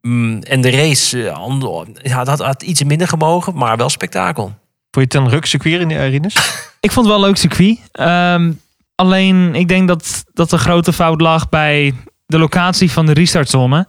[0.00, 4.54] Mm, en de race, eh, ander- ja, dat had iets minder gemogen, maar wel spektakel.
[4.94, 6.34] Vond je het een ruk circuit in de Rinus?
[6.80, 7.78] Ik vond het wel een leuk circuit.
[7.92, 8.52] Ehm,
[8.94, 11.94] alleen, ik denk dat, dat de grote fout lag bij
[12.26, 13.86] de locatie van de restartzone.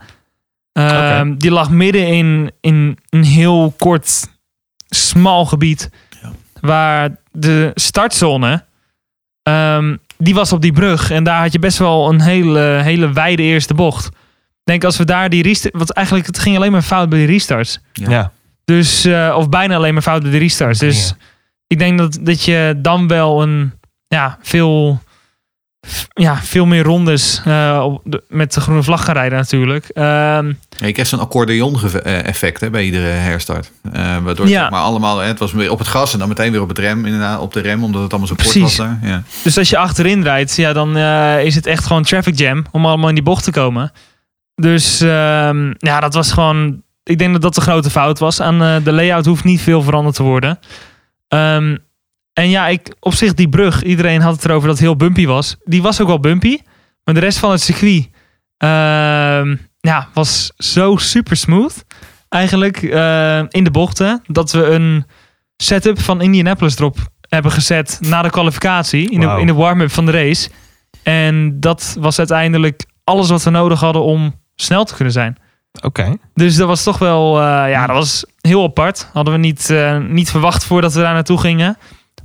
[0.72, 4.28] Ehm, Die lag midden in, in een heel kort,
[4.88, 5.90] smal gebied.
[6.60, 8.66] Waar de startzone,
[9.44, 11.12] ehm, die was op die brug.
[11.12, 14.06] En daar had je best wel een hele, hele wijde eerste bocht.
[14.06, 14.12] Ik
[14.64, 15.76] denk als we daar die restart...
[15.76, 17.80] Want eigenlijk, het ging alleen maar fout bij die restarts.
[17.94, 18.32] Ja.
[18.66, 20.80] Dus, eh, of bijna alleen maar fout bij de restarts.
[20.80, 21.14] Dus
[21.68, 23.74] ik denk dat, dat je dan wel een
[24.08, 25.00] ja, veel,
[26.14, 29.86] ja, veel meer rondes eh, op de- met de groene vlag gaan rijden natuurlijk.
[29.90, 30.48] Ehm,
[30.78, 33.72] Ja, je krijgt zo'n accordeon-effect hè, bij iedere herstart.
[33.94, 34.62] Eh, waardoor Ja.
[34.62, 36.68] zeg maar allemaal, hè, het was weer op het gas en dan meteen weer op
[36.70, 39.00] het rem, inderdaad, op de rem, omdat het allemaal zo kort was daar.
[39.02, 39.24] Ja.
[39.44, 42.86] dus als je achterin rijdt, ja, dan eh, is het echt gewoon traffic jam om
[42.86, 43.92] allemaal in die bocht te komen.
[44.56, 46.84] Dus ehm, ja, dat was gewoon.
[47.06, 48.42] Ik denk dat dat de grote fout was.
[48.42, 50.60] Aan eh, de layout hoeft niet veel veranderd te worden.
[51.28, 51.78] Ehm,
[52.34, 53.84] en ja, ik, op zich die brug.
[53.84, 55.56] Iedereen had het erover dat het heel bumpy was.
[55.64, 56.58] Die was ook wel bumpy.
[57.04, 58.10] Maar de rest van het circuit
[58.58, 61.86] ehm, ja, was zo super smooth.
[62.30, 64.22] Eigenlijk eh, in de bochten.
[64.28, 65.06] Dat we een
[65.58, 66.98] setup van Indianapolis erop
[67.30, 69.10] hebben gezet na de kwalificatie.
[69.10, 70.50] In de, in de warm-up van de race.
[71.04, 75.38] En dat was uiteindelijk alles wat we nodig hadden om snel te kunnen zijn.
[75.82, 76.18] Oké.
[76.34, 79.10] Dus dat was toch wel, eh, ja, dat was heel apart.
[79.14, 81.78] Hadden we niet, eh, niet verwacht voordat we daar naartoe gingen.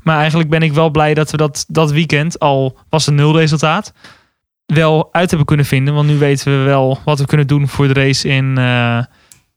[0.02, 3.36] Maar eigenlijk ben ik wel blij dat we dat, dat weekend, al was het nul
[3.38, 3.92] resultaat,
[4.66, 5.94] wel uit hebben kunnen vinden.
[5.94, 8.98] Want nu weten we wel wat we kunnen doen voor de race in, eh,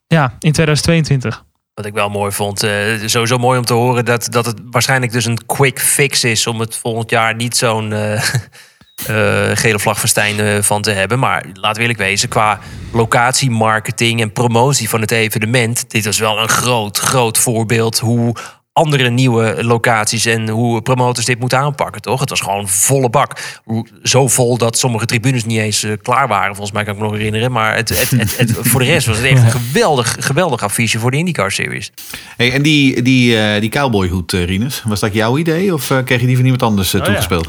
[0.07, 1.43] ja, in 2022.
[1.73, 2.63] Wat ik wel mooi vond.
[2.63, 2.71] eh,
[3.05, 6.59] sowieso mooi om te horen dat, dat het waarschijnlijk dus een quick fix is om
[6.59, 8.23] het volgend jaar niet zo'n eh,
[9.07, 11.19] eh, gele vlagfestijn eh, van te hebben.
[11.19, 11.45] Maar
[11.75, 12.59] we eerlijk wezen, qua
[12.91, 15.89] locatie, marketing en promotie van het evenement.
[15.89, 18.35] Dit was wel een groot, groot voorbeeld hoe
[18.73, 22.19] andere nieuwe locaties en hoe promotors dit moeten aanpakken, toch?
[22.19, 23.59] Het was gewoon volle bak.
[24.03, 27.05] Zo vol dat sommige tribunes niet eens eh, klaar waren, volgens mij kan ik me
[27.05, 27.51] nog herinneren.
[27.51, 30.99] Maar het, het, het, het- voor de rest was het echt een geweldig, geweldig affiche
[30.99, 31.91] voor de IndyCar Series.
[32.37, 36.19] Hey, en die, die, eh, die cowboyhoed, eh, Rinus, was dat jouw idee of kreeg
[36.21, 37.05] je die van iemand anders Oh, ja.
[37.05, 37.47] toegespeeld?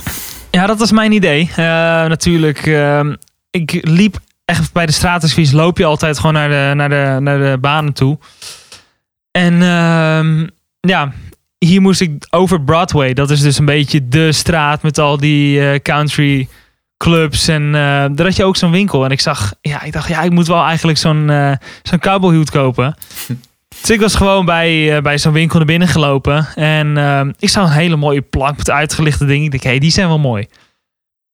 [0.50, 1.50] Ja, dat was mijn idee.
[1.50, 1.64] Eh,
[2.06, 3.14] natuurlijk, ehm,
[3.50, 7.38] ik liep echt bij de stratenvies, loop je altijd gewoon naar de, naar de, naar
[7.38, 8.18] de banen toe.
[9.30, 10.46] En ehm,
[10.86, 11.12] ja,
[11.58, 13.14] hier moest ik over Broadway.
[13.14, 16.48] Dat is dus een beetje de straat met al die eh, country
[16.96, 17.48] clubs.
[17.48, 17.72] En eh,
[18.12, 19.04] daar had je ook zo'n winkel.
[19.04, 22.50] En ik zag, ja, ik dacht, ja, ik moet wel eigenlijk zo'n eh zo'n cowboyhoed
[22.50, 22.94] kopen.
[23.80, 26.46] Dus ik was gewoon bij, bij zo'n winkel naar binnen gelopen.
[26.54, 29.44] En ik zag een hele mooie plank met uitgelichte dingen.
[29.44, 30.46] Ik dacht, hé, hey, die zijn wel mooi.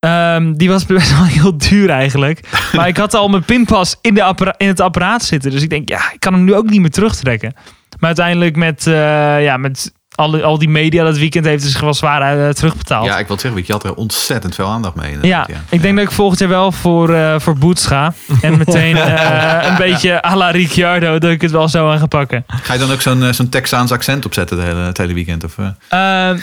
[0.01, 2.39] Ehm, die was best wel heel duur eigenlijk.
[2.73, 5.51] Maar ik had al mijn pinpas in, de appara- in het apparaat zitten.
[5.51, 7.53] Dus ik denk, ja, ik kan hem nu ook niet meer terugtrekken.
[8.01, 11.81] Maar uiteindelijk met, eh, ja, met al, al die media dat weekend heeft het zich
[11.81, 13.05] wel zwaar eh, terugbetaald.
[13.05, 15.11] Ja, ik wil zeggen, want je had er ontzettend veel aandacht mee.
[15.11, 18.13] Ja, inderdaad, ik denk dat ik volgend jaar wel voor, eh voor Boots ga.
[18.41, 22.05] En meteen eh, een beetje à la Ricciardo dat ik het wel zo aan ga
[22.05, 22.43] pakken.
[22.47, 25.43] Ga je dan ook zo'n zo'n Texaans accent opzetten het hele, het hele weekend?
[25.43, 26.29] Of, eh?
[26.29, 26.39] Ehm,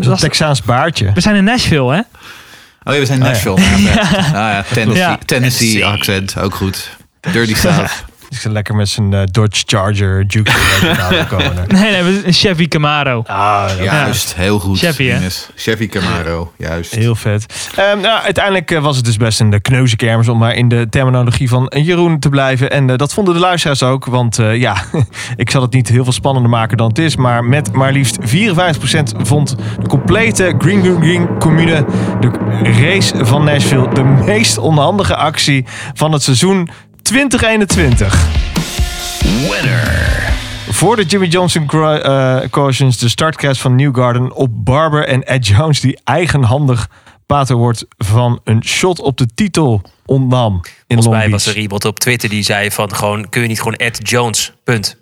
[0.00, 1.10] Zo'n Texaans baardje.
[1.14, 2.00] we zijn in Nashville, hè?
[2.84, 3.32] Oh ja, we zijn Oh ja.
[3.32, 3.60] Nashville.
[3.94, 4.00] ja.
[4.00, 5.18] Ah, ja, Tennessee, Ja.
[5.24, 6.90] Tennessee accent, ook goed.
[7.32, 8.04] Dirty South.
[8.28, 10.52] Ik zit lekker met zijn eh, Dodge Charger Duke
[11.28, 11.64] komen.
[11.68, 13.22] Nee, nee, een Chevy Camaro.
[13.26, 14.78] Ah, Juist, heel goed.
[14.78, 15.28] Chevy, hè?
[15.54, 16.94] Chevy Camaro, juist.
[16.94, 17.70] Heel vet.
[17.76, 20.86] Ehm, nou, uiteindelijk eh, was het dus best een de kneuzenkermis om maar in de
[20.90, 22.70] terminologie van Jeroen te blijven.
[22.70, 24.04] En eh, dat vonden de luisteraars ook.
[24.04, 24.76] Want eh, ja,
[25.36, 27.16] ik zal het niet heel veel spannender maken dan het is.
[27.16, 28.22] Maar met maar liefst 54%
[29.16, 31.84] vond de complete Green Green Green commune
[32.20, 32.30] de
[32.62, 36.68] race van Nashville de meest onhandige actie van het seizoen
[37.06, 38.28] 2021.
[39.22, 40.34] Winner.
[40.68, 45.80] Voor de Jimmy Johnson eh, cautions de startcast van Newgarden op Barber en Ed Jones
[45.80, 46.88] die eigenhandig
[47.26, 51.84] pater wordt van een shot op de titel ontnam in Volgens mij was er iemand
[51.84, 54.96] op Twitter die zei van gewoon, kun je niet gewoon Ed Jones, punt.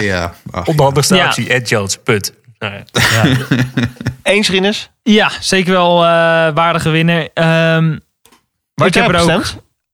[0.00, 0.34] ja.
[0.50, 1.08] ach.
[1.08, 1.24] Ja.
[1.24, 2.32] actie, Ed Jones, punt.
[2.58, 3.36] Nou ja.
[4.22, 4.90] Eens, Rinus?
[5.02, 6.08] Ja, zeker wel eh,
[6.54, 7.28] waardige winnaar.
[7.34, 7.96] Ehm
[8.76, 9.44] Waar ik heb er ook,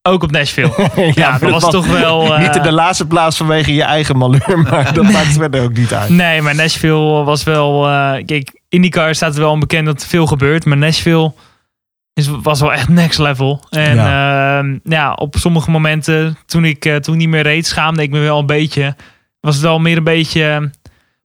[0.03, 0.91] ook op Nashville.
[1.15, 2.35] ja, dat was toch wel...
[2.35, 5.73] eh, Niet in de laatste plaats vanwege je eigen malheur, maar dat maakt verder ook
[5.77, 6.09] niet uit.
[6.09, 7.89] Nee, maar Nashville was wel...
[7.89, 10.65] eh kijk, IndyCar staat er wel onbekend dat er veel gebeurt.
[10.65, 11.33] Maar Nashville
[12.15, 13.65] is, was wel echt next level.
[13.71, 14.63] En ja.
[14.85, 18.39] ja, op sommige momenten, toen ik, eh, toen niet meer reed, schaamde ik me wel
[18.39, 18.97] een beetje.
[19.41, 20.61] was het wel meer een beetje eh,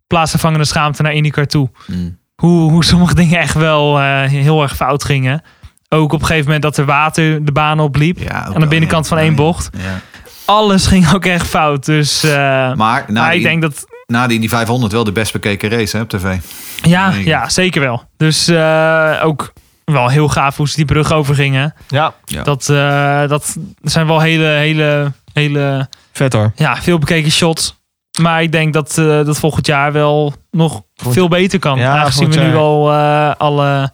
[0.07, 1.69] plaatsvervangende schaamte naar IndyCar toe.
[1.87, 2.17] Mm.
[2.35, 5.41] Hoe, hoe sommige dingen echt wel eh, heel erg fout gingen.
[5.89, 8.29] Ook op een gegeven moment dat er water de baan opliep.
[8.29, 9.69] aan de binnenkant van één bocht.
[9.77, 9.99] Ja.
[10.45, 11.85] Alles ging ook echt fout.
[11.85, 12.31] Dus, eh,
[12.73, 15.69] Maar, na maar ik die- denk dat Na de Indy 500 wel de best bekeken
[15.69, 16.37] race hè, op tv.
[16.81, 18.03] Ja, ja, zeker wel.
[18.17, 19.53] Dus eh, ook
[19.85, 21.73] wel heel gaaf hoe ze die brug over gingen.
[21.87, 22.13] Ja.
[22.43, 25.89] Dat, eh, dat zijn wel hele, hele, hele...
[26.11, 26.51] Vet hoor.
[26.55, 27.75] Ja, veel bekeken shots.
[28.21, 31.79] Maar ik denk dat, eh, dat volgend jaar wel nog veel beter kan.
[31.79, 33.91] Ja, aangezien we nu al eh, alle,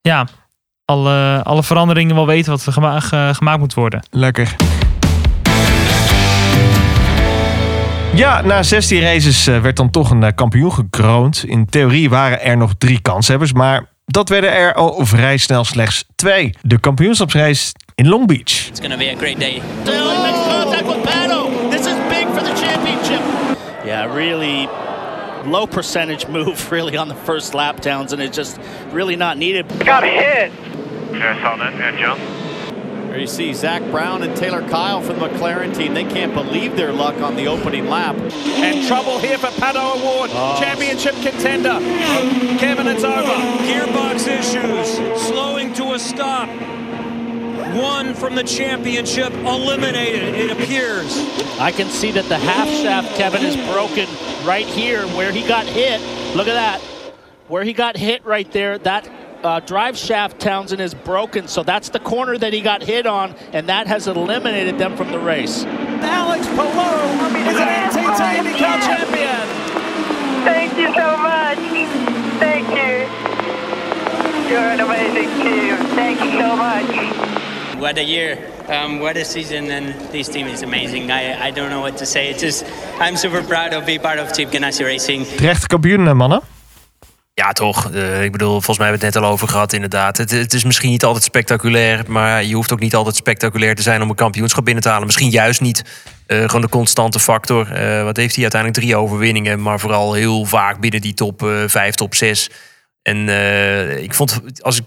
[0.00, 0.26] ja,
[0.96, 4.02] alle, alle veranderingen wel weten wat er gema ge- gemaakt moet worden.
[4.10, 4.56] Lekker.
[8.14, 11.44] Ja, na 16 races eh, werd dan toch een eh, kampioen gekroond.
[11.46, 16.04] In theorie waren er nog drie kanshebbers, maar dat werden er al vrij snel slechts
[16.14, 16.54] twee.
[16.62, 18.40] De kampioenschapsrace in Long Beach.
[18.68, 19.62] It's going to be a great day.
[21.02, 21.50] Pato.
[21.70, 23.20] This is big for the championship.
[23.84, 24.68] Yeah, really
[25.46, 28.60] low percentage move really on the first lap, downs, and It's just
[28.90, 29.68] really not needed.
[29.80, 30.52] Got hit.
[31.12, 31.74] Yeah, I saw that.
[31.74, 32.46] Yeah, John.
[33.08, 35.94] There you see Zach Brown and Taylor Kyle from the McLaren team.
[35.94, 38.14] They can't believe their luck on the opening lap.
[38.16, 40.30] And trouble here for Pato Award.
[40.34, 40.60] Oh.
[40.60, 41.78] Championship contender.
[42.58, 43.32] Kevin, it's over.
[43.64, 46.50] Gearbox issues, slowing to a stop.
[47.74, 51.18] One from the championship eliminated, it appears.
[51.58, 54.08] I can see that the half shaft, Kevin, is broken
[54.46, 56.00] right here where he got hit.
[56.36, 56.80] Look at that.
[57.48, 59.08] Where he got hit right there, that
[59.42, 61.48] uh, drive shaft, Townsend, is broken.
[61.48, 65.10] So that's the corner that he got hit on, and that has eliminated them from
[65.10, 65.64] the race.
[65.64, 69.66] Alex Palou is an NTT IndyCar champion.
[70.44, 71.58] Thank you so much.
[72.38, 73.06] Thank you.
[74.50, 75.76] You're an amazing team.
[75.96, 77.35] Thank you so much.
[77.78, 78.38] What a year.
[78.68, 81.10] Um, what a season, and this team is amazing.
[81.10, 82.28] I, I don't know what to say.
[82.28, 82.64] It's just,
[83.00, 85.26] I'm super proud of being part of Chip Ganassi Racing.
[85.26, 86.40] Terecht kampioen, eh, mannen.
[87.34, 87.90] Ja, toch.
[87.90, 90.16] Eh, ik bedoel, volgens mij hebben we het net al over gehad, inderdaad.
[90.16, 93.82] Het, het is misschien niet altijd spectaculair, maar je hoeft ook niet altijd spectaculair te
[93.82, 95.06] zijn om een kampioenschap binnen te halen.
[95.06, 95.84] Misschien juist niet.
[96.26, 97.72] Eh, gewoon de constante factor.
[97.72, 98.82] Eh, wat heeft hij uiteindelijk?
[98.82, 102.50] Drie overwinningen, maar vooral heel vaak binnen die top eh, vijf, top zes.
[103.02, 104.84] En eh, ik vond, als ik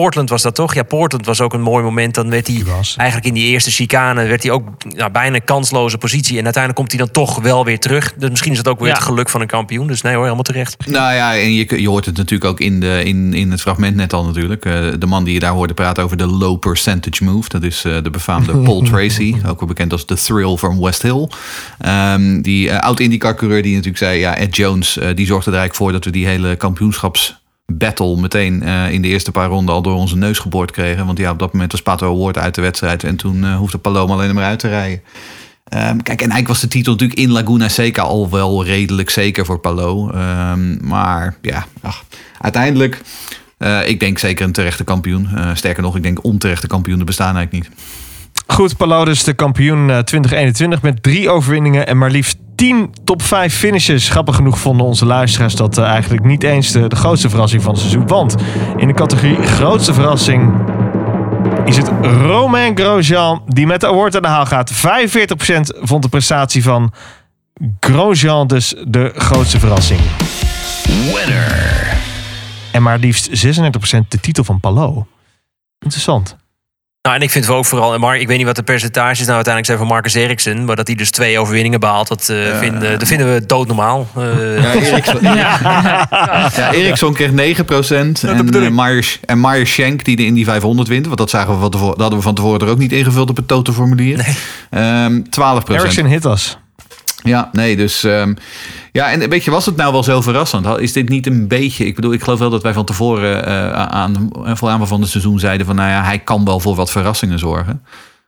[0.00, 0.74] Portland was dat toch?
[0.74, 2.14] Ja, Portland was ook een mooi moment.
[2.14, 2.62] Dan werd hij
[2.96, 6.38] eigenlijk in die eerste chicane werd hij ook nou, bijna een kansloze positie.
[6.38, 8.14] En uiteindelijk komt hij dan toch wel weer terug.
[8.18, 8.94] Dus misschien is dat ook weer Ja.
[8.94, 9.86] het geluk van een kampioen.
[9.86, 10.86] Dus nee hoor, helemaal terecht.
[10.86, 13.96] Nou ja, en je, je hoort het natuurlijk ook in, de, in, in het fragment
[13.96, 14.64] net al natuurlijk.
[14.64, 17.48] Eh, de man die je daar hoorde praten over de low percentage move.
[17.48, 19.34] Dat is eh, de befaamde Paul Tracy.
[19.46, 21.28] Ook wel bekend als de Thrill from West Hill.
[21.78, 24.18] Ehm, die eh, oud-IndyCar-coureur die natuurlijk zei...
[24.18, 27.44] Ja, Ed Jones, eh, die zorgde er eigenlijk voor dat we die hele kampioenschaps...
[27.72, 31.06] Battle meteen eh, in de eerste paar ronden al door onze neus geboord kregen.
[31.06, 33.04] Want ja, op dat moment was Pato Award uit de wedstrijd.
[33.04, 35.02] En toen eh, hoefde Paloma alleen maar uit te rijden.
[35.64, 39.44] Ehm, kijk, en eigenlijk was de titel natuurlijk in Laguna Seca al wel redelijk zeker
[39.44, 40.10] voor Palo.
[40.10, 41.66] Ehm, maar ja,
[42.40, 43.00] uiteindelijk,
[43.58, 45.28] eh, ik denk zeker een terechte kampioen.
[45.54, 47.78] Sterker nog, ik denk onterechte kampioenen bestaan eigenlijk niet.
[48.46, 53.22] Goed, Palou dus de kampioen eh, 2021 met drie overwinningen en maar liefst 10 top
[53.22, 54.08] 5 finishes.
[54.08, 57.72] Grappig genoeg vonden onze luisteraars dat eh, eigenlijk niet eens de, de grootste verrassing van
[57.72, 58.06] het seizoen.
[58.06, 58.34] Want
[58.76, 60.52] in de categorie grootste verrassing
[61.64, 64.72] is het Romain Grosjean die met de award aan de haal gaat.
[64.72, 64.76] 45%
[65.80, 66.92] vond de prestatie van
[67.80, 70.00] Grosjean dus de grootste verrassing.
[70.86, 71.96] Winner.
[72.72, 73.50] En maar liefst 36%
[74.08, 75.04] de titel van Palou.
[75.78, 76.36] Interessant.
[77.06, 79.34] Nou, en ik vind wel ook vooral, Mar ik weet niet wat de percentages nou
[79.34, 82.98] uiteindelijk zijn van Marcus Eriksen, maar dat hij dus twee overwinningen behaalt, dat, eh, vinden,
[82.98, 84.08] dat vinden we doodnormaal.
[84.16, 90.44] Eh, Ja, Eriksson, ja, Eriksson kreeg 9% en, Myers, en Myers Schenk die de Indy
[90.44, 91.06] 500 wint.
[91.06, 93.30] Want dat, zagen we van tevoren, dat hadden we van tevoren er ook niet ingevuld
[93.30, 94.36] op het totenformulier.
[94.70, 95.80] Ehm 12%.
[95.80, 96.58] Ericsson hit us.
[97.26, 98.04] Ja, nee, dus...
[98.04, 98.34] ehm,
[98.92, 100.66] ja, en weet je, was het nou wel zo verrassend?
[100.78, 101.86] Is dit niet een beetje...
[101.86, 105.10] Ik bedoel, ik geloof wel dat wij van tevoren eh, aan, voor aanvang van het
[105.10, 105.76] seizoen zeiden van...
[105.76, 107.82] Nou ja, hij kan wel voor wat verrassingen zorgen.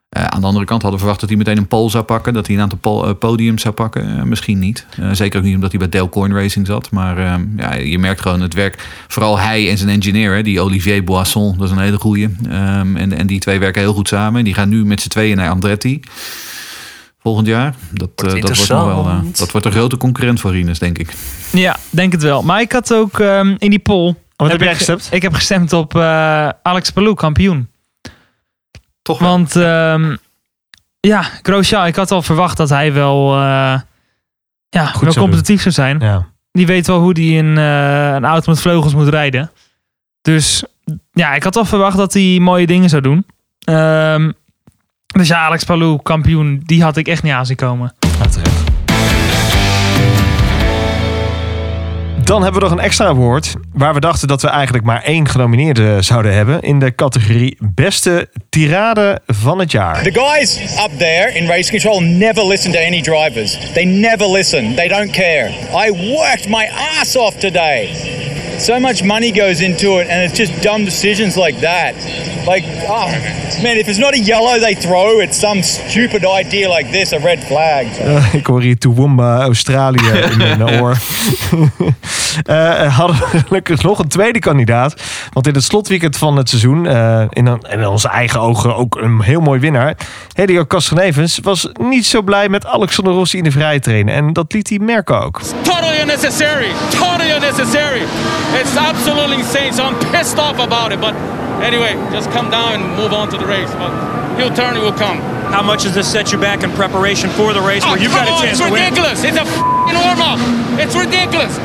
[0.08, 2.34] Eh, aan de andere kant hadden we verwacht dat hij meteen een pole zou pakken.
[2.34, 4.18] Dat hij een aantal pol- eh, podiums zou pakken.
[4.18, 4.86] Eh, misschien niet.
[5.00, 6.90] Eh, zeker ook niet omdat hij bij Dale Coin Racing zat.
[6.90, 8.88] Maar ehm, ja, je merkt gewoon het werk.
[9.08, 11.58] Vooral hij en zijn engineer, hè, die Olivier Boisson.
[11.58, 12.28] Dat is een hele goeie.
[12.50, 14.44] Ehm, en, en die twee werken heel goed samen.
[14.44, 16.00] Die gaan nu met z'n tweeën naar Andretti.
[17.28, 17.74] Volgend jaar.
[17.90, 20.98] Dat, eh, dat, wordt nog wel, eh, dat wordt een grote concurrent voor Rinus, denk
[20.98, 21.14] ik.
[21.52, 22.42] Ja, denk het wel.
[22.42, 24.14] Maar ik had ook ehm, in die poll...
[24.36, 25.08] Wat heb jij ik, gestemd?
[25.10, 27.68] Ik heb gestemd op eh, Alex Palou, kampioen.
[29.02, 30.16] Toch Want ehm,
[31.00, 33.80] ja, Grosjean, ik had al verwacht dat hij wel, eh,
[34.68, 35.98] ja, wel zou competitief zou zijn.
[36.00, 36.26] Ja.
[36.52, 39.50] Die weet wel hoe hij een, eh, een auto met vleugels moet rijden.
[40.22, 40.64] Dus
[41.12, 43.26] ja, ik had al verwacht dat hij mooie dingen zou doen.
[43.58, 44.32] Ehm,
[45.18, 47.94] dus ja, Alex Palou, kampioen, die had ik echt niet aan zien komen.
[48.20, 48.56] Uiteraard.
[52.24, 53.54] Dan hebben we nog een extra woord.
[53.72, 56.60] Waar we dachten dat we eigenlijk maar één genomineerde zouden hebben.
[56.60, 60.02] In de categorie Beste Tirade van het jaar.
[60.02, 63.72] The guys up there in race control never listen to any drivers.
[63.72, 64.74] They never listen.
[64.74, 65.50] They don't care.
[65.86, 66.68] I worked my
[67.00, 67.88] ass off today.
[68.58, 71.92] So much money goes into it, and it's just dumb decisions like that.
[72.46, 73.08] Like, oh
[73.62, 77.18] man, if it's not a yellow they throw, it's some stupid idea like this, a
[77.18, 77.86] red flag.
[77.98, 80.96] Eh, ik hoor hier Toowoomba, Australië in mijn oor.
[82.44, 84.94] Eh, hadden we gelukkig nog een tweede kandidaat.
[85.32, 88.96] Want in het slotweekend van het seizoen, eh, in, een- in onze eigen ogen ook
[88.96, 89.94] een heel mooi winnaar.
[90.32, 94.14] Helio Castroneves was niet zo blij met Alexander Rossi in de vrije trainen.
[94.14, 95.40] En dat liet hij merken ook.
[95.62, 96.68] Totally unnecessary.
[96.90, 98.02] Totally unnecessary.
[98.56, 99.72] It's absolutely insane.
[99.72, 101.00] So I'm pissed off about it.
[101.00, 101.14] But
[101.62, 103.70] anyway, just come down and move on to the race.
[103.74, 103.92] But
[104.36, 105.18] he'll turn, he will come.
[105.48, 107.82] How much does this set you back in preparation for the race?
[107.84, 108.84] Oh, where you've got a on, chance it's to win?
[108.84, 109.24] ridiculous.
[109.24, 110.38] It's a f***ing warm-up.
[110.76, 111.56] It's ridiculous.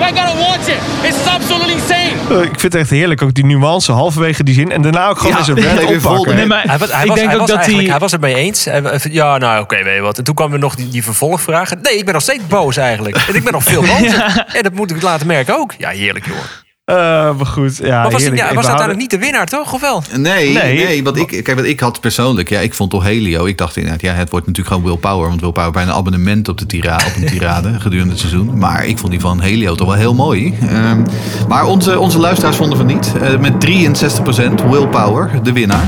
[0.00, 0.76] I gotta watch it.
[1.02, 2.12] It's absolutely insane.
[2.30, 4.72] Eh, ik vind het echt heerlijk, ook die nuance halverwege die zin.
[4.72, 6.34] En daarna ook gewoon Ja, oppakken.
[6.34, 7.84] Nee, maar Hij was, hij ik was, denk hij ook was dat hij...
[7.84, 8.64] hij was het mee eens.
[8.64, 10.18] Hij- hij- Ja, nou oké, weet je wat.
[10.18, 11.78] En toen kwam er nog die, die vervolgvragen.
[11.82, 13.16] Nee, ik ben nog steeds boos eigenlijk.
[13.28, 14.44] En ik ben nog veel bozer.
[14.52, 15.72] En dat moet ik laten merken ook.
[15.78, 16.36] Ja, heerlijk joh.
[16.84, 16.96] Eh,
[17.36, 18.40] maar goed, ja, maar was, heerlijk.
[18.42, 19.72] ja, was behoud- uiteindelijk niet de winnaar, toch?
[19.72, 20.02] Of wel?
[20.16, 20.84] Nee, Nee.
[20.84, 21.04] nee.
[21.04, 23.44] want ik, kijk, wat ik had persoonlijk, ja, ik vond toch Helio.
[23.44, 25.28] Ik dacht inderdaad, ja, het wordt natuurlijk gewoon Will Power.
[25.28, 28.58] Want Will Power bijna een abonnement op, de tira, op een tirade gedurende het seizoen.
[28.58, 30.54] Maar ik vond die van Helio toch wel heel mooi.
[30.68, 31.02] Ehm,
[31.48, 33.12] maar onze, onze luisteraars vonden van niet.
[33.22, 35.86] Eh, met 63% Will Power, de winnaar.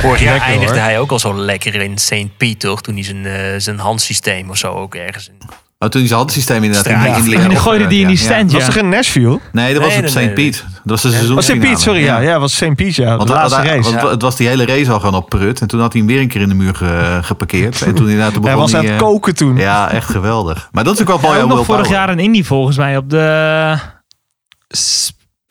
[0.00, 0.84] Vorig jaar eindigde hoor.
[0.84, 2.36] hij ook al zo lekker in St.
[2.36, 2.82] Piet, toch?
[2.82, 5.48] Toen hij zijn, eh, zijn handsysteem of zo ook ergens in.
[5.80, 7.18] Oh, toen hij zijn handsysteem inderdaad Straat.
[7.18, 9.40] in, in En dan gooide die in die stand, Was er in Nashville?
[9.52, 10.34] Nee, dat was Nee, op St.
[10.34, 10.64] Piet.
[10.70, 11.36] Dat was de seizoen.
[11.36, 11.58] Oh, St.
[11.58, 12.04] Piet, sorry.
[12.04, 12.74] Ja, ja, was St.
[12.74, 13.10] Piet, ja.
[13.10, 13.90] De Want, laatste want- race.
[13.94, 15.60] want het was die hele race al gewoon op Prut.
[15.60, 17.82] En toen had hij hem weer een keer in de muur ge- geparkeerd.
[17.82, 19.56] En toen inderdaad toen Hij begon was aan het eh, koken toen.
[19.56, 20.68] Ja, echt geweldig.
[20.72, 21.96] Maar dat is ook wel mooi Ja, ook nog vorig Power.
[21.98, 23.76] jaar een Indy volgens mij op de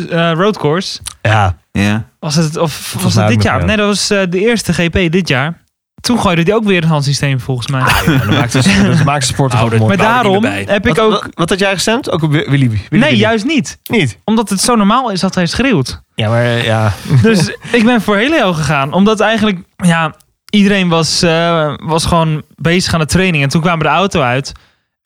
[0.09, 0.99] eh, roadcourse.
[1.21, 1.57] Ja.
[1.71, 2.03] Ja.
[2.19, 3.59] Was het, of was het dit jaar?
[3.59, 3.65] ja.
[3.65, 5.65] Nee, dat was eh, de eerste GP dit jaar.
[6.01, 7.81] Toen gooide hij ook weer een handsysteem volgens mij.
[8.05, 8.65] dat maakt, het,
[8.97, 9.83] dat maakt de sport toch ook mooi.
[9.85, 11.11] maar daarom heb ik Wat- ook...
[11.11, 12.11] Wat, wat had jij gestemd?
[12.11, 13.77] Ook op Willy, Willy, Willy nee, juist niet.
[13.87, 14.17] Niet?
[14.23, 16.01] Omdat het zo normaal is dat hij schreeuwt.
[16.15, 16.93] Ja, maar ja.
[17.21, 18.93] Dus ik ben voor Helio gegaan.
[18.93, 20.15] Omdat eigenlijk, ja,
[20.49, 23.43] iedereen was, eh, was gewoon bezig aan de training.
[23.43, 24.51] En toen kwamen de auto uit.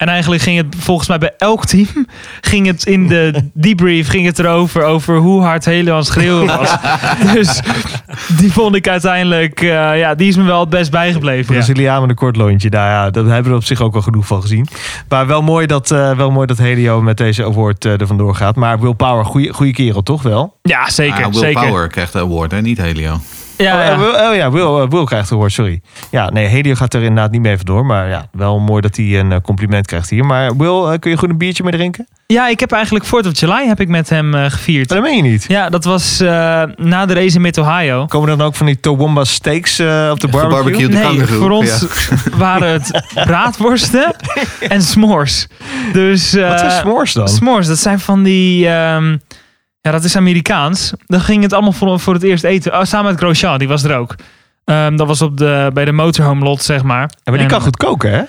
[0.02, 1.86] En eigenlijk ging het volgens mij bij elk team,
[2.40, 6.46] ging het in de debrief, ging het erover, over hoe hard Helio aan het schreeuwen
[6.46, 6.74] was.
[7.34, 7.60] dus
[8.36, 11.54] die vond ik uiteindelijk, eh, ja, die is me wel het best bijgebleven.
[11.54, 11.60] Ja.
[11.60, 12.68] Braziliaan met een kort lontje.
[12.70, 14.66] Nou ja, daar hebben we op zich ook wel genoeg van gezien.
[15.08, 18.34] Maar wel mooi dat, eh, wel mooi dat Helio met deze award eh, er vandoor
[18.34, 18.56] gaat.
[18.56, 20.56] Maar Will Power, goede kerel toch wel?
[20.62, 21.24] Ja, zeker.
[21.24, 21.66] Ah, Will zeker.
[21.66, 22.60] Power krijgt de award, hè?
[22.60, 23.20] niet Helio.
[23.56, 23.98] Ja, oh, ja.
[23.98, 25.80] Will, oh ja, Will, eh, Will krijgt de award, sorry.
[26.10, 27.86] Ja, nee, Helio gaat er inderdaad niet mee vandoor.
[27.86, 30.24] Maar ja, wel mooi dat hij een eh, compliment krijgt hier.
[30.24, 32.06] Maar Will, eh, kun je goed een biertje mee drinken?
[32.26, 34.88] Ja, ik heb eigenlijk 4th of July heb ik met hem gevierd.
[34.88, 35.44] Maar dat meen je niet.
[35.48, 38.06] Ja, dat was eh, na de race in Mid-Ohio.
[38.06, 40.58] Komen er dan ook van die Toowoomba steaks eh, op de barbecue?
[40.58, 42.16] Gebarbecued Nee, kangaroo, voor ons ja.
[42.36, 44.14] waren het braadworsten
[44.68, 45.48] en s'mores.
[45.92, 47.28] Dus, eh, Wat zijn s'mores dan?
[47.28, 48.68] S'mores, dat zijn van die...
[48.68, 49.16] ehm,
[49.82, 50.92] ja, dat is Amerikaans.
[51.06, 52.72] Dan ging het allemaal voor, voor het eerst eten.
[52.78, 54.14] Oh, samen met Grosjean, die was er ook.
[54.64, 57.00] Ehm, dat was op de, bij de motorhome lot, zeg maar.
[57.00, 58.22] Ja, maar die En- kan goed koken, hè?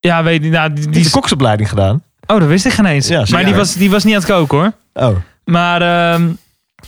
[0.00, 2.02] Ja, weet je, nou, die, Die de koksopleiding gedaan.
[2.26, 3.08] Oh, dat wist ik geen eens.
[3.08, 4.72] Ja, maar die was, die was niet aan het koken, hoor.
[5.08, 5.16] Oh.
[5.44, 6.28] Maar ehm,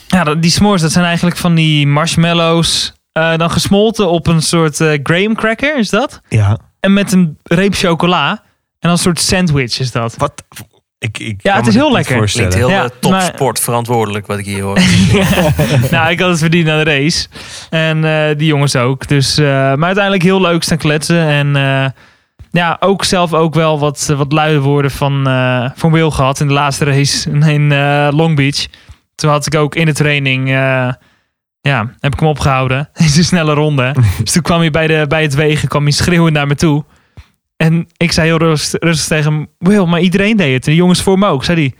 [0.06, 2.92] ja, die s'mores, dat zijn eigenlijk van die marshmallows.
[3.12, 6.20] eh, dan gesmolten op een soort eh, graham cracker, is dat?
[6.28, 6.58] Ja.
[6.80, 8.30] En met een reep chocola.
[8.30, 8.38] En
[8.78, 10.16] dan een soort sandwich is dat.
[10.16, 10.42] Wat?
[10.98, 12.30] Ik, ik Ja, het is heel niet lekker.
[12.30, 14.78] Klinkt heel Ja, eh, topsport verantwoordelijk wat ik hier hoor.
[15.90, 17.26] nou, ik had het verdiend aan de race.
[17.70, 19.08] En eh, die jongens ook.
[19.08, 21.26] Dus, eh, maar uiteindelijk heel leuk staan kletsen.
[21.26, 21.86] En eh,
[22.50, 26.46] ja, ook zelf ook wel wat, wat luide woorden van, eh, van Will gehad in
[26.46, 28.66] de laatste race in eh, Long Beach.
[29.14, 30.92] Toen had ik ook in de training, eh,
[31.60, 33.94] ja, heb ik hem opgehouden in zijn snelle ronde.
[34.22, 36.84] dus toen kwam hij bij, de, bij het wegen, kwam hij schreeuwend naar me toe.
[37.58, 40.66] En ik zei heel rustig, rustig tegen hem, Will, maar iedereen deed het.
[40.66, 41.44] En de jongens voor me ook.
[41.44, 41.74] Zei hij,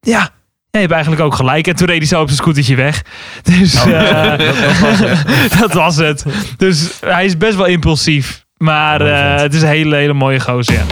[0.00, 0.30] ja,
[0.70, 1.66] je hebt eigenlijk ook gelijk.
[1.66, 3.02] En toen reed hij zo op zijn scootertje weg.
[3.58, 5.58] Dus Oh, eh, dat was het.
[5.60, 6.24] dat was het.
[6.56, 8.44] Dus hij is best wel impulsief.
[8.56, 10.74] Maar eh, het is een hele, hele mooie gozer.
[10.74, 10.84] Ja.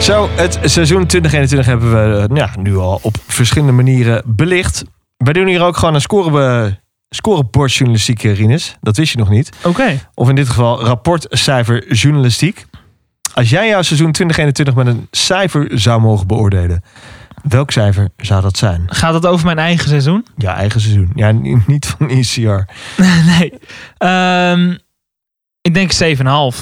[0.00, 4.84] Zo, het seizoen 2021 hebben we eh, ja, nu al op verschillende manieren belicht.
[5.16, 6.79] Wij doen hier ook gewoon een score,
[7.10, 8.76] scorebordjournalistiek, Rinus.
[8.80, 9.50] Dat wist je nog niet.
[9.64, 10.08] Oké.
[10.14, 12.66] Of in dit geval rapportcijfer journalistiek.
[13.34, 16.82] Als jij jouw seizoen 2021 met een cijfer zou mogen beoordelen,
[17.42, 18.82] welk cijfer zou dat zijn?
[18.86, 20.26] Gaat het over mijn eigen seizoen?
[20.36, 21.12] Ja, eigen seizoen.
[21.14, 22.72] Ja, ni- niet van ECR.
[23.38, 23.52] nee.
[23.98, 24.76] Ehm,
[25.60, 25.92] ik denk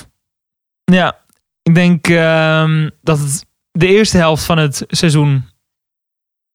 [0.00, 0.06] 7,5.
[0.84, 1.18] Ja.
[1.62, 5.44] Ik denk ehm, dat het de eerste helft van het seizoen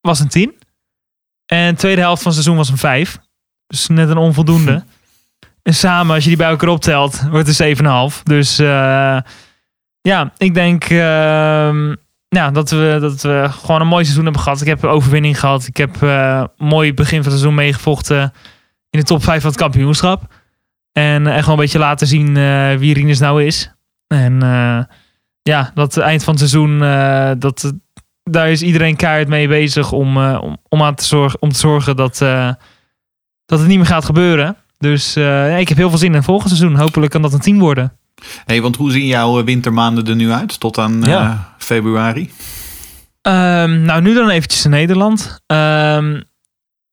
[0.02, 0.54] was een 10.
[1.46, 3.18] En de tweede helft van het seizoen was een 5.
[3.74, 4.84] Dus net een onvoldoende.
[5.64, 7.78] En samen, als je die bij elkaar optelt, wordt het
[8.18, 8.24] 7,5.
[8.24, 9.18] Dus eh,
[10.02, 10.84] ja, ik denk
[12.34, 14.62] ja, dat, we, dat we gewoon een mooi seizoen hebben gehad.
[14.62, 15.68] Ik heb een overwinning gehad.
[15.68, 18.34] Ik heb eh, een mooi begin van het seizoen meegevochten
[18.90, 20.34] in de top 5 van het kampioenschap.
[20.92, 23.72] En echt wel een beetje laten zien eh, wie Rinus nou is.
[24.08, 24.96] En eh,
[25.42, 27.74] ja, dat eind van het seizoen, eh, dat,
[28.24, 31.60] daar is iedereen keihard mee bezig om, eh, om, om, aan te zorgen, om te
[31.60, 32.50] zorgen dat, eh,
[33.54, 34.56] dat het niet meer gaat gebeuren.
[34.78, 36.80] Dus eh, ik heb heel veel zin in het volgende seizoen.
[36.80, 37.98] Hopelijk kan dat een team worden.
[38.46, 42.32] Hey, want hoe zien jouw eh, wintermaanden er nu uit tot aan eh, februari?
[43.22, 45.40] Ehm, nou, nu dan eventjes naar Nederland.
[45.46, 46.22] Ehm,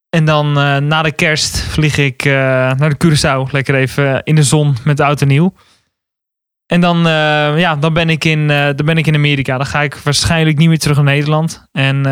[0.08, 0.52] en dan
[0.86, 3.50] na de kerst vlieg ik naar de Curaçao.
[3.50, 5.54] Lekker even in de zon met de auto nieuw.
[6.66, 6.98] En dan,
[7.58, 9.56] ja, dan, ben ik in, dan ben ik in Amerika.
[9.56, 11.66] Dan ga ik waarschijnlijk niet meer terug naar Nederland.
[11.72, 12.02] En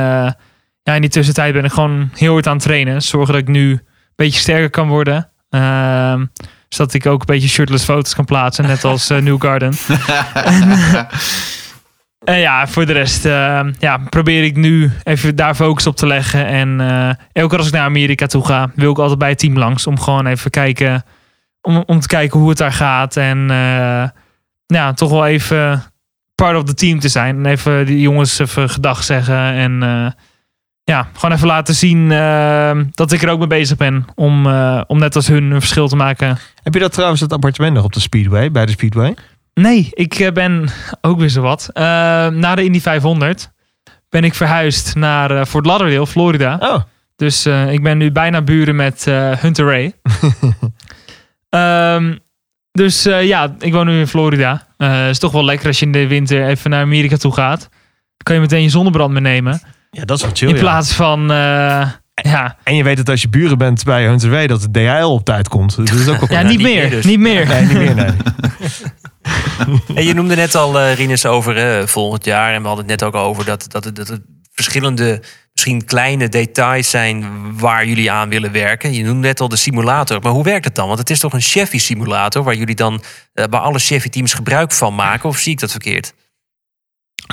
[0.83, 3.03] ja, in die tussentijd ben ik gewoon heel hard aan het trainen.
[3.03, 3.83] Zorgen dat ik nu
[4.25, 5.31] beetje sterker kan worden.
[5.51, 6.27] Ehm,
[6.69, 8.67] zodat ik ook een beetje shirtless foto's kan plaatsen.
[8.67, 9.73] Net als eh, New Garden.
[10.35, 11.03] en, eh,
[12.35, 16.07] en ja, voor de rest eh, ja, probeer ik nu even daar focus op te
[16.07, 16.47] leggen.
[16.47, 19.39] En eh, elke keer als ik naar Amerika toe ga, wil ik altijd bij het
[19.39, 19.87] team langs.
[19.87, 21.05] Om gewoon even kijken,
[21.61, 23.17] om, om te kijken hoe het daar gaat.
[23.17, 23.49] En
[24.67, 25.83] ja, toch wel even
[26.35, 27.37] part of the team te zijn.
[27.37, 29.53] En even die jongens even gedag zeggen.
[29.53, 29.83] En
[30.89, 34.07] ja, gewoon even laten zien eh, dat ik er ook mee bezig ben.
[34.15, 36.39] Om, eh, om net als hun een verschil te maken.
[36.63, 39.15] Heb je dat trouwens, het appartement nog op de Speedway, bij de Speedway?
[39.59, 40.69] Nee, ik eh, ben
[41.01, 41.71] ook weer zo wat.
[41.73, 41.83] Eh,
[42.27, 43.51] na de Indy 500
[44.09, 46.57] ben ik verhuisd naar eh, Fort Lauderdale, Florida.
[46.61, 46.83] Oh.
[47.17, 49.05] Dus ik ben nu bijna buren met
[49.41, 49.93] Hunter Ray.
[51.49, 52.17] Ehm,
[52.73, 54.67] dus ja, ik woon nu in Florida.
[54.77, 57.61] Het is toch wel lekker als je in de winter even naar Amerika toe gaat.
[57.61, 59.61] Dan kan je meteen je zonnebrand meenemen.
[59.91, 60.49] Ja, dat is wel chill.
[60.49, 60.61] In ja.
[60.61, 62.57] plaats van, eh, ja...
[62.65, 65.25] En je weet dat als je buren bent bij Hunter Way, dat de DHL op
[65.25, 65.77] tijd komt.
[65.77, 66.91] Dus dat is ook wel Ja, niet meer.
[66.91, 67.05] dus.
[67.05, 67.47] Niet meer.
[67.47, 68.11] Nee, niet meer, nee.
[69.95, 72.53] En je noemde net al, eh Rinus, over eh, volgend jaar.
[72.55, 74.21] En we hadden het net ook over dat, dat, het- dat
[74.53, 77.25] verschillende, misschien kleine details zijn
[77.59, 78.93] waar jullie aan willen werken.
[78.95, 80.21] Je noemde net al de simulator.
[80.21, 80.87] Maar hoe werkt het dan?
[80.87, 83.03] Want het is toch een Chevy simulator waar jullie dan
[83.33, 85.29] eh, bij alle Chevy teams gebruik van maken?
[85.29, 86.15] Of zie ik dat verkeerd?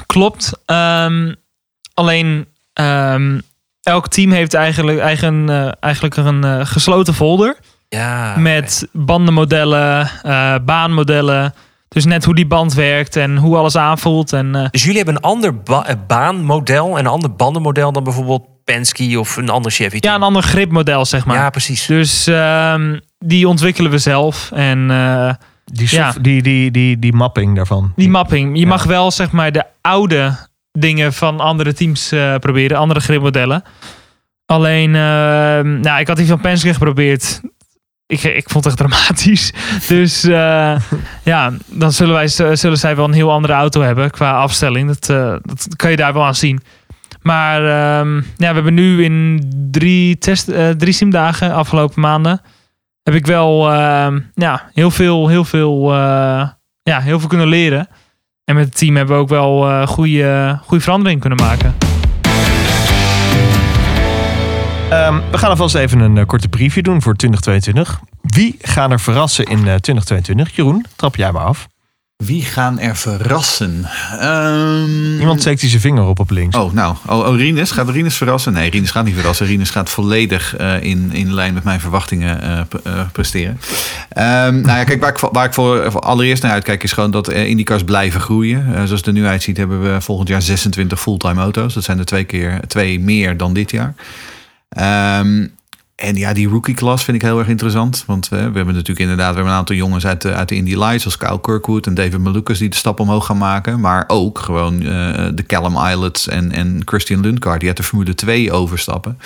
[0.06, 0.52] Klopt.
[0.65, 1.34] Ehm,
[1.95, 3.39] alleen ehm,
[3.84, 7.57] elk team heeft eigenlijk, eigen, eh, eigenlijk een eh, gesloten folder.
[7.89, 8.35] Ja.
[8.38, 11.53] Met bandenmodellen, eh, baanmodellen.
[11.88, 14.34] Dus net hoe die band werkt en hoe alles aanvoelt.
[14.34, 18.43] En, eh, Dus jullie hebben een ander ba- baanmodel en een ander bandenmodel dan bijvoorbeeld
[18.63, 20.13] Penske of een ander Chevy team?
[20.13, 21.35] ja, een ander gripmodel, zeg maar.
[21.38, 21.85] Ja, precies.
[21.85, 24.51] Dus ehm, die ontwikkelen we zelf.
[24.53, 25.34] En eh,
[25.65, 27.93] Die, ja, die, die, die, die mapping daarvan.
[27.95, 28.59] die mapping.
[28.59, 30.35] Je mag wel zeg maar de oude
[30.76, 33.64] dingen van andere teams eh, proberen, andere gripmodellen.
[34.45, 37.41] Alleen, ehm, nou, ik had die van Penske geprobeerd.
[38.07, 39.53] Ik, ik vond het echt dramatisch.
[39.88, 40.76] Dus eh,
[41.23, 44.88] ja, dan zullen, wij, zullen zij wel een heel andere auto hebben qua afstelling.
[44.88, 46.61] Dat, eh, dat kan je daar wel aan zien.
[47.26, 52.41] Maar ehm, ja, we hebben nu in drie, test, eh, drie simdagen afgelopen maanden...
[53.03, 56.49] heb ik wel ehm, ja, heel, veel, heel, veel, eh,
[56.84, 57.88] ja, heel veel kunnen leren.
[58.45, 61.76] En met het team hebben we ook wel eh goede, goede veranderingen kunnen maken.
[64.89, 67.99] Ehm, we gaan alvast even een eh, korte preview doen voor 2022.
[68.22, 70.55] Wie gaan er verrassen in eh, 2022?
[70.55, 71.67] Jeroen, trap jij maar af.
[72.23, 73.85] Wie gaan er verrassen?
[74.19, 76.57] Ehm, Iemand steekt hij zijn vinger op op links.
[76.57, 76.95] Oh, nou.
[77.07, 77.71] Oh, oh Rinus.
[77.71, 78.53] Gaat Rinus verrassen?
[78.53, 79.45] Nee, Rinus gaat niet verrassen.
[79.45, 83.59] Rinus gaat volledig eh, in, in lijn met mijn verwachtingen eh, eh, presteren.
[84.09, 86.91] Ehm, nou ja, kijk, waar ik, voor- waar ik voor, voor allereerst naar uitkijk is
[86.91, 88.65] gewoon dat IndyCars blijven groeien.
[88.73, 91.73] Zoals het er nu uitziet hebben we volgend jaar 26 fulltime auto's.
[91.73, 93.93] Dat zijn er twee keer twee meer dan dit jaar.
[94.69, 95.47] Ehm,
[95.95, 98.03] en ja, die rookie class vind ik heel erg interessant.
[98.07, 100.76] Want eh, we hebben natuurlijk inderdaad we een aantal jongens uit de, uit de Indy
[100.76, 101.01] Lights...
[101.01, 103.80] zoals Kyle Kirkwood en David Malukas die de stap omhoog gaan maken.
[103.80, 107.59] Maar ook gewoon eh, de Callum Islets en, en Christian Lundgaard...
[107.59, 109.17] die uit de Formule 2 overstappen.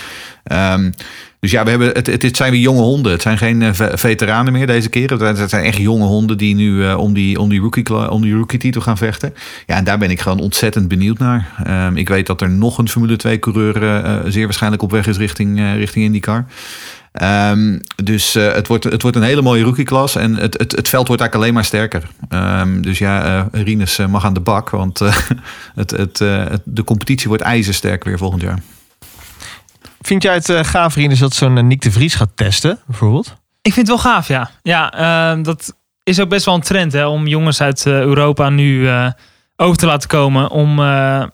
[0.44, 0.92] Ehm,
[1.40, 3.12] dus ja, we hebben, het, het, zijn weer jonge honden.
[3.12, 5.12] Het zijn geen eh, ve- veteranen meer deze keer.
[5.24, 8.34] Het zijn echt jonge honden die nu eh, om die, om die rookie, om die
[8.34, 9.34] rookie titel gaan vechten.
[9.66, 11.48] Ja, en daar ben ik gewoon ontzettend benieuwd naar.
[11.64, 15.08] Ehm, ik weet dat er nog een Formule 2 coureur eh, zeer waarschijnlijk op weg
[15.08, 16.46] is richting, richting IndyCar.
[17.12, 20.16] Ehm, dus het, wordt, het wordt een hele mooie rookie-klas.
[20.16, 22.04] En het, het, het veld wordt eigenlijk alleen maar sterker.
[22.82, 24.70] Dus ja, eh Rinus mag aan de bak.
[24.70, 25.00] Want
[25.76, 28.60] het, het, het- de competitie wordt ijzersterk weer volgend jaar.
[30.10, 33.36] Vind jij het eh, gaaf, Rinus, dat zo'n eh, Nick de Vries gaat testen, bijvoorbeeld?
[33.62, 34.52] Ik vind het wel gaaf, ja.
[34.62, 38.50] Ja, eh, dat is ook best wel een trend hè, om jongens uit eh, Europa
[38.50, 38.90] nu
[39.56, 40.80] over te laten komen om,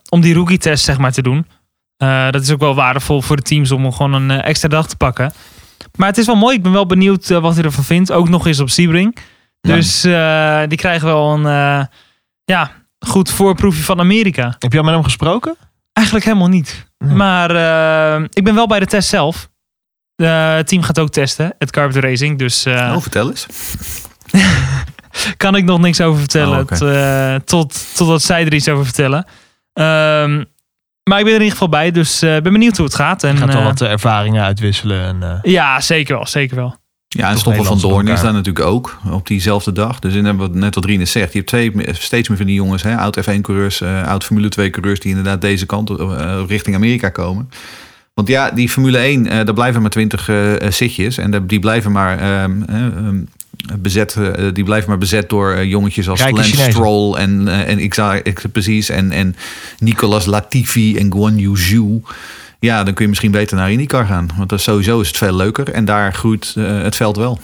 [0.09, 1.47] om die rookie-test zeg maar, te doen.
[2.31, 5.33] Dat is ook wel waardevol voor de teams om gewoon een extra dag te pakken.
[5.97, 6.55] Maar het is wel mooi.
[6.55, 8.11] Ik ben wel benieuwd wat hij ervan vindt.
[8.11, 9.17] Ook nog eens op Sebring.
[9.61, 10.01] Dus
[10.67, 11.87] die krijgen wel een
[12.45, 14.55] ja, goed voorproefje van Amerika.
[14.59, 15.55] Heb je al met hem gesproken?
[15.95, 16.85] Eigenlijk helemaal niet.
[16.97, 19.49] Maar eh, ik ben wel bij de test zelf.
[20.15, 22.37] Het team gaat ook testen, het Carpet Racing.
[22.37, 23.45] Dus Oh, vertel eens.
[25.37, 26.67] kan ik nog niks over vertellen.
[26.81, 29.25] Oh, eh, tot, totdat zij er iets over vertellen.
[29.73, 30.43] Ehm,
[31.03, 33.23] maar ik ben er in ieder geval bij, dus ik ben benieuwd hoe het gaat.
[33.23, 35.21] En, Je gaat wel eh, wat ervaringen uitwisselen.
[35.21, 36.75] En, ja, zeker wel, zeker wel.
[37.15, 39.99] Ja, en Stoffel van Doorn door is daar natuurlijk ook op diezelfde dag.
[39.99, 42.83] Dus in wat net wat Rines zegt, je hebt twee, steeds meer van die jongens,
[42.83, 47.49] hè, oud F1-coureurs, eh, oud Formule 2-coureurs, die inderdaad deze kant eh, richting Amerika komen.
[48.13, 50.29] Want ja, die Formule 1, eh daar blijven maar twintig
[50.69, 51.17] zitjes.
[51.17, 53.19] En die blijven maar ehm, eh, ehm,
[53.79, 54.17] bezet,
[54.53, 56.71] die blijven maar bezet door jongetjes als Rijke Lance Chinezen.
[56.73, 59.35] Stroll en, en ik, precies, en, en
[59.79, 62.01] Nicolas Latifi en Guan Yu Zhou.
[62.59, 64.29] Ja, dan kun je misschien beter naar IndyCar gaan.
[64.37, 65.71] Want sowieso is het veel leuker.
[65.71, 67.39] En daar groeit eh, het veld wel.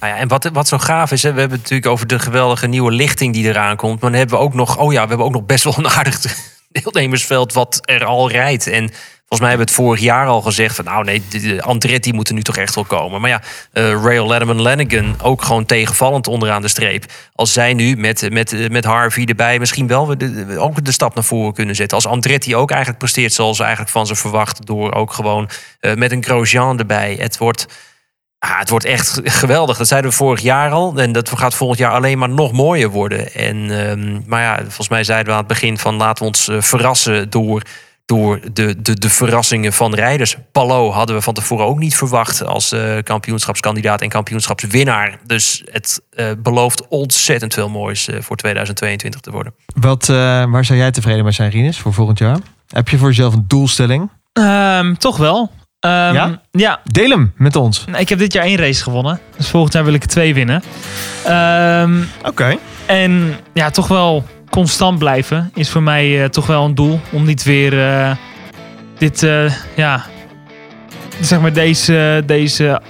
[0.00, 2.18] Nou ja, en wat, wat zo gaaf is, hè, we hebben het natuurlijk over de
[2.18, 4.00] geweldige nieuwe lichting die eraan komt.
[4.00, 5.88] Maar dan hebben we ook nog, oh ja, we hebben ook nog best wel een
[5.88, 6.20] aardig
[6.72, 8.66] deelnemersveld wat er al rijdt.
[8.66, 8.90] En
[9.30, 12.34] volgens mij hebben we het vorig jaar al gezegd van, nou nee, Andretti moet er
[12.34, 13.20] nu toch echt wel komen.
[13.20, 13.42] Maar ja,
[13.72, 17.04] eh Rail Letterman Lanigan ook gewoon tegenvallend onderaan de streep.
[17.34, 21.24] Als zij nu met, met, met Harvey erbij misschien wel de, ook de stap naar
[21.24, 21.96] voren kunnen zetten.
[21.96, 24.64] Als Andretti ook eigenlijk presteert zoals eigenlijk van ze verwachten.
[24.64, 25.48] Door ook gewoon
[25.80, 27.16] eh, met een Grosjean erbij.
[27.20, 27.66] Het wordt...
[28.38, 29.76] Ah, het wordt echt geweldig.
[29.76, 30.96] Dat zeiden we vorig jaar al.
[30.96, 33.32] En dat gaat volgend jaar alleen maar nog mooier worden.
[33.32, 36.48] En, ehm, maar ja, volgens mij zeiden we aan het begin van laten we ons
[36.48, 37.62] eh, verrassen door,
[38.10, 40.36] door de, de, de verrassingen van rijders.
[40.52, 45.18] Palo hadden we van tevoren ook niet verwacht als eh, kampioenschapskandidaat en kampioenschapswinnaar.
[45.26, 49.54] Dus het eh, belooft ontzettend veel moois eh, voor 2022 te worden.
[49.74, 52.38] Wat, eh, waar zou jij tevreden mee zijn, Rinus, voor volgend jaar?
[52.68, 54.10] Heb je voor jezelf een doelstelling?
[54.32, 55.50] Ehm, toch wel.
[55.80, 56.40] Ehm, Ja?
[56.50, 56.80] Ja.
[56.84, 57.84] Deel hem met ons.
[57.98, 59.20] Ik heb dit jaar één race gewonnen.
[59.36, 60.62] Dus volgend jaar wil ik er twee winnen.
[62.24, 62.56] Oké.
[62.86, 67.00] En ja, toch wel constant blijven is voor mij eh, toch wel een doel.
[67.10, 68.10] Om niet weer eh,
[68.98, 70.04] dit, eh, ja,
[71.20, 72.80] zeg maar deze, deze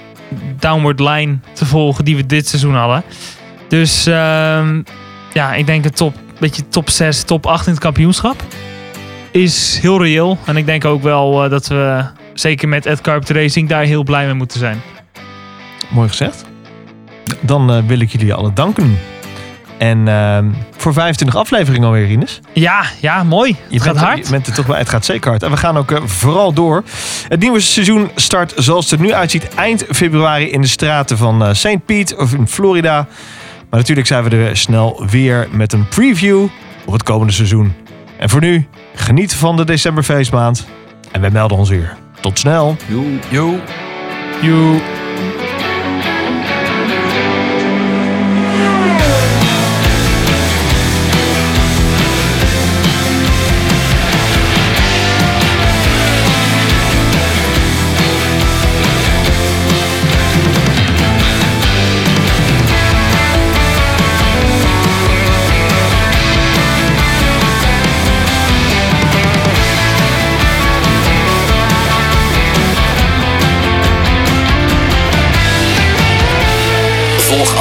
[0.59, 3.03] downward line te volgen die we dit seizoen hadden.
[3.67, 4.81] Dus ehm,
[5.33, 8.43] ja, ik denk een top, beetje top 6, top 8 in het kampioenschap.
[9.31, 10.37] Is heel reëel.
[10.45, 14.25] En ik denk ook wel dat we, zeker met Ed Carpet Racing, daar heel blij
[14.25, 14.81] mee moeten zijn.
[15.89, 16.45] Mooi gezegd.
[17.41, 18.97] Dan wil ik jullie alle danken.
[19.81, 20.45] En ehm,
[20.77, 22.39] voor 25 afleveringen alweer, Rinus.
[22.53, 23.55] Ja, ja, mooi.
[23.69, 24.25] Het gaat bent er- hard.
[24.25, 24.77] Je bent er toch bij.
[24.77, 25.43] Het gaat zeker hard.
[25.43, 26.83] En we gaan ook eh, vooral door.
[27.27, 31.43] Het nieuwe seizoen start zoals het er nu uitziet eind februari in de straten van
[31.43, 31.85] eh, St.
[31.85, 33.07] Pete of in Florida.
[33.69, 36.47] Maar natuurlijk zijn we er snel weer met een preview
[36.85, 37.73] op het komende seizoen.
[38.17, 40.67] En voor nu, geniet van de decemberfeestmaand.
[41.11, 41.95] En wij melden ons weer.
[42.19, 42.75] Tot snel.
[42.87, 43.03] Yo.
[43.29, 43.59] Yo.
[44.41, 44.81] Yo.